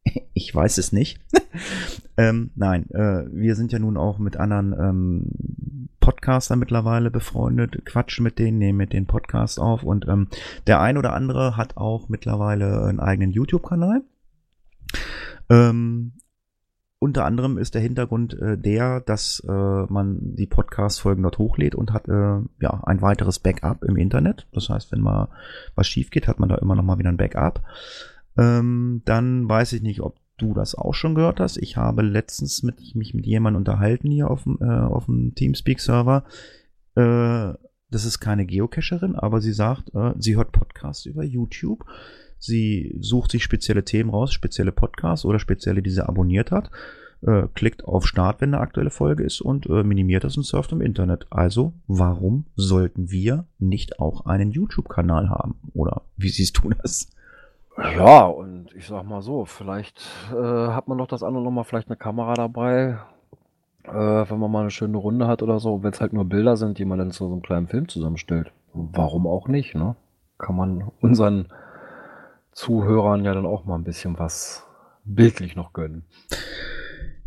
ich 0.34 0.54
weiß 0.54 0.78
es 0.78 0.92
nicht. 0.92 1.20
ähm, 2.16 2.50
nein, 2.54 2.90
äh, 2.90 3.24
wir 3.30 3.54
sind 3.54 3.72
ja 3.72 3.78
nun 3.78 3.96
auch 3.96 4.18
mit 4.18 4.36
anderen 4.36 4.72
ähm, 4.72 5.88
Podcastern 6.00 6.58
mittlerweile 6.58 7.10
befreundet, 7.10 7.84
quatschen 7.84 8.24
mit 8.24 8.38
denen, 8.38 8.58
nehmen 8.58 8.78
mit 8.78 8.92
den 8.92 9.06
Podcast 9.06 9.60
auf 9.60 9.82
und 9.82 10.08
ähm, 10.08 10.28
der 10.66 10.80
ein 10.80 10.96
oder 10.96 11.12
andere 11.12 11.56
hat 11.56 11.76
auch 11.76 12.08
mittlerweile 12.08 12.84
einen 12.84 13.00
eigenen 13.00 13.30
YouTube-Kanal. 13.30 14.02
Ähm, 15.50 16.12
unter 17.00 17.24
anderem 17.24 17.58
ist 17.58 17.74
der 17.74 17.82
Hintergrund 17.82 18.34
äh, 18.40 18.58
der, 18.58 19.00
dass 19.00 19.40
äh, 19.48 19.52
man 19.52 20.34
die 20.34 20.46
Podcast-Folgen 20.46 21.22
dort 21.22 21.38
hochlädt 21.38 21.76
und 21.76 21.92
hat 21.92 22.08
äh, 22.08 22.40
ja 22.60 22.82
ein 22.84 23.02
weiteres 23.02 23.38
Backup 23.38 23.84
im 23.84 23.96
Internet. 23.96 24.48
Das 24.52 24.68
heißt, 24.68 24.90
wenn 24.90 25.00
mal 25.00 25.28
was 25.76 25.86
schief 25.86 26.10
geht, 26.10 26.26
hat 26.26 26.40
man 26.40 26.48
da 26.48 26.56
immer 26.56 26.74
noch 26.74 26.82
mal 26.82 26.98
wieder 26.98 27.10
ein 27.10 27.16
Backup. 27.16 27.62
Ähm, 28.38 29.02
dann 29.04 29.48
weiß 29.48 29.72
ich 29.74 29.82
nicht, 29.82 30.00
ob 30.00 30.16
du 30.38 30.54
das 30.54 30.74
auch 30.76 30.94
schon 30.94 31.14
gehört 31.14 31.40
hast. 31.40 31.56
Ich 31.56 31.76
habe 31.76 32.02
letztens 32.02 32.62
mit, 32.62 32.94
mich 32.94 33.12
mit 33.12 33.26
jemandem 33.26 33.58
unterhalten 33.58 34.10
hier 34.10 34.30
auf 34.30 34.44
dem, 34.44 34.58
äh, 34.60 34.64
auf 34.64 35.06
dem 35.06 35.34
Teamspeak-Server. 35.34 36.24
Äh, 36.94 37.54
das 37.90 38.04
ist 38.04 38.20
keine 38.20 38.46
Geocacherin, 38.46 39.16
aber 39.16 39.40
sie 39.40 39.52
sagt, 39.52 39.94
äh, 39.94 40.12
sie 40.18 40.36
hört 40.36 40.52
Podcasts 40.52 41.06
über 41.06 41.24
YouTube. 41.24 41.84
Sie 42.38 42.96
sucht 43.00 43.32
sich 43.32 43.42
spezielle 43.42 43.84
Themen 43.84 44.10
raus, 44.10 44.32
spezielle 44.32 44.70
Podcasts 44.70 45.24
oder 45.24 45.40
spezielle, 45.40 45.82
die 45.82 45.90
sie 45.90 46.06
abonniert 46.06 46.52
hat, 46.52 46.70
äh, 47.22 47.48
klickt 47.54 47.84
auf 47.84 48.06
Start, 48.06 48.40
wenn 48.40 48.54
eine 48.54 48.62
aktuelle 48.62 48.90
Folge 48.90 49.24
ist 49.24 49.40
und 49.40 49.66
äh, 49.66 49.82
minimiert 49.82 50.22
das 50.22 50.36
und 50.36 50.44
surft 50.44 50.70
im 50.70 50.80
Internet. 50.80 51.26
Also, 51.30 51.72
warum 51.88 52.46
sollten 52.54 53.10
wir 53.10 53.46
nicht 53.58 53.98
auch 53.98 54.26
einen 54.26 54.52
YouTube-Kanal 54.52 55.28
haben? 55.28 55.56
Oder 55.72 56.02
wie 56.16 56.28
siehst 56.28 56.58
du 56.62 56.70
das? 56.70 57.08
Ja, 57.78 58.26
und 58.26 58.74
ich 58.74 58.86
sag 58.86 59.04
mal 59.04 59.22
so, 59.22 59.44
vielleicht 59.44 60.00
äh, 60.32 60.68
hat 60.68 60.88
man 60.88 60.98
doch 60.98 61.06
das 61.06 61.22
andere 61.22 61.44
nochmal 61.44 61.64
vielleicht 61.64 61.88
eine 61.88 61.96
Kamera 61.96 62.34
dabei, 62.34 62.98
äh, 63.84 63.90
wenn 63.92 64.38
man 64.38 64.50
mal 64.50 64.60
eine 64.62 64.70
schöne 64.70 64.96
Runde 64.96 65.28
hat 65.28 65.42
oder 65.42 65.60
so, 65.60 65.82
wenn 65.82 65.92
es 65.92 66.00
halt 66.00 66.12
nur 66.12 66.24
Bilder 66.24 66.56
sind, 66.56 66.78
die 66.78 66.84
man 66.84 66.98
dann 66.98 67.12
zu 67.12 67.26
so 67.26 67.32
einem 67.32 67.42
kleinen 67.42 67.68
Film 67.68 67.88
zusammenstellt. 67.88 68.52
Warum 68.72 69.26
auch 69.26 69.48
nicht, 69.48 69.74
ne? 69.74 69.96
Kann 70.38 70.56
man 70.56 70.90
unseren 71.00 71.48
Zuhörern 72.52 73.24
ja 73.24 73.32
dann 73.32 73.46
auch 73.46 73.64
mal 73.64 73.76
ein 73.76 73.84
bisschen 73.84 74.18
was 74.18 74.66
bildlich 75.04 75.54
noch 75.54 75.72
gönnen. 75.72 76.04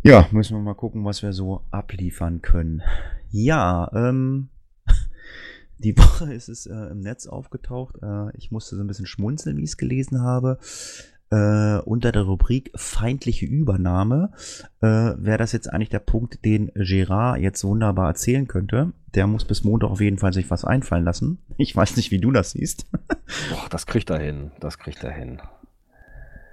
Ja, 0.02 0.26
müssen 0.32 0.56
wir 0.56 0.62
mal 0.62 0.74
gucken, 0.74 1.04
was 1.04 1.22
wir 1.22 1.32
so 1.32 1.62
abliefern 1.70 2.42
können. 2.42 2.82
Ja, 3.30 3.90
ähm, 3.94 4.48
die 5.82 5.96
Woche 5.98 6.32
ist 6.32 6.48
es 6.48 6.66
äh, 6.66 6.74
im 6.74 7.00
Netz 7.00 7.26
aufgetaucht. 7.26 7.96
Äh, 8.02 8.36
ich 8.36 8.50
musste 8.50 8.76
so 8.76 8.82
ein 8.82 8.86
bisschen 8.86 9.06
schmunzeln, 9.06 9.56
wie 9.56 9.62
ich 9.62 9.70
es 9.70 9.76
gelesen 9.76 10.22
habe. 10.22 10.58
Äh, 11.30 11.78
unter 11.84 12.12
der 12.12 12.22
Rubrik 12.22 12.70
feindliche 12.74 13.46
Übernahme 13.46 14.32
äh, 14.82 14.86
wäre 14.86 15.38
das 15.38 15.52
jetzt 15.52 15.72
eigentlich 15.72 15.88
der 15.88 15.98
Punkt, 15.98 16.44
den 16.44 16.70
Gerard 16.74 17.40
jetzt 17.40 17.64
wunderbar 17.64 18.08
erzählen 18.08 18.46
könnte. 18.46 18.92
Der 19.14 19.26
muss 19.26 19.46
bis 19.46 19.64
Montag 19.64 19.90
auf 19.90 20.02
jeden 20.02 20.18
Fall 20.18 20.34
sich 20.34 20.50
was 20.50 20.64
einfallen 20.64 21.04
lassen. 21.04 21.38
Ich 21.56 21.74
weiß 21.74 21.96
nicht, 21.96 22.10
wie 22.10 22.18
du 22.18 22.32
das 22.32 22.50
siehst. 22.50 22.86
Boah, 22.90 23.68
das 23.70 23.86
kriegt 23.86 24.10
er 24.10 24.18
hin, 24.18 24.50
das 24.60 24.78
kriegt 24.78 25.04
er 25.04 25.12
hin. 25.12 25.40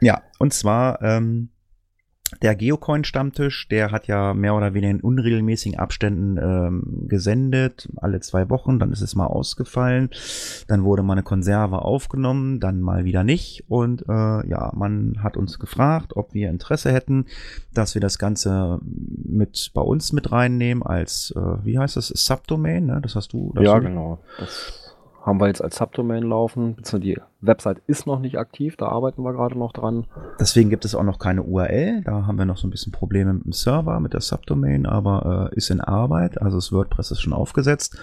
Ja, 0.02 0.22
und 0.38 0.54
zwar 0.54 1.02
ähm, 1.02 1.50
der 2.42 2.56
Geocoin-Stammtisch, 2.56 3.68
der 3.70 3.92
hat 3.92 4.08
ja 4.08 4.34
mehr 4.34 4.56
oder 4.56 4.74
weniger 4.74 4.92
in 4.92 5.02
unregelmäßigen 5.02 5.80
Abständen 5.80 6.38
ähm, 6.38 7.08
gesendet, 7.08 7.90
alle 7.98 8.20
zwei 8.22 8.50
Wochen, 8.50 8.80
dann 8.80 8.92
ist 8.92 9.02
es 9.02 9.16
mal 9.16 9.26
ausgefallen, 9.28 10.10
dann 10.68 10.84
wurde 10.84 11.04
mal 11.04 11.14
eine 11.14 11.24
Konserve 11.24 11.82
aufgenommen, 11.82 12.60
dann 12.60 12.82
mal 12.82 13.04
wieder 13.06 13.24
nicht 13.24 13.66
und 13.68 14.04
äh, 14.08 14.48
ja, 14.48 14.72
man 14.76 15.24
hat 15.24 15.38
uns 15.38 15.60
gefragt, 15.60 16.16
ob 16.16 16.34
wir 16.34 16.50
Interesse 16.50 16.92
hätten, 16.92 17.26
dass 17.74 17.96
wir 17.96 18.02
das 18.02 18.18
Ganze 18.20 18.80
mit 18.82 19.72
bei 19.74 19.82
uns 19.82 20.14
mit 20.14 20.32
reinnehmen 20.32 20.84
als, 20.84 21.34
äh, 21.36 21.40
wie 21.66 21.80
heißt 21.80 21.96
das, 21.98 22.08
Subdomain, 22.10 22.86
ne? 22.86 23.00
das 23.02 23.16
hast 23.16 23.34
du. 23.34 23.52
Das 23.56 23.64
Ja, 23.64 23.76
du- 23.80 23.86
genau. 23.88 24.20
Das 24.40 24.79
haben 25.22 25.39
wir 25.39 25.47
jetzt 25.47 25.63
als 25.63 25.78
Subdomain 25.78 26.24
laufen. 26.24 26.78
Die 26.93 27.20
Website 27.41 27.82
ist 27.88 28.07
noch 28.07 28.20
nicht 28.20 28.38
aktiv, 28.38 28.76
da 28.78 28.88
arbeiten 28.88 29.24
wir 29.24 29.34
gerade 29.34 29.57
noch 29.57 29.74
dran. 29.74 30.05
Deswegen 30.39 30.70
gibt 30.70 30.86
es 30.86 30.95
auch 30.95 31.03
noch 31.03 31.20
keine 31.20 31.43
URL. 31.43 32.01
Da 32.03 32.26
haben 32.26 32.38
wir 32.38 32.45
noch 32.45 32.57
so 32.57 32.67
ein 32.67 32.72
bisschen 32.72 32.91
Probleme 32.91 33.34
mit 33.34 33.45
dem 33.45 33.53
Server, 33.53 33.99
mit 33.99 34.13
der 34.13 34.22
Subdomain, 34.22 34.86
aber 34.86 35.49
äh, 35.51 35.55
ist 35.55 35.70
in 35.70 35.82
Arbeit. 35.82 36.41
Also 36.41 36.57
das 36.57 36.72
WordPress 36.72 37.11
ist 37.11 37.22
schon 37.22 37.34
aufgesetzt. 37.34 37.97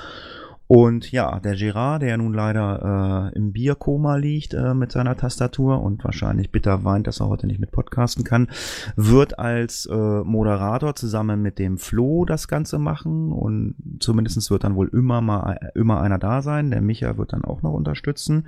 Und 0.69 1.13
ja, 1.13 1.39
der 1.39 1.55
Gerard, 1.55 2.03
der 2.03 2.17
nun 2.17 2.35
leider 2.35 3.31
äh, 3.33 3.37
im 3.39 3.53
Bierkoma 3.53 4.17
liegt 4.17 4.53
äh, 4.53 4.75
mit 4.75 4.91
seiner 4.91 5.17
Tastatur 5.17 5.81
und 5.81 6.03
wahrscheinlich 6.03 6.51
bitter 6.51 6.83
weint, 6.83 7.07
dass 7.07 7.21
er 7.21 7.29
heute 7.29 7.47
nicht 7.47 7.61
mit 7.61 7.71
podcasten 7.71 8.25
kann, 8.25 8.49
wird 8.97 9.39
als 9.39 9.87
äh, 9.87 9.95
Moderator 9.95 10.97
zusammen 10.97 11.41
mit 11.41 11.61
dem 11.61 11.79
Flo 11.79 12.25
das 12.25 12.49
Ganze 12.49 12.81
machen 12.81 13.31
und 13.31 13.77
zumindest 14.01 14.51
wird 14.51 14.65
dann 14.65 14.75
wohl 14.75 14.89
immer 14.89 15.21
mal 15.21 15.71
immer 15.77 16.01
einer 16.01 16.19
da 16.19 16.43
sein. 16.43 16.73
Der 16.73 16.81
Micha 16.81 17.17
wird 17.17 17.33
dann 17.33 17.45
auch 17.45 17.63
noch 17.63 17.73
unterstützen, 17.73 18.47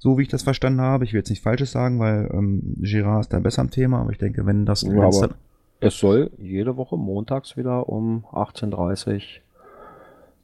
so 0.00 0.18
wie 0.18 0.22
ich 0.22 0.28
das 0.28 0.42
verstanden 0.42 0.80
habe. 0.80 1.04
Ich 1.04 1.12
will 1.12 1.20
jetzt 1.20 1.30
nicht 1.30 1.42
Falsches 1.44 1.70
sagen, 1.70 2.00
weil 2.00 2.28
ähm, 2.32 2.74
Gerard 2.80 3.20
ist 3.20 3.32
da 3.32 3.38
besser 3.38 3.62
am 3.62 3.70
Thema, 3.70 4.00
aber 4.00 4.10
ich 4.10 4.18
denke, 4.18 4.44
wenn 4.44 4.66
das 4.66 4.82
Ja, 4.82 4.90
aber- 5.02 5.30
Es 5.78 5.98
soll 5.98 6.32
jede 6.36 6.76
Woche 6.76 6.96
montags 6.96 7.56
wieder 7.56 7.88
um 7.88 8.24
18.30 8.32 9.14
Uhr 9.14 9.20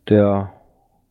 der 0.08 0.52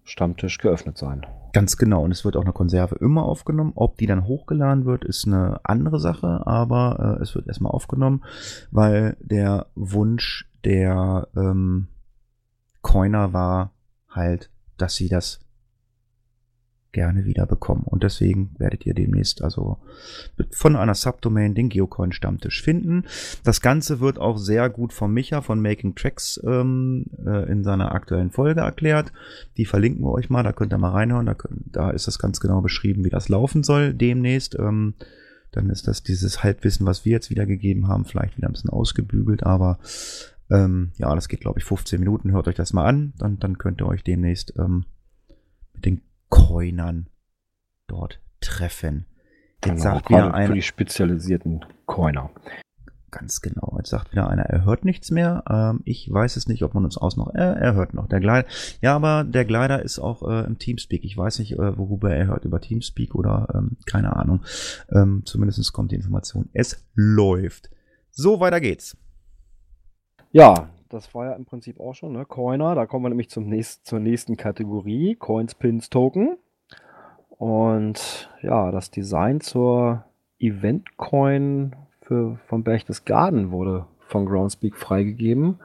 Stammtisch 0.05 0.59
geöffnet 0.59 0.97
sein. 0.97 1.25
Ganz 1.51 1.77
genau. 1.77 2.03
Und 2.03 2.11
es 2.11 2.23
wird 2.23 2.37
auch 2.37 2.43
eine 2.43 2.53
Konserve 2.53 2.95
immer 2.95 3.23
aufgenommen. 3.23 3.73
Ob 3.75 3.97
die 3.97 4.05
dann 4.05 4.25
hochgeladen 4.25 4.85
wird, 4.85 5.03
ist 5.03 5.25
eine 5.25 5.59
andere 5.63 5.99
Sache, 5.99 6.45
aber 6.45 7.17
äh, 7.19 7.23
es 7.23 7.33
wird 7.35 7.47
erstmal 7.47 7.71
aufgenommen, 7.71 8.23
weil 8.71 9.17
der 9.19 9.67
Wunsch 9.75 10.49
der 10.63 11.27
ähm, 11.35 11.87
Coiner 12.81 13.33
war 13.33 13.71
halt, 14.09 14.49
dass 14.77 14.95
sie 14.95 15.09
das 15.09 15.44
gerne 16.95 17.25
wieder 17.25 17.45
bekommen. 17.45 17.83
Und 17.83 18.03
deswegen 18.03 18.55
werdet 18.57 18.85
ihr 18.85 18.93
demnächst 18.93 19.43
also 19.43 19.77
von 20.51 20.77
einer 20.77 20.95
Subdomain 20.95 21.53
den 21.53 21.67
Geocoin 21.67 22.13
Stammtisch 22.13 22.63
finden. 22.63 23.03
Das 23.43 23.59
Ganze 23.59 23.99
wird 23.99 24.17
auch 24.17 24.37
sehr 24.37 24.69
gut 24.69 24.93
von 24.93 25.11
Micha 25.11 25.41
von 25.41 25.61
Making 25.61 25.93
Tracks 25.93 26.39
ähm, 26.45 27.07
äh, 27.25 27.51
in 27.51 27.65
seiner 27.65 27.91
aktuellen 27.91 28.31
Folge 28.31 28.61
erklärt. 28.61 29.11
Die 29.57 29.65
verlinken 29.65 30.05
wir 30.05 30.13
euch 30.13 30.29
mal, 30.29 30.43
da 30.43 30.53
könnt 30.53 30.73
ihr 30.73 30.77
mal 30.77 30.91
reinhören. 30.91 31.25
Da, 31.25 31.33
könnt, 31.33 31.63
da 31.75 31.91
ist 31.91 32.07
das 32.07 32.17
ganz 32.17 32.39
genau 32.39 32.61
beschrieben, 32.61 33.03
wie 33.03 33.09
das 33.09 33.27
laufen 33.27 33.63
soll 33.63 33.93
demnächst. 33.93 34.57
Ähm, 34.57 34.93
dann 35.51 35.69
ist 35.69 35.89
das 35.89 36.01
dieses 36.01 36.43
Halbwissen, 36.43 36.85
was 36.85 37.03
wir 37.03 37.11
jetzt 37.11 37.29
wiedergegeben 37.29 37.89
haben, 37.89 38.05
vielleicht 38.05 38.37
wieder 38.37 38.47
ein 38.47 38.53
bisschen 38.53 38.69
ausgebügelt, 38.69 39.43
aber 39.43 39.79
ähm, 40.49 40.91
ja, 40.97 41.13
das 41.13 41.27
geht, 41.27 41.41
glaube 41.41 41.59
ich, 41.59 41.65
15 41.65 41.99
Minuten. 41.99 42.31
Hört 42.31 42.47
euch 42.47 42.55
das 42.55 42.71
mal 42.71 42.85
an, 42.85 43.13
dann, 43.17 43.37
dann 43.39 43.57
könnt 43.57 43.81
ihr 43.81 43.87
euch 43.87 44.03
demnächst 44.03 44.53
ähm, 44.57 44.85
mit 45.73 45.85
den 45.85 46.01
Coinern 46.29 47.07
dort 47.87 48.19
treffen. 48.41 49.05
Jetzt 49.65 49.81
sagt 49.81 50.07
Genau, 50.07 50.19
gerade 50.19 50.27
wieder 50.27 50.31
für 50.31 50.33
einer, 50.35 50.53
die 50.53 50.61
spezialisierten 50.61 51.65
Coiner. 51.85 52.29
ganz 53.11 53.41
genau. 53.41 53.75
Jetzt 53.77 53.89
sagt 53.89 54.11
wieder 54.11 54.29
einer, 54.29 54.43
er 54.43 54.65
hört 54.65 54.83
nichts 54.85 55.09
mehr. 55.09 55.43
Ähm, 55.49 55.81
ich 55.85 56.11
weiß 56.11 56.35
es 56.35 56.47
nicht, 56.47 56.63
ob 56.63 56.73
man 56.73 56.83
uns 56.85 56.97
aus 56.97 57.15
noch. 57.17 57.33
Äh, 57.33 57.39
er 57.39 57.73
hört 57.73 57.93
noch. 57.93 58.07
Der 58.07 58.19
Glider. 58.19 58.45
Ja, 58.81 58.95
aber 58.95 59.23
der 59.23 59.45
Glider 59.45 59.81
ist 59.81 59.99
auch 59.99 60.21
äh, 60.29 60.45
im 60.45 60.59
Teamspeak. 60.59 61.03
Ich 61.05 61.17
weiß 61.17 61.39
nicht, 61.39 61.53
äh, 61.53 61.77
worüber 61.77 62.13
er 62.13 62.27
hört, 62.27 62.45
über 62.45 62.59
Teamspeak 62.59 63.15
oder 63.15 63.47
ähm, 63.55 63.77
keine 63.85 64.15
Ahnung. 64.15 64.43
Ähm, 64.91 65.23
Zumindest 65.25 65.71
kommt 65.73 65.91
die 65.91 65.95
Information. 65.95 66.49
Es 66.53 66.85
läuft. 66.93 67.69
So, 68.11 68.39
weiter 68.39 68.59
geht's. 68.59 68.97
Ja, 70.31 70.69
das 70.89 71.13
war 71.13 71.25
ja 71.25 71.33
im 71.33 71.45
Prinzip 71.45 71.79
auch 71.79 71.93
schon, 71.93 72.13
ne? 72.13 72.25
Coiner, 72.25 72.75
da 72.75 72.85
kommen 72.85 73.05
wir 73.05 73.09
nämlich 73.09 73.29
zum 73.29 73.47
nächsten, 73.47 73.85
zur 73.85 73.99
nächsten 73.99 74.37
Kategorie, 74.37 75.15
Coins, 75.15 75.55
Pins, 75.55 75.89
Token. 75.89 76.37
Und 77.29 78.29
ja, 78.41 78.71
das 78.71 78.91
Design 78.91 79.41
zur 79.41 80.05
Event 80.39 80.97
Coin 80.97 81.75
für, 82.01 82.37
vom 82.47 82.63
Berchtesgaden 82.63 83.51
wurde 83.51 83.87
von 84.07 84.25
Groundspeak 84.25 84.75
freigegeben. 84.77 85.59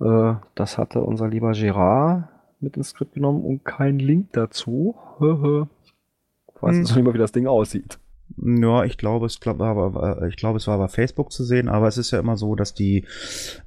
Äh, 0.00 0.34
das 0.54 0.78
hatte 0.78 1.02
unser 1.02 1.28
lieber 1.28 1.52
Gerard 1.52 2.28
mit 2.60 2.76
ins 2.76 2.90
Skript 2.90 3.14
genommen 3.14 3.44
und 3.44 3.64
kein 3.64 3.98
Link 3.98 4.28
dazu. 4.32 4.94
ich 5.20 5.26
weiß 6.62 6.76
Hm. 6.76 6.80
nicht 6.82 7.02
mal, 7.02 7.14
wie 7.14 7.18
das 7.18 7.32
Ding 7.32 7.46
aussieht. 7.46 7.98
Ja, 8.36 8.84
ich 8.84 8.98
glaube, 8.98 9.26
es 9.26 9.40
glaub, 9.40 9.60
aber- 9.60 10.26
ich 10.28 10.36
glaube, 10.36 10.58
es 10.58 10.66
war 10.66 10.78
bei 10.78 10.88
Facebook 10.88 11.32
zu 11.32 11.44
sehen, 11.44 11.68
aber 11.68 11.88
es 11.88 11.98
ist 11.98 12.10
ja 12.10 12.20
immer 12.20 12.36
so, 12.36 12.54
dass 12.54 12.74
die 12.74 13.04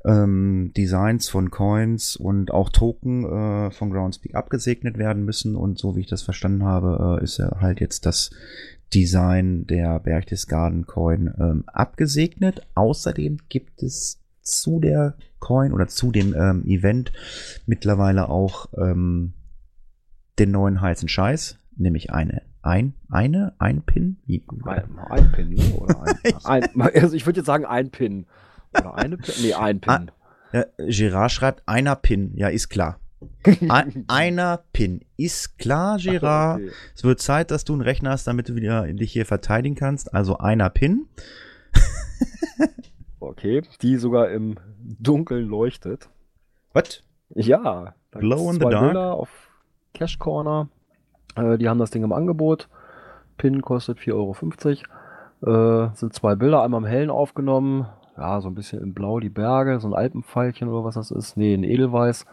ähm, 0.06 0.72
Designs 0.76 1.30
von 1.30 1.52
Coins 1.52 2.16
und 2.16 2.52
auch 2.52 2.70
Token 2.70 3.26
äh, 3.26 3.72
von 3.72 3.92
Groundspeak 3.92 4.36
abgesegnet 4.36 4.98
werden 4.98 5.26
müssen 5.26 5.56
und 5.56 5.78
so 5.78 5.96
wie 5.96 6.02
ich 6.02 6.08
das 6.08 6.24
verstanden 6.24 6.64
habe, 6.64 7.20
äh, 7.20 7.24
ist 7.24 7.38
ja 7.38 7.60
halt 7.60 7.80
jetzt 7.82 8.06
das 8.06 8.32
Design 8.94 9.66
der 9.68 10.00
Berchtesgaden 10.00 10.86
Coin 10.86 11.34
ähm, 11.40 11.64
abgesegnet. 11.68 12.62
Außerdem 12.76 13.40
gibt 13.50 13.84
es 13.84 14.22
zu 14.42 14.80
der 14.80 15.16
Coin 15.40 15.74
oder 15.74 15.88
zu 15.88 16.12
dem 16.12 16.34
ähm, 16.34 16.64
Event 16.66 17.12
mittlerweile 17.66 18.30
auch 18.30 18.68
ähm, 18.78 19.34
den 20.40 20.52
neuen 20.52 20.82
heißen 20.82 21.08
Scheiß, 21.08 21.58
nämlich 21.78 22.12
eine 22.12 22.42
ein 22.62 22.94
eine 23.10 23.54
ein 23.60 23.82
Pin. 23.82 24.18
Ein, 24.66 25.00
ein 25.10 25.32
Pin, 25.32 25.50
ne? 25.50 25.74
Oder 25.76 26.02
ein, 26.44 26.64
ein, 26.64 26.82
also 26.82 27.16
ich 27.16 27.26
würde 27.26 27.40
jetzt 27.40 27.48
sagen 27.48 27.66
ein 27.66 27.92
Pin. 27.92 28.26
Oder 28.78 28.96
eine 28.96 29.18
Pin? 29.18 29.34
Nee, 29.42 29.54
ein 29.54 29.80
Pin. 29.80 30.12
Ja, 30.52 30.66
Gerard 30.78 31.32
schreibt 31.32 31.68
einer 31.68 31.96
Pin. 31.96 32.32
Ja, 32.36 32.48
ist 32.48 32.70
klar. 32.70 33.00
Ein, 33.70 34.06
einer 34.08 34.64
Pin. 34.74 35.02
Ist 35.18 35.58
klar, 35.58 35.98
Gerard. 35.98 36.62
Okay. 36.62 36.72
Es 36.96 37.04
wird 37.04 37.20
Zeit, 37.22 37.52
dass 37.52 37.64
du 37.64 37.74
einen 37.74 37.82
Rechner 37.82 38.12
hast, 38.12 38.28
damit 38.28 38.50
du 38.50 38.56
wieder 38.56 38.86
dich 38.94 39.12
hier 39.12 39.26
verteidigen 39.26 39.76
kannst. 39.76 40.14
Also 40.14 40.38
einer 40.38 40.70
Pin. 40.70 41.08
okay, 43.20 43.64
die 43.82 43.98
sogar 43.98 44.30
im 44.32 44.56
Dunkeln 44.80 45.48
leuchtet. 45.48 46.10
Was? 46.74 47.04
Ja, 47.34 47.96
Glow 48.12 48.50
in 48.52 48.56
the 48.56 48.60
dark? 48.60 48.86
Bilder 48.86 49.14
auf 49.14 49.30
Cash 49.94 50.20
Corner. 50.20 50.70
Äh, 51.36 51.58
die 51.58 51.70
haben 51.70 51.80
das 51.80 51.92
Ding 51.92 52.04
im 52.04 52.14
Angebot. 52.14 52.70
Pin 53.38 53.62
kostet 53.62 54.00
4,50 54.00 54.84
Euro. 55.44 55.88
Äh, 55.90 55.96
sind 55.96 56.14
zwei 56.14 56.36
Bilder, 56.36 56.64
einmal 56.64 56.82
im 56.82 56.88
Hellen 56.88 57.10
aufgenommen. 57.10 57.88
Ja, 58.18 58.40
so 58.40 58.48
ein 58.48 58.56
bisschen 58.56 58.82
in 58.82 58.94
Blau 58.94 59.20
die 59.20 59.30
Berge, 59.30 59.80
so 59.80 59.88
ein 59.88 59.94
Alpenpfeilchen 59.94 60.70
oder 60.70 60.86
was 60.86 60.96
das 60.96 61.12
ist. 61.12 61.36
Nee, 61.36 61.54
in 61.54 61.64
Edelweiß. 61.64 62.26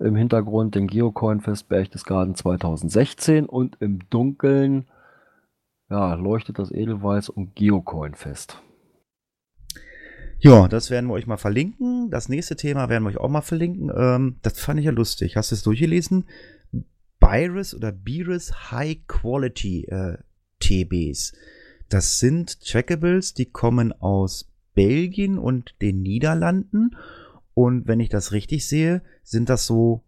Im 0.00 0.16
Hintergrund 0.16 0.74
den 0.74 0.86
Geocoin-Fest 0.86 1.68
Berchtesgaden 1.68 2.34
2016 2.34 3.46
und 3.46 3.76
im 3.80 4.00
Dunkeln 4.08 4.86
ja, 5.90 6.14
leuchtet 6.14 6.58
das 6.58 6.72
Edelweiß 6.72 7.28
und 7.28 7.54
Geocoin-Fest. 7.54 8.62
Ja, 10.38 10.68
das 10.68 10.90
werden 10.90 11.06
wir 11.06 11.14
euch 11.14 11.26
mal 11.26 11.36
verlinken. 11.36 12.10
Das 12.10 12.30
nächste 12.30 12.56
Thema 12.56 12.88
werden 12.88 13.04
wir 13.04 13.10
euch 13.10 13.18
auch 13.18 13.28
mal 13.28 13.42
verlinken. 13.42 13.92
Ähm, 13.94 14.36
das 14.40 14.58
fand 14.58 14.80
ich 14.80 14.86
ja 14.86 14.92
lustig. 14.92 15.36
Hast 15.36 15.50
du 15.50 15.54
es 15.54 15.62
durchgelesen? 15.62 16.24
Virus 17.30 17.74
oder 17.74 17.92
Beerus 17.92 18.70
High 18.72 19.06
Quality 19.06 19.84
äh, 19.84 20.18
TBs. 20.58 21.32
Das 21.88 22.18
sind 22.18 22.60
Trackables, 22.60 23.34
die 23.34 23.46
kommen 23.46 23.92
aus 23.92 24.50
Belgien 24.74 25.38
und 25.38 25.74
den 25.80 26.02
Niederlanden. 26.02 26.96
Und 27.54 27.86
wenn 27.86 28.00
ich 28.00 28.08
das 28.08 28.32
richtig 28.32 28.66
sehe, 28.66 29.02
sind 29.22 29.48
das 29.48 29.66
so 29.66 30.02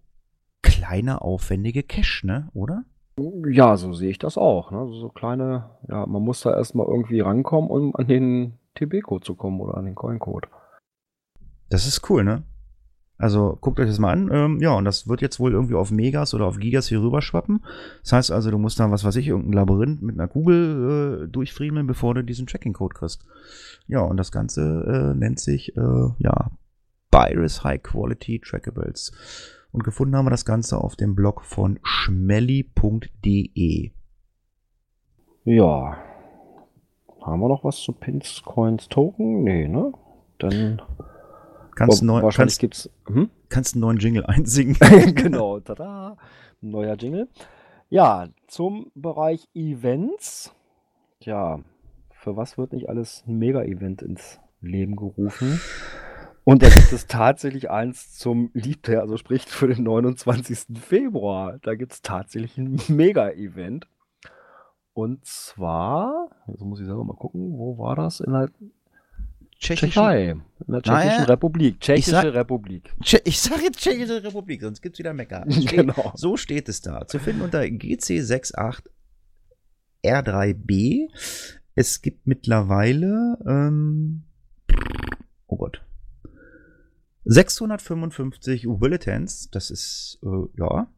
kleine, 0.63 1.23
aufwendige 1.23 1.83
Cache, 1.83 2.27
ne? 2.27 2.49
Oder? 2.55 2.85
Ja, 3.51 3.77
so 3.77 3.93
sehe 3.93 4.11
ich 4.11 4.19
das 4.19 4.39
auch. 4.39 4.71
Ne? 4.71 4.89
So 5.01 5.09
kleine, 5.09 5.71
ja, 5.89 6.07
man 6.07 6.23
muss 6.23 6.41
da 6.41 6.55
erstmal 6.55 6.87
irgendwie 6.87 7.21
rankommen, 7.21 7.71
um 7.71 7.95
an 7.95 8.07
den 8.07 8.59
TB-Code 8.75 9.25
zu 9.25 9.35
kommen 9.35 9.61
oder 9.61 9.77
an 9.77 9.85
den 9.85 9.95
Coin-Code. 9.95 10.49
Das 11.69 11.87
ist 11.87 12.09
cool, 12.11 12.25
ne? 12.25 12.43
Also 13.23 13.57
guckt 13.61 13.79
euch 13.79 13.87
das 13.87 14.01
mal 14.01 14.11
an. 14.11 14.31
Ähm, 14.33 14.59
ja, 14.61 14.73
und 14.73 14.85
das 14.85 15.07
wird 15.07 15.23
jetzt 15.23 15.39
wohl 15.39 15.53
irgendwie 15.53 15.77
auf 15.77 15.93
Megas 15.93 16.35
oder 16.35 16.45
auf 16.45 16.59
Gigas 16.59 16.89
hier 16.89 17.01
rüberschwappen. 17.01 17.65
Das 18.03 18.13
heißt 18.13 18.33
also, 18.33 18.51
du 18.51 18.59
musst 18.59 18.81
da, 18.81 18.91
was 18.91 19.05
weiß 19.05 19.15
ich, 19.15 19.29
irgendein 19.29 19.53
Labyrinth 19.53 20.03
mit 20.03 20.19
einer 20.19 20.27
Kugel 20.27 21.23
äh, 21.23 21.29
durchfriemeln, 21.29 21.87
bevor 21.87 22.17
du 22.17 22.25
diesen 22.25 22.49
Tracking-Code 22.49 22.97
kriegst. 22.97 23.25
Ja, 23.87 24.01
und 24.01 24.17
das 24.17 24.33
Ganze 24.33 25.13
äh, 25.13 25.15
nennt 25.17 25.39
sich, 25.39 25.77
äh, 25.77 26.09
ja, 26.19 26.51
Virus 27.13 27.63
High 27.63 27.81
Quality 27.81 28.41
Trackables. 28.41 29.13
Und 29.71 29.85
gefunden 29.85 30.17
haben 30.17 30.27
wir 30.27 30.31
das 30.31 30.45
Ganze 30.45 30.79
auf 30.79 30.97
dem 30.97 31.15
Blog 31.15 31.45
von 31.45 31.79
schmelly.de. 31.85 32.73
Ja. 35.45 35.97
Haben 37.21 37.41
wir 37.41 37.49
noch 37.49 37.63
was 37.63 37.77
zu 37.77 37.93
Pins, 37.93 38.43
Coins, 38.45 38.89
Token? 38.89 39.45
Nee, 39.45 39.69
ne? 39.69 39.93
Dann 40.41 40.83
Kannst, 41.75 42.03
neu, 42.03 42.23
wahrscheinlich 42.23 42.59
kannst, 42.59 42.61
gibt's. 42.61 42.91
Hm? 43.07 43.31
kannst 43.49 43.75
einen 43.75 43.81
neuen 43.81 43.99
Jingle 43.99 44.27
einsingen. 44.27 44.77
genau, 45.15 45.61
tada, 45.61 46.17
neuer 46.61 46.97
Jingle. 46.97 47.29
Ja, 47.89 48.29
zum 48.47 48.91
Bereich 48.95 49.49
Events. 49.55 50.55
Ja, 51.21 51.61
für 52.11 52.37
was 52.37 52.57
wird 52.57 52.73
nicht 52.73 52.89
alles 52.89 53.25
ein 53.27 53.39
Mega-Event 53.39 54.03
ins 54.03 54.41
Leben 54.61 54.97
gerufen? 54.97 55.61
Und 56.45 56.63
da 56.63 56.69
gibt 56.69 56.93
es 56.93 57.07
tatsächlich 57.07 57.71
eins 57.71 58.15
zum 58.19 58.51
Liebter, 58.53 59.01
also 59.01 59.17
sprich 59.17 59.45
für 59.45 59.69
den 59.69 59.85
29. 59.85 60.79
Februar. 60.81 61.59
Da 61.63 61.75
gibt 61.75 61.93
es 61.93 62.03
tatsächlich 62.03 62.59
ein 62.59 62.81
Mega-Event. 62.89 63.87
Und 64.95 65.25
zwar, 65.25 66.29
jetzt 66.49 66.63
muss 66.63 66.81
ich 66.81 66.87
selber 66.87 67.05
mal 67.05 67.17
gucken, 67.17 67.59
wo 67.59 67.79
war 67.79 67.97
das? 67.97 68.21
In 68.21 68.33
der 68.33 68.51
Tschechei. 69.63 70.31
In 70.31 70.43
der 70.73 70.83
Tschechischen 70.83 71.09
Naja, 71.09 71.25
Republik. 71.25 71.81
Tschechische 71.81 72.11
sag- 72.11 72.35
Republik. 72.35 72.93
Tsche- 73.03 73.23
Ich 73.25 73.41
sage 73.41 73.63
jetzt 73.63 73.79
Tschechische 73.79 74.23
Republik, 74.23 74.61
sonst 74.63 74.83
gibt's 74.83 74.99
wieder 74.99 75.15
Mecker. 75.15 75.45
Genau. 75.67 76.13
So 76.15 76.37
steht 76.37 76.69
es 76.69 76.81
da. 76.83 77.07
Zu 77.07 77.19
finden 77.19 77.43
unter 77.43 77.61
GC68R3B. 80.03 81.09
Es 81.75 82.03
gibt 82.03 82.27
mittlerweile, 82.27 83.39
ähm, 83.49 84.25
oh 85.47 85.57
Gott, 85.57 85.83
655 87.25 88.67
Bulletins. 88.67 89.49
Das 89.51 89.71
ist, 89.71 90.19
äh, 90.23 90.49
ja, 90.59 90.89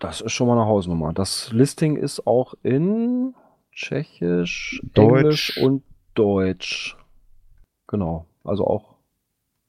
Das 0.00 0.20
ist 0.20 0.32
schon 0.32 0.46
mal 0.48 0.54
eine 0.58 0.66
Hausnummer. 0.66 1.12
Das 1.12 1.52
Listing 1.52 1.96
ist 1.96 2.26
auch 2.26 2.54
in 2.62 3.34
Tschechisch, 3.72 4.80
Deutsch. 4.94 5.18
Englisch 5.20 5.58
und 5.58 5.82
Deutsch. 6.14 6.96
Genau. 7.88 8.26
Also 8.44 8.66
auch 8.66 8.94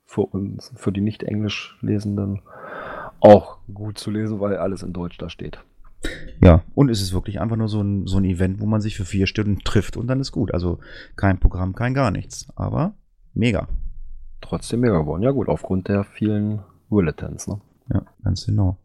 für 0.06 0.22
uns, 0.22 0.72
für 0.76 0.92
die 0.92 1.02
nicht 1.02 1.24
Englisch 1.24 1.78
Lesenden, 1.82 2.42
auch 3.20 3.58
gut 3.74 3.98
zu 3.98 4.12
lesen, 4.12 4.40
weil 4.40 4.58
alles 4.58 4.84
in 4.84 4.94
Deutsch 4.94 5.18
da 5.18 5.30
steht. 5.30 5.60
Ja, 6.42 6.64
und 6.76 6.90
es 6.90 7.02
ist 7.02 7.14
wirklich 7.14 7.42
einfach 7.42 7.58
nur 7.58 7.68
so 7.68 7.82
ein, 7.82 8.08
so 8.08 8.18
ein 8.18 8.24
Event, 8.24 8.62
wo 8.62 8.66
man 8.66 8.82
sich 8.82 8.96
für 8.96 9.04
vier 9.04 9.28
Stunden 9.28 9.60
trifft 9.60 9.98
und 9.98 10.08
dann 10.08 10.20
ist 10.20 10.32
gut. 10.32 10.54
Also 10.54 10.80
kein 11.16 11.40
Programm, 11.40 11.76
kein 11.76 11.94
gar 11.94 12.12
nichts. 12.12 12.48
Aber 12.56 12.94
mega. 13.34 13.68
Trotzdem 14.42 14.80
mega 14.80 14.98
geworden. 15.00 15.24
Ja 15.24 15.32
gut, 15.32 15.50
aufgrund 15.50 15.90
der 15.90 16.06
vielen 16.06 16.62
Bulletins. 16.90 17.48
Ne? 17.48 17.60
Ja, 17.94 18.06
ganz 18.24 18.46
genau. 18.46 18.78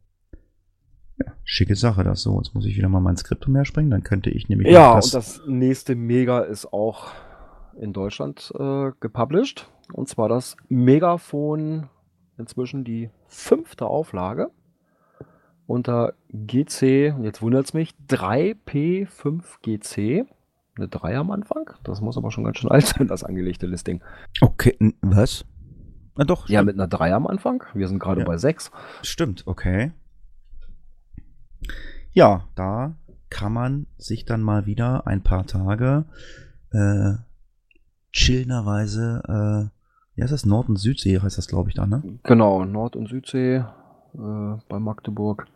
Ja, 1.18 1.32
schicke 1.44 1.76
Sache 1.76 2.02
das 2.02 2.22
so. 2.22 2.36
Jetzt 2.38 2.54
muss 2.54 2.66
ich 2.66 2.76
wieder 2.76 2.88
mal 2.88 3.00
mein 3.00 3.16
Skript 3.16 3.46
umherspringen, 3.46 3.90
dann 3.90 4.02
könnte 4.02 4.30
ich 4.30 4.48
nämlich 4.48 4.72
Ja, 4.72 4.96
noch 4.96 5.04
und 5.04 5.14
das 5.14 5.40
nächste 5.46 5.94
Mega 5.94 6.40
ist 6.40 6.72
auch 6.72 7.12
in 7.78 7.92
Deutschland 7.92 8.52
äh, 8.58 8.90
gepublished. 9.00 9.68
Und 9.92 10.08
zwar 10.08 10.28
das 10.28 10.56
Megafon, 10.68 11.88
inzwischen 12.38 12.84
die 12.84 13.10
fünfte 13.26 13.86
Auflage. 13.86 14.50
Unter 15.66 16.12
GC, 16.30 17.14
und 17.16 17.24
jetzt 17.24 17.40
wundert 17.40 17.64
es 17.66 17.72
mich, 17.74 17.94
3P5GC. 18.08 20.26
Eine 20.76 20.88
3 20.88 21.16
am 21.18 21.30
Anfang. 21.30 21.70
Das 21.84 22.00
muss 22.00 22.16
aber 22.18 22.30
schon 22.32 22.44
ganz 22.44 22.58
schön 22.58 22.70
alt 22.70 22.84
sein, 22.86 23.06
das 23.08 23.24
angelegte 23.24 23.66
Listing. 23.66 24.02
Okay, 24.40 24.76
was? 25.02 25.44
Na 26.16 26.24
doch, 26.24 26.48
Ja, 26.48 26.58
stimmt. 26.60 26.66
mit 26.66 26.74
einer 26.76 26.88
3 26.88 27.14
am 27.14 27.26
Anfang. 27.26 27.64
Wir 27.74 27.88
sind 27.88 27.98
gerade 27.98 28.20
Ja. 28.22 28.26
bei 28.26 28.36
6. 28.36 28.70
Stimmt, 29.02 29.46
okay. 29.46 29.92
Ja, 32.12 32.46
da 32.54 32.94
kann 33.30 33.52
man 33.52 33.86
sich 33.96 34.24
dann 34.24 34.42
mal 34.42 34.66
wieder 34.66 35.06
ein 35.06 35.22
paar 35.22 35.46
Tage 35.46 36.04
äh, 36.72 37.14
chillenderweise, 38.14 39.22
äh, 39.28 39.68
wie 40.16 40.22
heißt 40.22 40.32
das? 40.32 40.46
Nord- 40.46 40.68
und 40.68 40.76
Südsee 40.76 41.20
heißt 41.20 41.36
das, 41.36 41.48
glaube 41.48 41.68
ich, 41.68 41.74
da, 41.74 41.86
ne? 41.86 42.02
Genau, 42.22 42.64
Nord- 42.64 42.96
und 42.96 43.08
Südsee 43.08 43.56
äh, 43.56 43.64
bei 44.68 44.78
Magdeburg. 44.78 45.46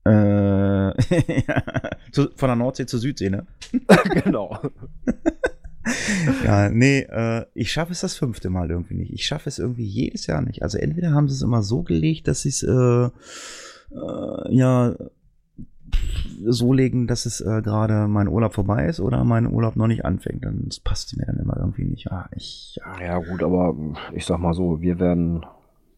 Äh, 0.06 0.12
ja, 1.48 1.64
von 2.14 2.48
der 2.48 2.56
Nordsee 2.56 2.86
zur 2.86 3.00
Südsee, 3.00 3.30
ne? 3.30 3.46
genau. 4.24 4.58
Ja, 6.44 6.70
nee, 6.70 7.00
äh, 7.00 7.46
ich 7.54 7.72
schaffe 7.72 7.92
es 7.92 8.02
das 8.02 8.16
fünfte 8.16 8.50
Mal 8.50 8.70
irgendwie 8.70 8.96
nicht. 8.96 9.14
Ich 9.14 9.26
schaffe 9.26 9.50
es 9.50 9.60
irgendwie 9.60 9.86
jedes 9.86 10.28
Jahr 10.28 10.42
nicht. 10.42 10.64
Also 10.64 10.78
entweder 10.78 11.12
haben 11.12 11.28
sie 11.28 11.36
es 11.36 11.42
immer 11.42 11.64
so 11.64 11.84
gelegt, 11.84 12.28
dass 12.28 12.42
sie 12.42 12.50
es 12.50 12.64
äh, 12.64 13.10
äh, 13.92 14.56
ja 14.56 14.96
so 16.44 16.74
legen, 16.74 17.08
dass 17.08 17.26
es 17.26 17.42
äh, 17.42 17.62
gerade 17.62 18.08
mein 18.08 18.28
Urlaub 18.28 18.54
vorbei 18.54 18.88
ist 18.88 19.00
oder 19.00 19.24
mein 19.24 19.52
Urlaub 19.52 19.76
noch 19.76 19.88
nicht 19.88 20.06
anfängt. 20.06 20.46
Dann 20.46 20.70
passt 20.84 21.16
mir 21.18 21.26
dann 21.26 21.38
immer 21.38 21.58
irgendwie 21.58 21.86
nicht. 21.86 22.06
Ja, 22.06 22.28
ich, 22.36 22.80
ja. 23.00 23.06
Ja 23.06 23.20
gut, 23.20 23.44
aber 23.44 23.76
ich 24.14 24.26
sag 24.26 24.40
mal 24.40 24.54
so, 24.54 24.82
wir 24.82 25.00
werden, 25.00 25.46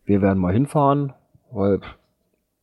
wir 0.05 0.21
werden 0.21 0.39
mal 0.39 0.53
hinfahren, 0.53 1.13
weil 1.51 1.79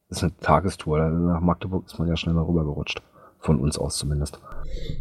es 0.08 0.18
ist 0.18 0.22
eine 0.22 0.36
Tagestour. 0.38 1.10
Nach 1.10 1.40
Magdeburg 1.40 1.86
ist 1.86 1.98
man 1.98 2.08
ja 2.08 2.16
schnell 2.16 2.34
mal 2.34 2.44
rübergerutscht. 2.44 3.02
Von 3.44 3.60
uns 3.60 3.76
aus 3.76 3.98
zumindest. 3.98 4.40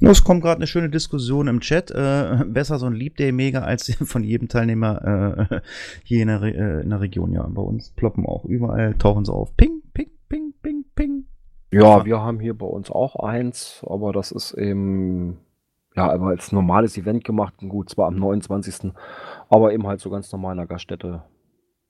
Ja, 0.02 0.12
Es 0.12 0.26
kommt 0.26 0.42
gerade 0.42 0.58
eine 0.58 0.68
schöne 0.68 0.90
Diskussion 0.90 1.48
im 1.48 1.62
Chat. 1.62 1.92
Äh, 1.92 2.44
besser 2.46 2.78
so 2.78 2.88
ein 2.88 2.94
Leap 2.94 3.16
Day 3.16 3.32
mega 3.32 3.62
als 3.62 3.96
von 4.06 4.22
jedem 4.22 4.50
Teilnehmer 4.50 5.48
äh, 5.50 5.62
hier 6.04 6.24
in 6.24 6.28
der, 6.28 6.42
Re 6.42 6.54
äh, 6.54 6.82
in 6.82 6.90
der 6.90 7.00
Region. 7.00 7.32
Ja, 7.32 7.48
bei 7.48 7.62
uns 7.62 7.92
ploppen 7.92 8.26
auch 8.26 8.44
überall, 8.44 8.96
tauchen 8.96 9.24
sie 9.24 9.32
auf. 9.32 9.56
Ping, 9.56 9.82
ping, 9.94 10.10
ping, 10.28 10.54
ping, 10.62 10.84
ping. 10.94 11.24
Ja, 11.72 12.04
wir 12.04 12.20
haben 12.20 12.42
hier 12.42 12.54
bei 12.54 12.66
uns 12.66 12.92
auch 12.92 13.16
eins, 13.16 13.82
aber 13.88 14.12
das 14.12 14.34
ist 14.34 14.54
eben, 14.56 15.38
ja, 15.96 16.12
aber 16.12 16.28
als 16.28 16.52
normales 16.52 16.98
Event 16.98 17.24
gemacht. 17.24 17.54
Gut, 17.60 17.92
zwar 17.92 18.08
am 18.08 18.16
29. 18.16 18.92
Aber 19.48 19.72
eben 19.72 19.88
halt 19.88 20.02
so 20.02 20.10
ganz 20.10 20.30
normal 20.34 20.52
in 20.52 20.58
der 20.58 20.68
Gaststätte. 20.68 21.24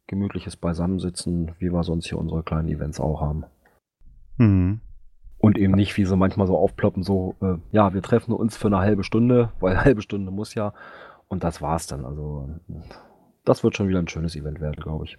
Gemütliches 0.06 0.56
Beisammensitzen, 0.56 1.54
wie 1.58 1.72
wir 1.72 1.84
sonst 1.84 2.10
hier 2.10 2.20
unsere 2.20 2.44
kleinen 2.44 2.68
Events 2.68 3.00
auch 3.00 3.22
haben. 3.22 3.46
Hm. 4.38 4.82
Und 5.44 5.58
eben 5.58 5.74
nicht, 5.74 5.98
wie 5.98 6.06
sie 6.06 6.16
manchmal 6.16 6.48
so 6.48 6.58
aufploppen, 6.58 7.04
so, 7.04 7.36
äh, 7.42 7.56
ja, 7.74 7.94
wir 7.94 8.02
treffen 8.02 8.34
uns 8.34 8.56
für 8.56 8.68
eine 8.68 8.78
halbe 8.78 9.04
Stunde, 9.04 9.52
weil 9.60 9.84
halbe 9.84 10.02
Stunde 10.02 10.32
muss 10.32 10.56
ja. 10.56 10.74
Und 11.28 11.44
das 11.44 11.62
war's 11.62 11.86
dann. 11.86 12.06
Also, 12.06 12.48
das 13.44 13.62
wird 13.62 13.76
schon 13.76 13.90
wieder 13.90 14.00
ein 14.00 14.08
schönes 14.08 14.38
Event 14.38 14.62
werden, 14.62 14.82
glaube 14.82 15.04
ich. 15.04 15.18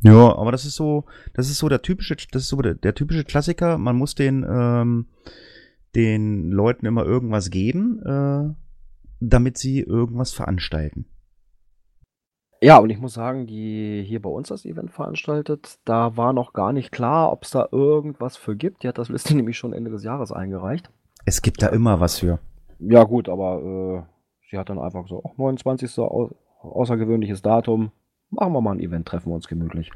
Ja, 0.00 0.36
aber 0.36 0.50
das 0.50 0.64
ist 0.64 0.74
so, 0.74 1.04
das 1.34 1.48
ist 1.48 1.58
so 1.58 1.68
der 1.68 1.82
typische, 1.82 2.16
das 2.16 2.42
ist 2.42 2.48
so 2.48 2.60
der, 2.62 2.74
der 2.74 2.96
typische 2.96 3.22
Klassiker. 3.22 3.78
Man 3.78 3.94
muss 3.94 4.16
den, 4.16 4.44
ähm, 4.44 5.06
den 5.94 6.50
Leuten 6.50 6.84
immer 6.84 7.04
irgendwas 7.04 7.50
geben, 7.50 8.02
äh, 8.04 8.52
damit 9.20 9.56
sie 9.56 9.82
irgendwas 9.82 10.32
veranstalten. 10.32 11.06
Ja, 12.62 12.78
und 12.78 12.90
ich 12.90 13.00
muss 13.00 13.14
sagen, 13.14 13.48
die 13.48 14.04
hier 14.06 14.22
bei 14.22 14.30
uns 14.30 14.48
das 14.48 14.64
Event 14.64 14.92
veranstaltet, 14.92 15.80
da 15.84 16.16
war 16.16 16.32
noch 16.32 16.52
gar 16.52 16.72
nicht 16.72 16.92
klar, 16.92 17.32
ob 17.32 17.42
es 17.42 17.50
da 17.50 17.66
irgendwas 17.72 18.36
für 18.36 18.54
gibt. 18.54 18.84
Die 18.84 18.88
hat 18.88 18.98
das 18.98 19.08
Liste 19.08 19.34
nämlich 19.36 19.58
schon 19.58 19.72
Ende 19.72 19.90
des 19.90 20.04
Jahres 20.04 20.30
eingereicht. 20.30 20.88
Es 21.24 21.42
gibt 21.42 21.60
da 21.60 21.66
immer 21.66 21.98
was 21.98 22.20
für. 22.20 22.38
Ja, 22.78 23.02
gut, 23.02 23.28
aber 23.28 24.06
äh, 24.06 24.48
sie 24.48 24.58
hat 24.58 24.68
dann 24.68 24.78
einfach 24.78 25.08
so, 25.08 25.22
oh, 25.24 25.32
29. 25.36 25.98
Au 25.98 26.30
außergewöhnliches 26.60 27.42
Datum. 27.42 27.90
Machen 28.30 28.52
wir 28.52 28.60
mal 28.60 28.76
ein 28.76 28.80
Event, 28.80 29.08
treffen 29.08 29.30
wir 29.30 29.34
uns 29.34 29.48
gemütlich. 29.48 29.90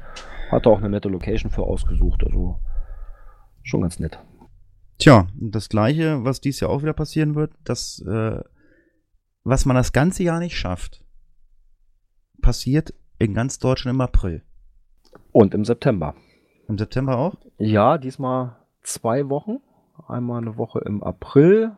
Hat 0.51 0.65
da 0.65 0.69
auch 0.69 0.79
eine 0.79 0.89
nette 0.89 1.07
Location 1.07 1.49
für 1.49 1.63
ausgesucht, 1.63 2.25
also 2.25 2.59
schon 3.63 3.81
ganz 3.81 3.97
nett. 4.01 4.19
Tja, 4.97 5.27
das 5.39 5.69
gleiche, 5.69 6.25
was 6.25 6.41
dies 6.41 6.59
Jahr 6.59 6.71
auch 6.71 6.81
wieder 6.81 6.91
passieren 6.91 7.35
wird, 7.35 7.53
das, 7.63 8.03
äh, 8.05 8.41
was 9.45 9.65
man 9.65 9.77
das 9.77 9.93
ganze 9.93 10.23
Jahr 10.23 10.39
nicht 10.39 10.57
schafft, 10.57 11.06
passiert 12.41 12.93
in 13.19 13.33
ganz 13.33 13.59
Deutschland 13.59 13.95
im 13.95 14.01
April. 14.01 14.43
Und 15.31 15.53
im 15.53 15.65
September. 15.65 16.15
Im 16.67 16.77
September 16.77 17.17
auch? 17.17 17.35
Ja, 17.57 17.97
diesmal 17.97 18.55
zwei 18.83 19.29
Wochen. 19.29 19.57
Einmal 20.07 20.41
eine 20.41 20.57
Woche 20.57 20.79
im 20.79 21.03
April 21.03 21.71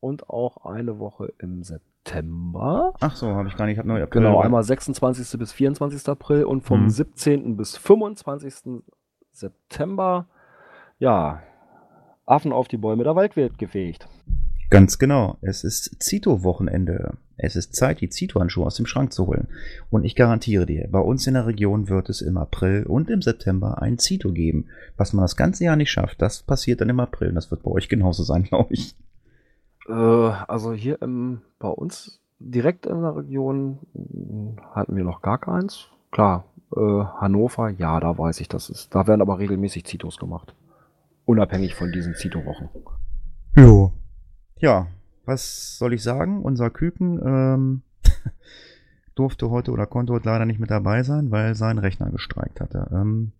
und 0.00 0.28
auch 0.28 0.64
eine 0.66 0.98
Woche 0.98 1.32
im 1.38 1.62
September. 1.62 2.92
Ach 3.00 3.16
so, 3.16 3.28
habe 3.28 3.48
ich 3.48 3.56
gar 3.56 3.66
nicht. 3.66 3.74
Ich 3.74 3.78
hab 3.78 3.86
April. 3.88 4.06
Genau, 4.08 4.40
einmal 4.40 4.62
26. 4.62 5.38
bis 5.38 5.52
24. 5.52 6.06
April 6.08 6.44
und 6.44 6.62
vom 6.62 6.84
Mhm. 6.84 6.90
17. 6.90 7.56
bis 7.56 7.76
25. 7.76 8.82
September. 9.30 10.26
Ja, 10.98 11.42
Affen 12.26 12.52
auf 12.52 12.68
die 12.68 12.76
Bäume 12.76 13.04
der 13.04 13.16
Waldwelt 13.16 13.58
gefegt. 13.58 14.08
Ganz 14.72 14.98
genau. 14.98 15.36
Es 15.42 15.64
ist 15.64 16.02
Zito-Wochenende. 16.02 17.18
Es 17.36 17.56
ist 17.56 17.76
Zeit, 17.76 18.00
die 18.00 18.08
Zito-Handschuhe 18.08 18.64
aus 18.64 18.76
dem 18.76 18.86
Schrank 18.86 19.12
zu 19.12 19.26
holen. 19.26 19.48
Und 19.90 20.04
ich 20.04 20.16
garantiere 20.16 20.64
dir, 20.64 20.88
bei 20.90 20.98
uns 20.98 21.26
in 21.26 21.34
der 21.34 21.46
Region 21.46 21.88
wird 21.90 22.08
es 22.08 22.22
im 22.22 22.38
April 22.38 22.84
und 22.84 23.10
im 23.10 23.20
September 23.20 23.82
ein 23.82 23.98
Zito 23.98 24.32
geben. 24.32 24.66
Was 24.96 25.12
man 25.12 25.24
das 25.24 25.36
ganze 25.36 25.64
Jahr 25.64 25.76
nicht 25.76 25.90
schafft, 25.90 26.22
das 26.22 26.42
passiert 26.42 26.80
dann 26.80 26.88
im 26.88 27.00
April. 27.00 27.28
Und 27.28 27.34
das 27.34 27.50
wird 27.50 27.62
bei 27.62 27.70
euch 27.70 27.88
genauso 27.88 28.22
sein, 28.22 28.44
glaube 28.48 28.72
ich. 28.72 28.96
Äh, 29.88 29.92
also 29.92 30.72
hier 30.72 31.02
im, 31.02 31.42
bei 31.58 31.68
uns 31.68 32.20
direkt 32.38 32.86
in 32.86 33.02
der 33.02 33.16
Region 33.16 33.78
mh, 33.92 34.62
hatten 34.74 34.96
wir 34.96 35.04
noch 35.04 35.20
gar 35.20 35.38
keins. 35.38 35.88
Klar, 36.10 36.46
äh, 36.74 37.04
Hannover, 37.20 37.68
ja, 37.68 38.00
da 38.00 38.16
weiß 38.16 38.40
ich, 38.40 38.48
das 38.48 38.70
ist. 38.70 38.94
Da 38.94 39.06
werden 39.06 39.20
aber 39.20 39.38
regelmäßig 39.38 39.84
Zitos 39.84 40.18
gemacht. 40.18 40.54
Unabhängig 41.24 41.74
von 41.74 41.92
diesen 41.92 42.14
Zito-Wochen. 42.14 42.68
Jo. 43.56 43.92
Ja, 44.62 44.86
was 45.24 45.76
soll 45.76 45.92
ich 45.92 46.04
sagen? 46.04 46.40
Unser 46.40 46.70
Küken 46.70 47.20
ähm, 47.24 47.82
durfte 49.16 49.50
heute 49.50 49.72
oder 49.72 49.86
konnte 49.86 50.12
heute 50.12 50.28
leider 50.28 50.46
nicht 50.46 50.60
mit 50.60 50.70
dabei 50.70 51.02
sein, 51.02 51.32
weil 51.32 51.56
sein 51.56 51.78
Rechner 51.78 52.10
gestreikt 52.10 52.60
hatte. 52.60 52.88
Ähm, 52.92 53.32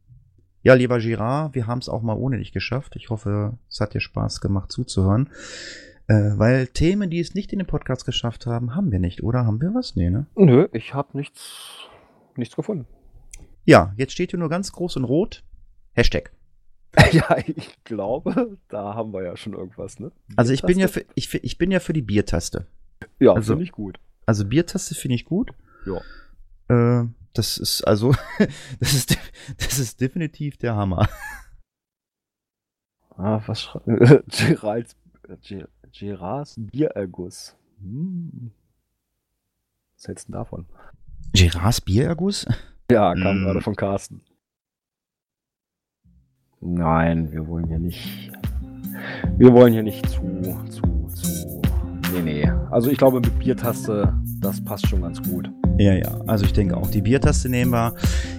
ja, 0.65 0.75
lieber 0.75 0.99
Girard, 0.99 1.55
wir 1.55 1.69
haben 1.69 1.79
es 1.79 1.89
auch 1.89 2.03
mal 2.03 2.17
ohne 2.17 2.39
dich 2.39 2.53
geschafft. 2.53 2.97
Ich 2.97 3.09
hoffe, 3.09 3.57
es 3.71 3.81
hat 3.81 3.95
dir 3.95 4.01
Spaß 4.01 4.41
gemacht 4.41 4.73
zuzuhören. 4.73 5.31
Äh, 6.09 6.33
weil 6.39 6.67
Themen, 6.67 7.09
die 7.09 7.21
es 7.21 7.35
nicht 7.35 7.53
in 7.53 7.61
den 7.61 7.69
Podcast 7.69 8.05
geschafft 8.05 8.47
haben, 8.47 8.75
haben 8.75 8.91
wir 8.91 8.99
nicht, 8.99 9.23
oder? 9.23 9.47
Haben 9.47 9.61
wir 9.61 9.73
was? 9.75 9.95
Nee, 9.95 10.11
ne? 10.11 10.27
Nö, 10.35 10.67
ich 10.73 10.93
habe 10.93 11.17
nichts, 11.17 11.89
nichts 12.35 12.57
gefunden. 12.57 12.87
Ja, 13.65 13.95
jetzt 13.97 14.13
steht 14.13 14.31
hier 14.31 14.41
nur 14.41 14.49
ganz 14.49 14.73
groß 14.73 14.97
und 14.97 15.05
rot. 15.05 15.45
Hashtag. 15.93 16.33
ja, 17.13 17.39
ich 17.47 17.83
glaube, 17.85 18.59
da 18.69 18.95
haben 18.95 19.13
wir 19.13 19.23
ja 19.23 19.37
schon 19.37 19.55
irgendwas, 19.55 19.99
ne? 19.99 20.13
Also 20.37 20.53
ich 20.53 20.63
bin 20.63 20.79
ja 20.79 20.89
für, 20.89 21.05
ich, 21.15 21.33
ich 21.35 21.57
bin 21.59 21.71
ja 21.71 21.81
für 21.81 21.93
die 21.93 22.03
Biertaste. 22.03 22.67
Ja, 23.19 23.33
also- 23.33 23.55
finde 23.55 23.65
ich 23.65 23.73
gut. 23.73 23.99
Also 24.27 24.45
Biertaste 24.45 24.95
finde 24.95 25.15
ich 25.17 25.25
gut. 25.25 25.53
Ja. 25.87 26.01
Äh, 27.03 27.09
das 27.33 27.59
ist 27.59 27.83
also, 27.83 28.15
das 28.81 28.93
ist, 28.95 29.17
das 29.59 29.79
ist 29.79 30.01
definitiv 30.01 30.57
der 30.59 30.77
Hammer. 30.77 31.09
Ah, 33.17 33.41
was 33.47 33.63
schreibt 33.63 33.87
Geralds, 34.49 34.97
Ger- 35.43 35.69
Gerards 35.93 36.55
Biererguss. 36.59 37.57
Hm. 37.81 38.53
Was 39.97 40.09
hältst 40.09 40.29
du 40.29 40.33
denn 40.33 40.39
davon? 40.41 40.67
Gerards 41.33 41.81
Biererguss? 41.81 42.47
Ja, 42.91 43.15
kam 43.15 43.41
Mm. 43.41 43.45
gerade 43.45 43.61
von 43.61 43.77
Carsten. 43.77 44.23
Nein, 46.65 47.31
wir 47.33 47.47
wollen 47.49 47.67
hier 47.67 47.81
nicht. 47.81 48.31
Wir 49.37 49.53
wollen 49.53 49.73
hier 49.73 49.83
nicht 49.83 50.09
zu, 50.09 50.21
zu, 50.71 50.83
zu. 51.13 51.63
Nee, 52.15 52.23
nee. 52.23 52.53
Also 52.71 52.89
ich 52.89 52.99
glaube 52.99 53.21
mit 53.21 53.37
Biertaste, 53.41 54.15
das 54.41 54.63
passt 54.63 54.87
schon 54.87 55.03
ganz 55.03 55.21
gut. 55.23 55.51
Ja, 55.79 55.95
ja. 55.95 56.21
Also 56.29 56.45
ich 56.45 56.53
denke 56.53 56.77
auch, 56.77 56.89
die 56.89 57.03
Biertaste 57.03 57.49
nehmen 57.49 57.73
wir. 57.73 57.95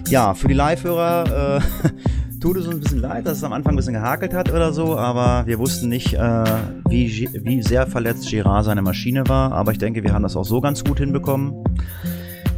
Ja, 0.08 0.32
für 0.32 0.48
die 0.48 0.54
Live-Hörer 0.54 1.58
äh, 1.58 1.60
tut 2.40 2.56
es 2.56 2.66
uns 2.66 2.76
ein 2.76 2.80
bisschen 2.80 3.00
leid, 3.00 3.26
dass 3.26 3.36
es 3.38 3.44
am 3.44 3.52
Anfang 3.52 3.74
ein 3.74 3.76
bisschen 3.76 3.92
gehakelt 3.92 4.32
hat 4.32 4.50
oder 4.50 4.72
so, 4.72 4.96
aber 4.96 5.46
wir 5.46 5.58
wussten 5.58 5.90
nicht, 5.90 6.14
äh, 6.14 6.44
wie, 6.88 7.28
wie 7.42 7.62
sehr 7.62 7.86
verletzt 7.86 8.30
Gerard 8.30 8.64
seine 8.64 8.80
Maschine 8.80 9.28
war. 9.28 9.52
Aber 9.52 9.72
ich 9.72 9.78
denke, 9.78 10.02
wir 10.02 10.14
haben 10.14 10.22
das 10.22 10.34
auch 10.34 10.44
so 10.44 10.62
ganz 10.62 10.82
gut 10.82 10.98
hinbekommen. 10.98 11.62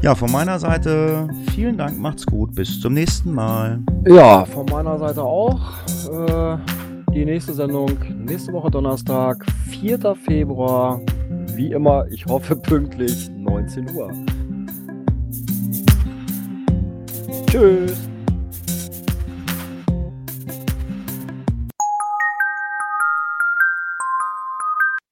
Ja, 0.02 0.14
von 0.14 0.30
meiner 0.30 0.58
Seite 0.58 1.28
vielen 1.52 1.78
Dank, 1.78 1.98
macht's 1.98 2.26
gut, 2.26 2.54
bis 2.54 2.80
zum 2.80 2.94
nächsten 2.94 3.32
Mal. 3.32 3.80
Ja, 4.06 4.44
von 4.44 4.66
meiner 4.66 4.98
Seite 4.98 5.22
auch. 5.22 5.60
Äh, 6.10 6.58
die 7.12 7.24
nächste 7.24 7.54
Sendung 7.54 7.90
nächste 8.24 8.52
Woche 8.52 8.70
Donnerstag, 8.70 9.44
4. 9.68 10.14
Februar. 10.14 11.00
Wie 11.54 11.72
immer, 11.72 12.06
ich 12.08 12.26
hoffe 12.26 12.54
pünktlich 12.54 13.30
19 13.30 13.90
Uhr. 13.94 14.12
Tschüss. 17.46 17.96